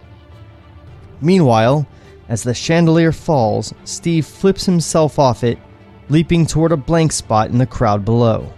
Meanwhile, 1.20 1.87
as 2.29 2.43
the 2.43 2.55
chandelier 2.55 3.12
falls, 3.12 3.72
Steve 3.85 4.27
flips 4.27 4.66
himself 4.66 5.16
off 5.20 5.45
it, 5.45 5.59
leaping 6.09 6.45
toward 6.45 6.72
a 6.72 6.77
blank 6.77 7.12
spot 7.12 7.51
in 7.51 7.59
the 7.59 7.66
crowd 7.66 8.05
below. 8.05 8.53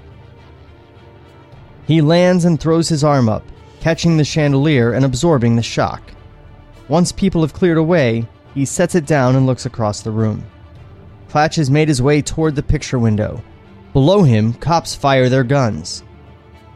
He 1.86 2.00
lands 2.00 2.46
and 2.46 2.58
throws 2.58 2.88
his 2.88 3.04
arm 3.04 3.28
up, 3.28 3.42
catching 3.80 4.16
the 4.16 4.24
chandelier 4.24 4.92
and 4.92 5.04
absorbing 5.04 5.56
the 5.56 5.62
shock. 5.62 6.02
Once 6.88 7.12
people 7.12 7.42
have 7.42 7.52
cleared 7.52 7.78
away, 7.78 8.26
he 8.54 8.64
sets 8.64 8.94
it 8.94 9.06
down 9.06 9.36
and 9.36 9.46
looks 9.46 9.66
across 9.66 10.00
the 10.00 10.10
room. 10.10 10.44
Clatch 11.28 11.56
has 11.56 11.70
made 11.70 11.88
his 11.88 12.00
way 12.00 12.22
toward 12.22 12.54
the 12.54 12.62
picture 12.62 12.98
window. 12.98 13.42
Below 13.92 14.22
him, 14.22 14.52
cops 14.54 14.94
fire 14.94 15.28
their 15.28 15.44
guns. 15.44 16.04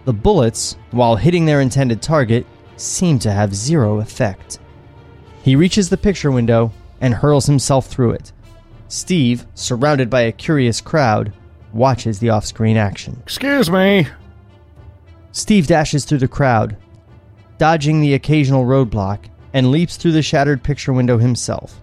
The 0.04 0.12
bullets, 0.12 0.76
while 0.90 1.16
hitting 1.16 1.46
their 1.46 1.60
intended 1.60 2.02
target, 2.02 2.46
seem 2.76 3.18
to 3.20 3.32
have 3.32 3.54
zero 3.54 4.00
effect. 4.00 4.58
He 5.42 5.56
reaches 5.56 5.88
the 5.88 5.96
picture 5.96 6.30
window 6.30 6.72
and 7.00 7.14
hurls 7.14 7.46
himself 7.46 7.86
through 7.86 8.12
it. 8.12 8.32
Steve, 8.88 9.46
surrounded 9.54 10.10
by 10.10 10.22
a 10.22 10.32
curious 10.32 10.80
crowd, 10.80 11.32
watches 11.72 12.18
the 12.18 12.30
off 12.30 12.44
screen 12.44 12.76
action. 12.76 13.18
Excuse 13.22 13.70
me. 13.70 14.06
Steve 15.32 15.66
dashes 15.66 16.04
through 16.04 16.18
the 16.18 16.28
crowd, 16.28 16.76
dodging 17.60 18.00
the 18.00 18.14
occasional 18.14 18.64
roadblock, 18.64 19.26
and 19.52 19.70
leaps 19.70 19.98
through 19.98 20.12
the 20.12 20.22
shattered 20.22 20.62
picture 20.62 20.94
window 20.94 21.18
himself. 21.18 21.78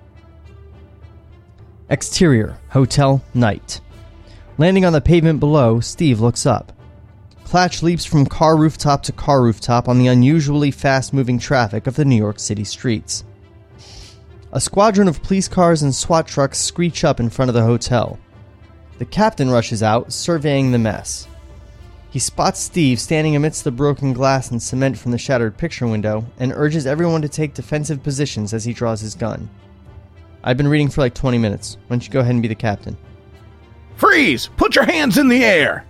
Exterior, 1.92 2.58
hotel, 2.70 3.24
night. 3.36 3.80
Landing 4.58 4.86
on 4.86 4.94
the 4.94 5.00
pavement 5.00 5.40
below, 5.40 5.80
Steve 5.80 6.20
looks 6.20 6.48
up. 6.48 6.74
Clatch 7.44 7.84
leaps 7.84 8.06
from 8.06 8.26
car 8.26 8.58
rooftop 8.58 9.04
to 9.04 9.12
car 9.12 9.44
rooftop 9.44 9.88
on 9.88 10.00
the 10.00 10.08
unusually 10.08 10.72
fast 10.72 11.14
moving 11.14 11.38
traffic 11.38 11.86
of 11.86 11.96
the 11.96 12.06
New 12.06 12.16
York 12.18 12.40
City 12.40 12.64
streets. 12.64 13.24
A 14.54 14.60
squadron 14.60 15.08
of 15.08 15.22
police 15.22 15.48
cars 15.48 15.84
and 15.84 15.94
SWAT 15.94 16.28
trucks 16.28 16.58
screech 16.58 17.04
up 17.04 17.20
in 17.20 17.30
front 17.30 17.50
of 17.50 17.56
the 17.56 17.64
hotel. 17.64 18.18
The 18.98 19.06
captain 19.06 19.52
rushes 19.52 19.84
out, 19.84 20.12
surveying 20.12 20.72
the 20.72 20.80
mess. 20.80 21.28
He 22.10 22.20
spots 22.20 22.60
Steve 22.60 22.99
standing 22.99 23.36
amidst 23.36 23.64
the 23.64 23.72
broken 23.72 24.14
glass 24.14 24.49
and 24.49 24.62
cement 24.62 24.97
from 24.97 25.12
the 25.12 25.18
shattered 25.18 25.58
picture 25.58 25.88
window 25.88 26.26
and 26.39 26.53
urges 26.55 26.88
everyone 26.88 27.22
to 27.22 27.30
take 27.30 27.53
defensive 27.53 28.01
positions 28.01 28.53
as 28.53 28.64
he 28.64 28.74
draws 28.74 29.01
his 29.01 29.14
gun. 29.16 29.49
I've 30.43 30.58
been 30.58 30.68
reading 30.70 30.89
for 30.89 31.01
like 31.01 31.14
20 31.14 31.38
minutes. 31.38 31.76
Why 31.88 31.95
don't 31.95 32.05
you 32.05 32.12
go 32.12 32.22
ahead 32.22 32.34
and 32.34 32.41
be 32.41 32.47
the 32.47 32.55
captain? 32.55 32.97
Freeze! 33.97 34.49
Put 34.58 34.76
your 34.76 34.86
hands 34.86 35.18
in 35.18 35.28
the 35.28 35.43
air! 35.43 35.86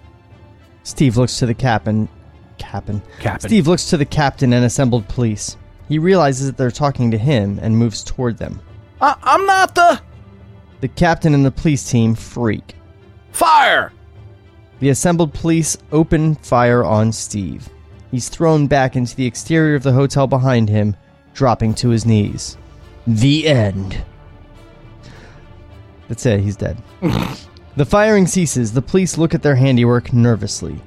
Steve 0.83 1.17
looks 1.17 1.37
to 1.39 1.45
the 1.45 1.53
captain. 1.53 2.09
Captain. 2.57 3.01
Captain. 3.19 3.49
Steve 3.49 3.67
looks 3.67 3.89
to 3.89 3.97
the 3.97 4.05
captain 4.05 4.53
and 4.53 4.65
assembled 4.65 5.07
police. 5.09 5.57
He 5.87 5.99
realizes 5.99 6.47
that 6.47 6.57
they're 6.57 6.71
talking 6.71 7.11
to 7.11 7.17
him 7.17 7.59
and 7.61 7.77
moves 7.77 8.03
toward 8.03 8.37
them. 8.37 8.59
I- 8.99 9.15
I'm 9.21 9.45
not 9.45 9.75
the. 9.75 10.01
The 10.81 10.87
captain 10.87 11.33
and 11.33 11.45
the 11.45 11.51
police 11.51 11.89
team 11.89 12.15
freak. 12.15 12.75
Fire! 13.31 13.91
The 14.79 14.89
assembled 14.89 15.33
police 15.33 15.77
open 15.91 16.35
fire 16.35 16.83
on 16.83 17.11
Steve. 17.11 17.69
He's 18.11 18.29
thrown 18.29 18.67
back 18.67 18.95
into 18.95 19.15
the 19.15 19.25
exterior 19.25 19.75
of 19.75 19.83
the 19.83 19.93
hotel 19.93 20.27
behind 20.27 20.69
him, 20.69 20.95
dropping 21.33 21.73
to 21.75 21.89
his 21.89 22.05
knees. 22.05 22.57
The 23.05 23.47
end. 23.47 24.03
That's 26.07 26.25
it, 26.25 26.41
he's 26.41 26.55
dead. 26.55 26.81
the 27.75 27.85
firing 27.85 28.27
ceases. 28.27 28.73
The 28.73 28.81
police 28.81 29.17
look 29.17 29.33
at 29.33 29.41
their 29.41 29.55
handiwork 29.55 30.13
nervously. 30.13 30.79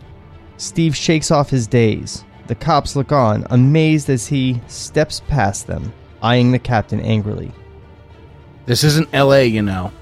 Steve 0.56 0.96
shakes 0.96 1.30
off 1.30 1.50
his 1.50 1.66
daze. 1.66 2.24
The 2.46 2.54
cops 2.54 2.96
look 2.96 3.12
on, 3.12 3.46
amazed 3.50 4.10
as 4.10 4.26
he 4.26 4.60
steps 4.66 5.20
past 5.28 5.66
them, 5.66 5.92
eyeing 6.22 6.52
the 6.52 6.58
captain 6.58 7.00
angrily. 7.00 7.52
This 8.66 8.84
isn't 8.84 9.08
L.A., 9.12 9.46
you 9.46 9.62
know. 9.62 9.92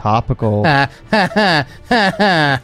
Topical. 0.00 0.64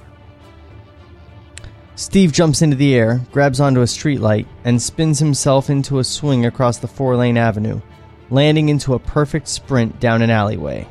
Steve 1.96 2.32
jumps 2.32 2.62
into 2.62 2.76
the 2.76 2.94
air, 2.94 3.20
grabs 3.30 3.60
onto 3.60 3.82
a 3.82 3.84
streetlight, 3.84 4.46
and 4.64 4.80
spins 4.80 5.18
himself 5.18 5.68
into 5.68 5.98
a 5.98 6.04
swing 6.04 6.46
across 6.46 6.78
the 6.78 6.88
four 6.88 7.14
lane 7.14 7.36
avenue, 7.36 7.78
landing 8.30 8.70
into 8.70 8.94
a 8.94 8.98
perfect 8.98 9.48
sprint 9.48 10.00
down 10.00 10.22
an 10.22 10.30
alleyway. 10.30 10.88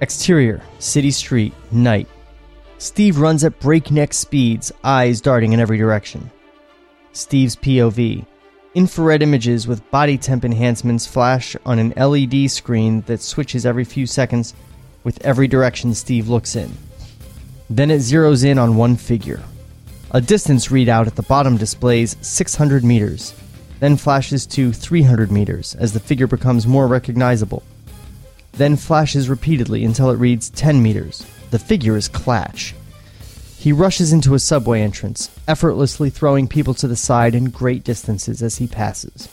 Exterior, 0.00 0.60
city 0.80 1.12
street, 1.12 1.54
night. 1.70 2.08
Steve 2.78 3.18
runs 3.18 3.44
at 3.44 3.60
breakneck 3.60 4.12
speeds, 4.12 4.72
eyes 4.82 5.20
darting 5.20 5.52
in 5.52 5.60
every 5.60 5.78
direction. 5.78 6.32
Steve's 7.12 7.54
POV. 7.54 8.26
Infrared 8.78 9.22
images 9.22 9.66
with 9.66 9.90
body 9.90 10.16
temp 10.16 10.44
enhancements 10.44 11.04
flash 11.04 11.56
on 11.66 11.80
an 11.80 11.92
LED 11.96 12.48
screen 12.48 13.00
that 13.08 13.20
switches 13.20 13.66
every 13.66 13.82
few 13.82 14.06
seconds 14.06 14.54
with 15.02 15.20
every 15.26 15.48
direction 15.48 15.92
Steve 15.92 16.28
looks 16.28 16.54
in. 16.54 16.70
Then 17.68 17.90
it 17.90 17.98
zeroes 17.98 18.44
in 18.44 18.56
on 18.56 18.76
one 18.76 18.94
figure. 18.94 19.42
A 20.12 20.20
distance 20.20 20.68
readout 20.68 21.08
at 21.08 21.16
the 21.16 21.24
bottom 21.24 21.56
displays 21.56 22.16
600 22.20 22.84
meters, 22.84 23.34
then 23.80 23.96
flashes 23.96 24.46
to 24.46 24.72
300 24.72 25.32
meters 25.32 25.74
as 25.74 25.92
the 25.92 25.98
figure 25.98 26.28
becomes 26.28 26.64
more 26.64 26.86
recognizable. 26.86 27.64
Then 28.52 28.76
flashes 28.76 29.28
repeatedly 29.28 29.84
until 29.84 30.08
it 30.10 30.20
reads 30.20 30.50
10 30.50 30.80
meters. 30.80 31.26
The 31.50 31.58
figure 31.58 31.96
is 31.96 32.06
Clatch. 32.06 32.76
He 33.58 33.72
rushes 33.72 34.12
into 34.12 34.34
a 34.34 34.38
subway 34.38 34.82
entrance, 34.82 35.30
effortlessly 35.48 36.10
throwing 36.10 36.46
people 36.46 36.74
to 36.74 36.86
the 36.86 36.94
side 36.94 37.34
in 37.34 37.50
great 37.50 37.82
distances 37.82 38.40
as 38.40 38.58
he 38.58 38.68
passes. 38.68 39.28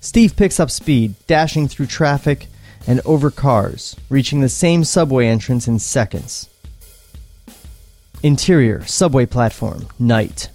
Steve 0.00 0.36
picks 0.36 0.60
up 0.60 0.70
speed, 0.70 1.14
dashing 1.26 1.66
through 1.66 1.86
traffic 1.86 2.48
and 2.86 3.00
over 3.06 3.30
cars, 3.30 3.96
reaching 4.10 4.40
the 4.40 4.48
same 4.48 4.84
subway 4.84 5.28
entrance 5.28 5.66
in 5.66 5.78
seconds. 5.78 6.48
Interior, 8.22 8.84
subway 8.84 9.24
platform, 9.24 9.86
night. 9.98 10.50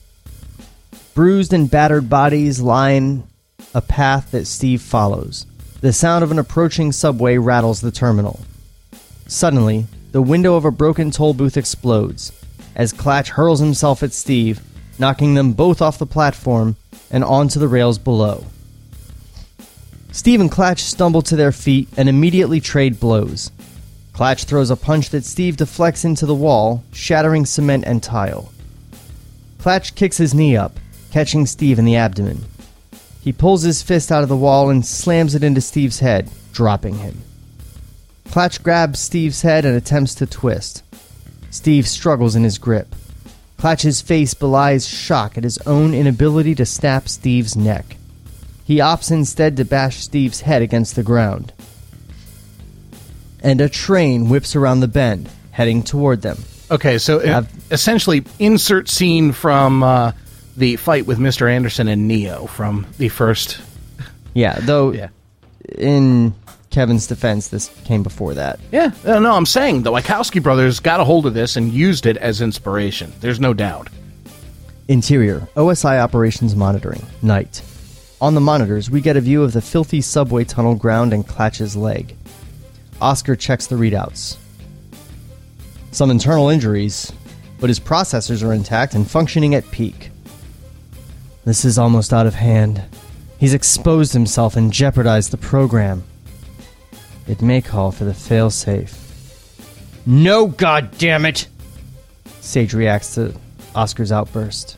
Bruised 1.15 1.51
and 1.51 1.71
battered 1.71 2.09
bodies 2.09 2.61
line 2.61 3.23
a 3.73 3.81
path 3.81 4.31
that 4.31 4.45
Steve 4.45 4.81
follows. 4.81 5.47
The 5.81 5.93
sound 5.93 6.23
of 6.23 6.31
an 6.31 6.39
approaching 6.39 6.91
subway 6.91 7.37
rattles 7.37 7.81
the 7.81 7.91
terminal. 7.91 8.41
Suddenly, 9.27 9.87
the 10.17 10.21
window 10.23 10.55
of 10.55 10.65
a 10.65 10.71
broken 10.71 11.11
toll 11.11 11.35
booth 11.35 11.55
explodes 11.55 12.31
as 12.75 12.91
Clatch 12.91 13.29
hurls 13.29 13.59
himself 13.59 14.01
at 14.01 14.11
Steve, 14.11 14.59
knocking 14.97 15.35
them 15.35 15.53
both 15.53 15.79
off 15.79 15.99
the 15.99 16.07
platform 16.07 16.75
and 17.11 17.23
onto 17.23 17.59
the 17.59 17.67
rails 17.67 17.99
below. 17.99 18.43
Steve 20.11 20.41
and 20.41 20.49
Clatch 20.49 20.81
stumble 20.81 21.21
to 21.21 21.35
their 21.35 21.51
feet 21.51 21.87
and 21.97 22.09
immediately 22.09 22.59
trade 22.59 22.99
blows. 22.99 23.51
Clatch 24.11 24.45
throws 24.45 24.71
a 24.71 24.75
punch 24.75 25.11
that 25.11 25.23
Steve 25.23 25.57
deflects 25.57 26.03
into 26.03 26.25
the 26.25 26.33
wall, 26.33 26.83
shattering 26.91 27.45
cement 27.45 27.83
and 27.85 28.01
tile. 28.01 28.51
Clatch 29.59 29.93
kicks 29.93 30.17
his 30.17 30.33
knee 30.33 30.57
up, 30.57 30.79
catching 31.11 31.45
Steve 31.45 31.77
in 31.77 31.85
the 31.85 31.95
abdomen. 31.95 32.43
He 33.21 33.31
pulls 33.31 33.61
his 33.61 33.83
fist 33.83 34.11
out 34.11 34.23
of 34.23 34.29
the 34.29 34.35
wall 34.35 34.71
and 34.71 34.83
slams 34.83 35.35
it 35.35 35.43
into 35.43 35.61
Steve's 35.61 35.99
head, 35.99 36.27
dropping 36.53 36.97
him. 36.97 37.21
Clatch 38.31 38.61
grabs 38.61 38.99
Steve's 38.99 39.41
head 39.41 39.65
and 39.65 39.75
attempts 39.75 40.15
to 40.15 40.25
twist. 40.25 40.83
Steve 41.49 41.87
struggles 41.87 42.35
in 42.35 42.43
his 42.43 42.57
grip. 42.57 42.93
Clatch's 43.57 44.01
face 44.01 44.33
belies 44.33 44.87
shock 44.87 45.37
at 45.37 45.43
his 45.43 45.57
own 45.59 45.93
inability 45.93 46.53
to 46.55 46.65
snap 46.65 47.07
Steve's 47.09 47.55
neck. 47.55 47.97
He 48.65 48.77
opts 48.77 49.11
instead 49.11 49.57
to 49.57 49.65
bash 49.65 49.97
Steve's 49.97 50.41
head 50.41 50.61
against 50.61 50.95
the 50.95 51.03
ground. 51.03 51.53
And 53.41 53.61
a 53.61 53.69
train 53.69 54.29
whips 54.29 54.55
around 54.55 54.81
the 54.81 54.87
bend, 54.87 55.29
heading 55.51 55.81
toward 55.83 56.21
them. 56.21 56.37
Okay, 56.69 56.97
so 56.97 57.19
uh, 57.19 57.25
Have- 57.25 57.51
essentially, 57.71 58.25
insert 58.39 58.89
scene 58.89 59.31
from 59.31 59.81
uh, 59.83 60.11
the 60.57 60.75
fight 60.75 61.05
with 61.07 61.17
Mr. 61.17 61.49
Anderson 61.49 61.87
and 61.87 62.07
Neo 62.07 62.45
from 62.47 62.85
the 62.97 63.09
first. 63.09 63.59
Yeah, 64.33 64.59
though 64.59 64.91
Yeah. 64.91 65.09
in 65.77 66.33
Kevin's 66.77 67.07
defense, 67.07 67.47
this 67.47 67.69
came 67.85 68.03
before 68.03 68.35
that. 68.35 68.59
Yeah, 68.71 68.91
no, 69.03 69.17
no, 69.17 69.33
I'm 69.33 69.47
saying 69.47 69.81
the 69.81 69.91
Wachowski 69.91 70.43
brothers 70.43 70.79
got 70.79 70.99
a 70.99 71.03
hold 71.03 71.25
of 71.25 71.33
this 71.33 71.55
and 71.55 71.73
used 71.73 72.05
it 72.05 72.17
as 72.17 72.39
inspiration. 72.39 73.11
There's 73.19 73.39
no 73.39 73.51
doubt. 73.51 73.89
Interior, 74.87 75.49
OSI 75.55 75.99
operations 75.99 76.55
monitoring, 76.55 77.03
night. 77.23 77.63
On 78.21 78.35
the 78.35 78.41
monitors, 78.41 78.91
we 78.91 79.01
get 79.01 79.17
a 79.17 79.21
view 79.21 79.41
of 79.41 79.53
the 79.53 79.61
filthy 79.61 80.01
subway 80.01 80.43
tunnel 80.43 80.75
ground 80.75 81.13
and 81.13 81.27
Clatch's 81.27 81.75
leg. 81.75 82.15
Oscar 83.01 83.35
checks 83.35 83.65
the 83.65 83.75
readouts. 83.75 84.37
Some 85.89 86.11
internal 86.11 86.49
injuries, 86.49 87.11
but 87.59 87.71
his 87.71 87.79
processors 87.79 88.47
are 88.47 88.53
intact 88.53 88.93
and 88.93 89.09
functioning 89.09 89.55
at 89.55 89.71
peak. 89.71 90.11
This 91.43 91.65
is 91.65 91.79
almost 91.79 92.13
out 92.13 92.27
of 92.27 92.35
hand. 92.35 92.83
He's 93.39 93.55
exposed 93.55 94.13
himself 94.13 94.55
and 94.55 94.71
jeopardized 94.71 95.31
the 95.31 95.37
program. 95.37 96.03
It 97.27 97.41
may 97.41 97.61
call 97.61 97.91
for 97.91 98.05
the 98.05 98.11
failsafe. 98.11 98.95
No, 100.05 100.47
goddammit! 100.47 101.47
Sage 102.39 102.73
reacts 102.73 103.15
to 103.15 103.35
Oscar's 103.75 104.11
outburst. 104.11 104.77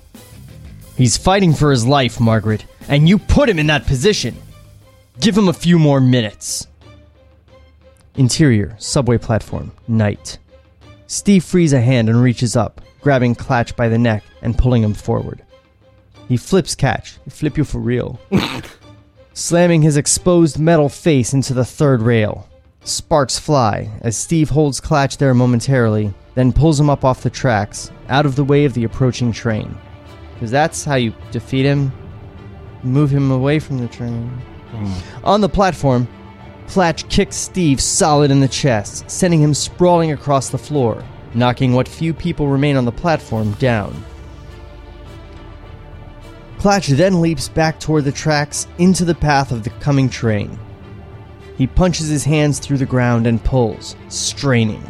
He's 0.96 1.18
fighting 1.18 1.54
for 1.54 1.72
his 1.72 1.86
life, 1.86 2.20
Margaret, 2.20 2.66
and 2.88 3.08
you 3.08 3.20
put 3.20 3.48
him 3.48 3.60
in 3.60 3.68
that 3.68 3.86
position. 3.86 4.36
Give 5.20 5.38
him 5.38 5.48
a 5.48 5.54
few 5.54 5.78
more 5.78 6.02
minutes. 6.02 6.68
Interior, 8.16 8.76
subway 8.80 9.18
platform, 9.18 9.72
night. 9.88 10.40
Steve 11.08 11.44
frees 11.44 11.74
a 11.74 11.82
hand 11.82 12.10
and 12.10 12.22
reaches 12.22 12.56
up, 12.56 12.82
grabbing 13.02 13.36
Clatch 13.36 13.76
by 13.76 13.88
the 13.88 13.98
neck 13.98 14.24
and 14.42 14.58
pulling 14.58 14.84
him 14.84 14.94
forward. 14.94 15.44
He 16.28 16.38
flips 16.38 16.76
Catch. 16.76 17.18
Flip 17.30 17.58
you 17.58 17.64
for 17.64 17.80
real. 17.80 18.20
slamming 19.34 19.82
his 19.82 19.98
exposed 19.98 20.60
metal 20.60 20.90
face 20.90 21.34
into 21.34 21.54
the 21.54 21.66
third 21.66 22.02
rail. 22.02 22.48
Sparks 22.84 23.38
fly 23.38 23.90
as 24.02 24.18
Steve 24.18 24.50
holds 24.50 24.80
Clatch 24.80 25.18
there 25.18 25.34
momentarily, 25.34 26.14
then 26.36 26.54
pulls 26.54 26.80
him 26.80 26.90
up 26.90 27.04
off 27.04 27.24
the 27.24 27.30
tracks, 27.30 27.92
out 28.08 28.26
of 28.26 28.36
the 28.36 28.44
way 28.44 28.66
of 28.66 28.74
the 28.74 28.84
approaching 28.84 29.32
train. 29.32 29.78
Because 30.34 30.52
that's 30.52 30.84
how 30.84 30.96
you 30.96 31.14
defeat 31.32 31.66
him. 31.66 31.92
Move 32.84 33.12
him 33.12 33.32
away 33.32 33.60
from 33.60 33.78
the 33.78 33.88
train. 33.88 34.30
Hmm. 34.72 35.26
On 35.26 35.42
the 35.42 35.50
platform, 35.50 36.08
Clatch 36.68 37.10
kicks 37.10 37.36
Steve 37.36 37.82
solid 37.82 38.32
in 38.32 38.40
the 38.40 38.48
chest, 38.48 39.10
sending 39.10 39.42
him 39.42 39.54
sprawling 39.54 40.12
across 40.12 40.50
the 40.50 40.58
floor, 40.58 41.04
knocking 41.34 41.74
what 41.74 41.88
few 41.88 42.14
people 42.14 42.48
remain 42.48 42.78
on 42.78 42.86
the 42.86 42.92
platform 42.92 43.52
down. 43.54 44.04
Clatch 46.60 46.88
then 46.88 47.22
leaps 47.22 47.48
back 47.48 47.80
toward 47.80 48.04
the 48.04 48.12
tracks 48.12 48.68
into 48.80 49.06
the 49.06 49.16
path 49.16 49.54
of 49.54 49.64
the 49.64 49.70
coming 49.70 50.10
train. 50.10 50.60
He 51.58 51.68
punches 51.68 52.10
his 52.10 52.26
hands 52.26 52.60
through 52.60 52.80
the 52.80 52.86
ground 52.86 53.28
and 53.28 53.42
pulls, 53.42 53.96
straining. 54.10 54.84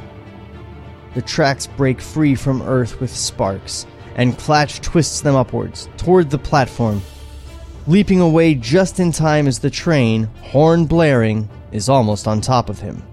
The 1.13 1.21
tracks 1.21 1.67
break 1.67 2.01
free 2.01 2.33
from 2.33 2.63
earth 2.63 2.99
with 2.99 3.15
sparks, 3.15 3.85
and 4.15 4.37
Clatch 4.37 4.81
twists 4.81 5.21
them 5.21 5.35
upwards, 5.35 5.87
toward 5.95 6.31
the 6.31 6.39
platform, 6.39 7.03
leaping 7.85 8.19
away 8.19 8.55
just 8.55 8.99
in 8.99 9.11
time 9.11 9.47
as 9.47 9.59
the 9.59 9.69
train, 9.69 10.23
horn 10.41 10.85
blaring, 10.85 11.47
is 11.71 11.87
almost 11.87 12.27
on 12.27 12.41
top 12.41 12.69
of 12.69 12.79
him. 12.79 13.03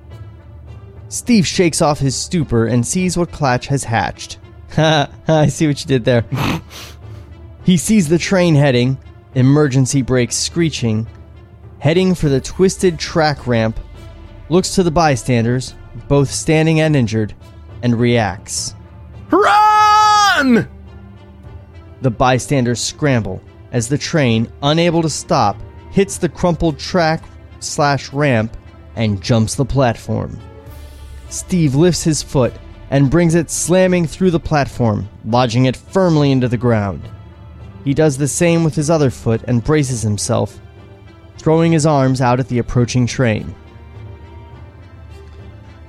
Steve 1.08 1.46
shakes 1.46 1.82
off 1.82 1.98
his 1.98 2.16
stupor 2.16 2.66
and 2.66 2.86
sees 2.86 3.18
what 3.18 3.32
Clatch 3.32 3.66
has 3.66 3.84
hatched. 3.84 4.38
Ha, 4.72 5.10
I 5.28 5.48
see 5.48 5.66
what 5.66 5.80
you 5.80 5.86
did 5.86 6.04
there. 6.06 6.24
He 7.66 7.76
sees 7.76 8.08
the 8.08 8.16
train 8.16 8.54
heading, 8.54 8.96
emergency 9.34 10.00
brakes 10.00 10.36
screeching, 10.36 11.04
heading 11.80 12.14
for 12.14 12.28
the 12.28 12.40
twisted 12.40 12.96
track 12.96 13.44
ramp, 13.48 13.76
looks 14.48 14.76
to 14.76 14.84
the 14.84 14.90
bystanders, 14.92 15.74
both 16.06 16.30
standing 16.30 16.78
and 16.78 16.94
injured, 16.94 17.34
and 17.82 17.98
reacts. 17.98 18.76
Run! 19.30 20.68
The 22.02 22.10
bystanders 22.10 22.80
scramble 22.80 23.42
as 23.72 23.88
the 23.88 23.98
train, 23.98 24.48
unable 24.62 25.02
to 25.02 25.10
stop, 25.10 25.56
hits 25.90 26.18
the 26.18 26.28
crumpled 26.28 26.78
track 26.78 27.24
slash 27.58 28.12
ramp 28.12 28.56
and 28.94 29.20
jumps 29.20 29.56
the 29.56 29.64
platform. 29.64 30.38
Steve 31.30 31.74
lifts 31.74 32.04
his 32.04 32.22
foot 32.22 32.54
and 32.90 33.10
brings 33.10 33.34
it 33.34 33.50
slamming 33.50 34.06
through 34.06 34.30
the 34.30 34.38
platform, 34.38 35.08
lodging 35.24 35.64
it 35.64 35.76
firmly 35.76 36.30
into 36.30 36.46
the 36.46 36.56
ground. 36.56 37.02
He 37.86 37.94
does 37.94 38.18
the 38.18 38.26
same 38.26 38.64
with 38.64 38.74
his 38.74 38.90
other 38.90 39.10
foot 39.10 39.42
and 39.46 39.62
braces 39.62 40.02
himself, 40.02 40.58
throwing 41.38 41.70
his 41.70 41.86
arms 41.86 42.20
out 42.20 42.40
at 42.40 42.48
the 42.48 42.58
approaching 42.58 43.06
train. 43.06 43.54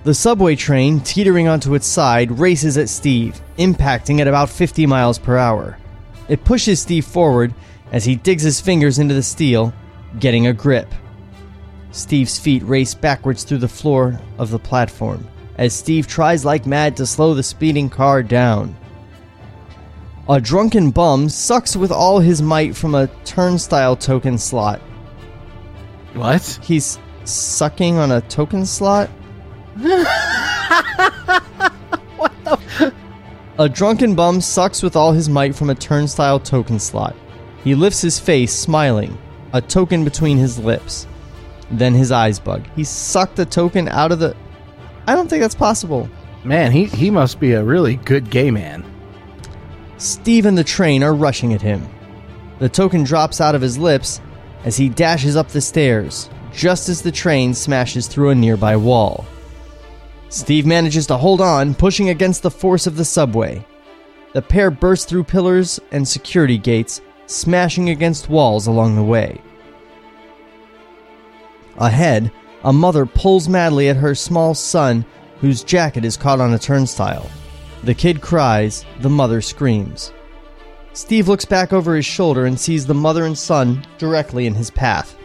The 0.04 0.14
subway 0.14 0.56
train, 0.56 1.00
teetering 1.00 1.48
onto 1.48 1.74
its 1.74 1.88
side, 1.88 2.38
races 2.38 2.78
at 2.78 2.88
Steve, 2.88 3.42
impacting 3.58 4.20
at 4.20 4.28
about 4.28 4.52
50 4.52 4.86
miles 4.86 5.18
per 5.18 5.38
hour. 5.38 5.80
It 6.30 6.46
pushes 6.46 6.80
Steve 6.80 7.04
forward 7.04 7.52
as 7.92 8.06
he 8.06 8.16
digs 8.16 8.44
his 8.44 8.62
fingers 8.62 9.00
into 9.00 9.16
the 9.16 9.24
steel, 9.24 9.74
getting 10.20 10.46
a 10.46 10.54
grip. 10.54 10.94
Steve's 11.92 12.38
feet 12.38 12.62
race 12.62 12.94
backwards 12.94 13.44
through 13.44 13.58
the 13.58 13.68
floor 13.68 14.20
of 14.38 14.52
the 14.52 14.60
platform 14.60 15.28
as 15.58 15.74
Steve 15.74 16.06
tries 16.06 16.46
like 16.46 16.68
mad 16.68 16.96
to 16.98 17.08
slow 17.08 17.34
the 17.34 17.42
speeding 17.42 17.90
car 17.90 18.22
down. 18.22 18.76
A 20.30 20.42
drunken 20.42 20.92
bum 20.92 21.30
sucks 21.30 21.78
with 21.78 21.90
all 21.90 22.20
his 22.20 22.42
might 22.42 22.76
from 22.76 22.96
a 22.96 23.08
turnstile 23.24 23.96
token 23.96 24.38
slot. 24.38 24.82
What? 26.16 26.60
He's 26.62 27.00
sucking 27.24 27.98
on 27.98 28.12
a 28.12 28.22
token 28.22 28.66
slot? 28.66 29.10
What 32.18 32.34
the? 32.44 32.94
A 33.60 33.70
drunken 33.70 34.16
bum 34.16 34.42
sucks 34.42 34.84
with 34.84 34.96
all 34.96 35.14
his 35.14 35.30
might 35.30 35.56
from 35.56 35.70
a 35.70 35.76
turnstile 35.76 36.40
token 36.40 36.80
slot. 36.80 37.16
He 37.64 37.74
lifts 37.76 38.02
his 38.02 38.20
face, 38.20 38.54
smiling, 38.54 39.18
a 39.54 39.62
token 39.62 40.04
between 40.04 40.38
his 40.38 40.60
lips. 40.60 41.08
Then 41.72 41.94
his 41.94 42.12
eyes 42.12 42.40
bug. 42.40 42.66
He 42.76 42.84
sucked 42.84 43.40
a 43.40 43.46
token 43.46 43.88
out 43.88 44.12
of 44.12 44.20
the. 44.20 44.36
I 45.08 45.16
don't 45.16 45.30
think 45.30 45.42
that's 45.42 45.56
possible. 45.56 46.10
Man, 46.44 46.72
he, 46.72 46.86
he 46.86 47.10
must 47.10 47.40
be 47.40 47.54
a 47.54 47.64
really 47.64 47.96
good 47.96 48.30
gay 48.30 48.52
man. 48.52 48.84
Steve 49.98 50.46
and 50.46 50.58
the 50.58 50.64
train 50.64 51.04
are 51.04 51.14
rushing 51.14 51.54
at 51.54 51.62
him. 51.62 51.88
The 52.60 52.70
token 52.70 53.04
drops 53.04 53.42
out 53.42 53.56
of 53.56 53.62
his 53.62 53.78
lips 53.78 54.22
as 54.64 54.78
he 54.78 54.90
dashes 54.90 55.36
up 55.36 55.50
the 55.50 55.62
stairs, 55.62 56.30
just 56.52 56.90
as 56.90 57.02
the 57.02 57.12
train 57.12 57.54
smashes 57.54 58.08
through 58.08 58.30
a 58.30 58.36
nearby 58.36 58.76
wall. 58.76 59.26
Steve 60.30 60.66
manages 60.66 61.08
to 61.08 61.18
hold 61.18 61.42
on, 61.42 61.74
pushing 61.74 62.10
against 62.10 62.44
the 62.44 62.52
force 62.52 62.86
of 62.86 62.98
the 62.98 63.06
subway. 63.06 63.66
The 64.34 64.42
pair 64.42 64.70
burst 64.70 65.08
through 65.08 65.24
pillars 65.24 65.80
and 65.92 66.08
security 66.08 66.58
gates, 66.58 67.02
smashing 67.28 67.90
against 67.90 68.30
walls 68.30 68.68
along 68.68 68.96
the 68.96 69.04
way. 69.04 69.42
Ahead, 71.78 72.32
a 72.64 72.74
mother 72.74 73.06
pulls 73.06 73.48
madly 73.48 73.90
at 73.90 73.98
her 73.98 74.16
small 74.16 74.54
son, 74.54 75.06
whose 75.40 75.64
jacket 75.64 76.04
is 76.04 76.18
caught 76.18 76.42
on 76.42 76.54
a 76.54 76.60
turnstile. 76.60 77.30
The 77.84 77.94
kid 77.94 78.22
cries, 78.22 78.86
the 79.00 79.10
mother 79.10 79.42
screams. 79.42 80.12
Steve 80.94 81.28
looks 81.28 81.46
back 81.46 81.74
over 81.74 81.96
his 81.96 82.06
shoulder 82.06 82.46
and 82.46 82.60
sees 82.60 82.86
the 82.86 82.94
mother 82.94 83.26
and 83.26 83.38
son 83.38 83.86
directly 83.98 84.48
in 84.48 84.56
his 84.56 84.72
path. 84.72 85.16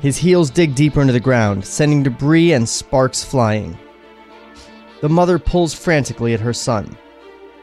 His 0.00 0.16
heels 0.16 0.50
dig 0.50 0.74
deeper 0.74 1.00
into 1.00 1.12
the 1.12 1.20
ground, 1.20 1.64
sending 1.64 2.02
debris 2.02 2.52
and 2.52 2.68
sparks 2.68 3.22
flying. 3.22 3.78
The 5.00 5.08
mother 5.08 5.38
pulls 5.38 5.72
frantically 5.72 6.34
at 6.34 6.40
her 6.40 6.52
son. 6.52 6.96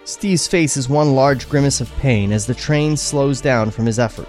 Steve's 0.05 0.47
face 0.47 0.77
is 0.77 0.89
one 0.89 1.13
large 1.13 1.49
grimace 1.49 1.81
of 1.81 1.95
pain 1.97 2.31
as 2.31 2.45
the 2.45 2.55
train 2.55 2.97
slows 2.97 3.41
down 3.41 3.69
from 3.69 3.85
his 3.85 3.99
effort. 3.99 4.27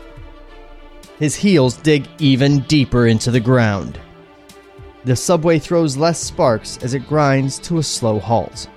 His 1.19 1.37
heels 1.37 1.77
dig 1.77 2.09
even 2.19 2.61
deeper 2.63 3.07
into 3.07 3.31
the 3.31 3.41
ground. 3.41 3.99
The 5.05 5.17
subway 5.17 5.59
throws 5.59 5.97
less 5.97 6.19
sparks 6.19 6.79
as 6.83 6.95
it 6.95 7.09
grinds 7.09 7.59
to 7.61 7.79
a 7.79 7.83
slow 7.83 8.19
halt. 8.19 8.69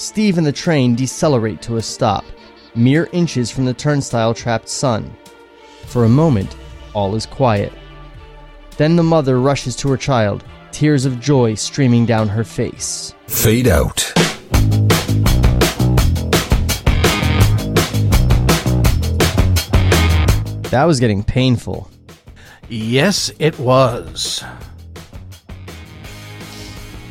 Steve 0.00 0.38
and 0.38 0.46
the 0.46 0.50
train 0.52 0.94
decelerate 0.94 1.60
to 1.60 1.76
a 1.76 1.82
stop, 1.82 2.24
mere 2.74 3.10
inches 3.12 3.50
from 3.50 3.66
the 3.66 3.74
turnstile 3.74 4.32
trapped 4.32 4.66
son. 4.66 5.14
For 5.88 6.04
a 6.04 6.08
moment, 6.08 6.56
all 6.94 7.14
is 7.14 7.26
quiet. 7.26 7.70
Then 8.78 8.96
the 8.96 9.02
mother 9.02 9.38
rushes 9.42 9.76
to 9.76 9.90
her 9.90 9.98
child, 9.98 10.42
tears 10.72 11.04
of 11.04 11.20
joy 11.20 11.52
streaming 11.52 12.06
down 12.06 12.28
her 12.28 12.44
face. 12.44 13.14
Fade 13.26 13.68
out. 13.68 13.96
That 20.70 20.84
was 20.86 20.98
getting 20.98 21.22
painful. 21.22 21.90
Yes, 22.70 23.30
it 23.38 23.58
was. 23.58 24.42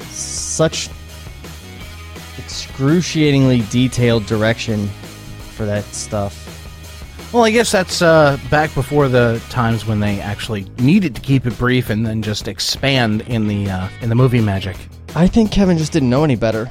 Such 0.10 0.90
excruciatingly 2.60 3.64
detailed 3.70 4.26
direction 4.26 4.88
for 5.56 5.66
that 5.66 5.84
stuff. 5.86 6.46
Well, 7.32 7.44
I 7.44 7.52
guess 7.52 7.72
that's 7.72 8.02
uh, 8.02 8.40
back 8.50 8.74
before 8.74 9.08
the 9.08 9.42
times 9.50 9.86
when 9.86 10.00
they 10.00 10.20
actually 10.20 10.66
needed 10.80 11.16
to 11.16 11.22
keep 11.22 11.46
it 11.46 11.58
brief 11.58 11.90
and 11.90 12.06
then 12.06 12.22
just 12.22 12.48
expand 12.48 13.22
in 13.22 13.48
the 13.48 13.70
uh, 13.70 13.88
in 14.02 14.10
the 14.10 14.16
movie 14.16 14.42
magic. 14.42 14.76
I 15.16 15.28
think 15.28 15.52
Kevin 15.52 15.78
just 15.78 15.92
didn't 15.92 16.10
know 16.10 16.24
any 16.24 16.36
better. 16.36 16.68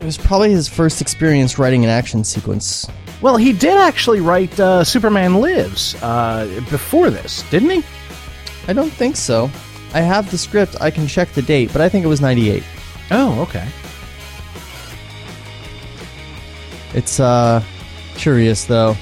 It 0.00 0.04
was 0.04 0.16
probably 0.16 0.50
his 0.50 0.66
first 0.66 1.00
experience 1.02 1.58
writing 1.58 1.84
an 1.84 1.90
action 1.90 2.24
sequence. 2.24 2.88
Well, 3.20 3.36
he 3.36 3.52
did 3.52 3.76
actually 3.76 4.20
write 4.20 4.58
uh, 4.58 4.82
Superman 4.82 5.34
Lives 5.42 5.94
uh, 6.02 6.46
before 6.70 7.10
this, 7.10 7.42
didn't 7.50 7.70
he? 7.70 7.84
I 8.66 8.72
don't 8.72 8.90
think 8.90 9.16
so. 9.16 9.50
I 9.92 10.00
have 10.00 10.30
the 10.30 10.38
script, 10.38 10.80
I 10.80 10.90
can 10.90 11.06
check 11.06 11.30
the 11.32 11.42
date, 11.42 11.70
but 11.72 11.82
I 11.82 11.88
think 11.90 12.04
it 12.04 12.08
was 12.08 12.22
98. 12.22 12.62
Oh, 13.10 13.42
okay. 13.42 13.68
It's 16.94 17.20
uh 17.20 17.62
curious 18.14 18.64
though. 18.64 18.96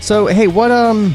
So, 0.00 0.26
hey, 0.26 0.46
what 0.48 0.70
um 0.70 1.14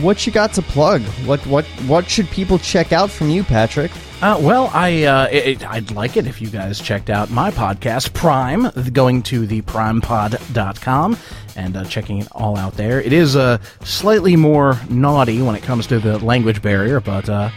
what 0.00 0.26
you 0.26 0.32
got 0.32 0.52
to 0.54 0.62
plug? 0.62 1.02
What 1.26 1.44
what 1.46 1.64
what 1.86 2.08
should 2.08 2.28
people 2.30 2.58
check 2.58 2.92
out 2.92 3.10
from 3.10 3.30
you, 3.30 3.42
Patrick? 3.44 3.90
Uh, 4.20 4.36
well, 4.40 4.68
I 4.74 5.04
uh, 5.04 5.28
it, 5.30 5.64
I'd 5.68 5.92
like 5.92 6.16
it 6.16 6.26
if 6.26 6.42
you 6.42 6.48
guys 6.48 6.80
checked 6.80 7.08
out 7.08 7.30
my 7.30 7.52
podcast, 7.52 8.12
Prime, 8.14 8.68
going 8.92 9.22
to 9.24 9.46
theprimepod.com 9.46 11.16
and 11.54 11.76
uh, 11.76 11.84
checking 11.84 12.18
it 12.22 12.28
all 12.32 12.56
out 12.56 12.74
there. 12.74 13.00
It 13.00 13.12
is 13.12 13.36
uh, 13.36 13.58
slightly 13.84 14.34
more 14.34 14.76
naughty 14.90 15.40
when 15.40 15.54
it 15.54 15.62
comes 15.62 15.86
to 15.88 16.00
the 16.00 16.18
language 16.18 16.62
barrier, 16.62 16.98
but, 16.98 17.28
uh, 17.28 17.50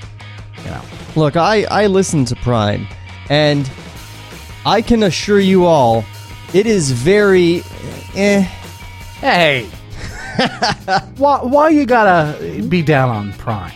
you 0.60 0.66
know. 0.66 0.82
Look, 1.16 1.36
I 1.36 1.64
I 1.64 1.88
listen 1.88 2.26
to 2.26 2.36
Prime 2.36 2.88
and 3.30 3.70
I 4.64 4.84
can 4.84 5.02
assure 5.02 5.40
you 5.40 5.66
all 5.66 6.06
it 6.54 6.66
is 6.66 6.92
very 6.92 7.64
eh 8.16 8.42
Hey! 9.20 9.66
why, 11.18 11.40
why 11.44 11.70
you 11.70 11.86
gotta 11.86 12.64
be 12.64 12.82
down 12.82 13.10
on 13.10 13.34
Prime? 13.34 13.74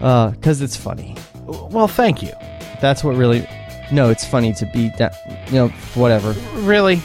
uh 0.00 0.32
cuz 0.42 0.60
it's 0.60 0.76
funny. 0.76 1.16
Well, 1.46 1.88
thank 1.88 2.22
you. 2.22 2.32
That's 2.80 3.02
what 3.04 3.16
really 3.16 3.46
No, 3.90 4.10
it's 4.10 4.24
funny 4.24 4.52
to 4.54 4.66
be 4.72 4.90
down. 4.96 5.10
you 5.48 5.52
know, 5.54 5.68
whatever. 5.94 6.32
Really? 6.54 7.00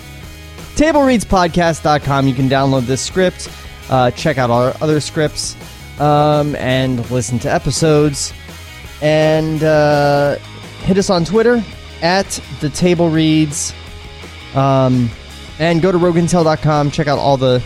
TableReadsPodcast.com. 0.76 2.28
You 2.28 2.34
can 2.36 2.48
download 2.50 2.86
this 2.86 3.02
script, 3.02 3.50
uh, 3.90 4.12
check 4.12 4.38
out 4.38 4.50
our 4.52 4.74
other 4.80 5.00
scripts, 5.00 5.56
um, 6.00 6.56
and 6.56 7.10
listen 7.10 7.40
to 7.40 7.52
episodes. 7.52 8.32
And 9.02 9.64
uh, 9.64 10.36
hit 10.84 10.98
us 10.98 11.10
on 11.10 11.26
Twitter 11.26 11.64
at 12.02 12.28
the 12.62 12.70
Table 12.70 13.10
Reads. 13.10 13.74
Um, 14.58 15.10
and 15.60 15.82
go 15.82 15.92
to 15.92 15.98
RogueIntel.com. 15.98 16.92
Check 16.92 17.08
out 17.08 17.20
all 17.20 17.38
the 17.38 17.64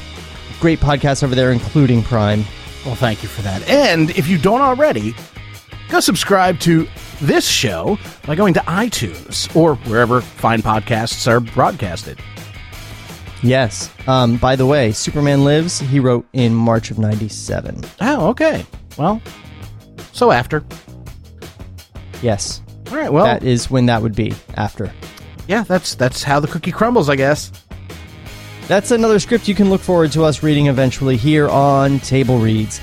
great 0.59 0.79
podcasts 0.79 1.23
over 1.23 1.35
there, 1.35 1.51
including 1.51 2.03
Prime. 2.03 2.45
Well, 2.85 2.95
thank 2.95 3.23
you 3.23 3.29
for 3.29 3.41
that. 3.41 3.67
And 3.67 4.09
if 4.11 4.27
you 4.27 4.37
don't 4.37 4.61
already, 4.61 5.15
go 5.89 5.99
subscribe 5.99 6.59
to 6.61 6.87
this 7.21 7.47
show 7.47 7.97
by 8.25 8.35
going 8.35 8.53
to 8.55 8.59
iTunes 8.61 9.53
or 9.55 9.75
wherever 9.75 10.21
fine 10.21 10.61
podcasts 10.61 11.27
are 11.27 11.39
broadcasted. 11.39 12.19
Yes. 13.43 13.91
Um, 14.07 14.37
by 14.37 14.55
the 14.55 14.65
way, 14.65 14.91
Superman 14.91 15.43
Lives, 15.43 15.79
he 15.79 15.99
wrote 15.99 16.27
in 16.33 16.53
March 16.53 16.91
of 16.91 16.99
97. 16.99 17.83
Oh, 17.99 18.29
okay. 18.29 18.65
Well, 18.97 19.21
so 20.11 20.31
after. 20.31 20.63
Yes. 22.21 22.61
All 22.91 22.97
right, 22.97 23.11
well, 23.11 23.25
that 23.25 23.43
is 23.43 23.69
when 23.71 23.85
that 23.87 24.01
would 24.01 24.15
be 24.15 24.33
after. 24.55 24.91
Yeah, 25.47 25.63
that's 25.63 25.95
that's 25.95 26.23
how 26.23 26.39
the 26.39 26.47
cookie 26.47 26.71
crumbles, 26.71 27.09
I 27.09 27.15
guess. 27.15 27.51
That's 28.67 28.91
another 28.91 29.19
script 29.19 29.47
you 29.47 29.55
can 29.55 29.69
look 29.69 29.81
forward 29.81 30.11
to 30.13 30.23
us 30.23 30.43
reading 30.43 30.67
eventually 30.67 31.17
here 31.17 31.49
on 31.49 31.99
Table 31.99 32.37
Reads. 32.37 32.79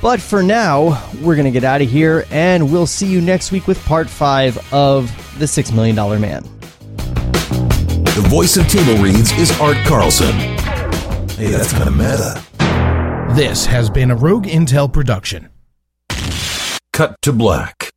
But 0.00 0.20
for 0.20 0.42
now, 0.42 1.00
we're 1.20 1.36
going 1.36 1.44
to 1.44 1.52
get 1.52 1.62
out 1.62 1.80
of 1.80 1.88
here, 1.88 2.24
and 2.30 2.72
we'll 2.72 2.88
see 2.88 3.06
you 3.06 3.20
next 3.20 3.52
week 3.52 3.68
with 3.68 3.78
part 3.84 4.10
five 4.10 4.58
of 4.74 5.38
The 5.38 5.46
Six 5.46 5.70
Million 5.70 5.94
Dollar 5.94 6.18
Man. 6.18 6.42
The 8.14 8.26
voice 8.28 8.56
of 8.56 8.66
Table 8.66 9.00
Reads 9.00 9.30
is 9.38 9.52
Art 9.60 9.76
Carlson. 9.86 10.32
Hey, 11.36 11.50
that's 11.50 11.72
kind 11.72 11.88
of 11.88 11.96
meta. 11.96 12.42
This 13.36 13.64
has 13.64 13.88
been 13.88 14.10
a 14.10 14.16
Rogue 14.16 14.46
Intel 14.46 14.92
production. 14.92 15.48
Cut 16.92 17.14
to 17.22 17.32
black. 17.32 17.92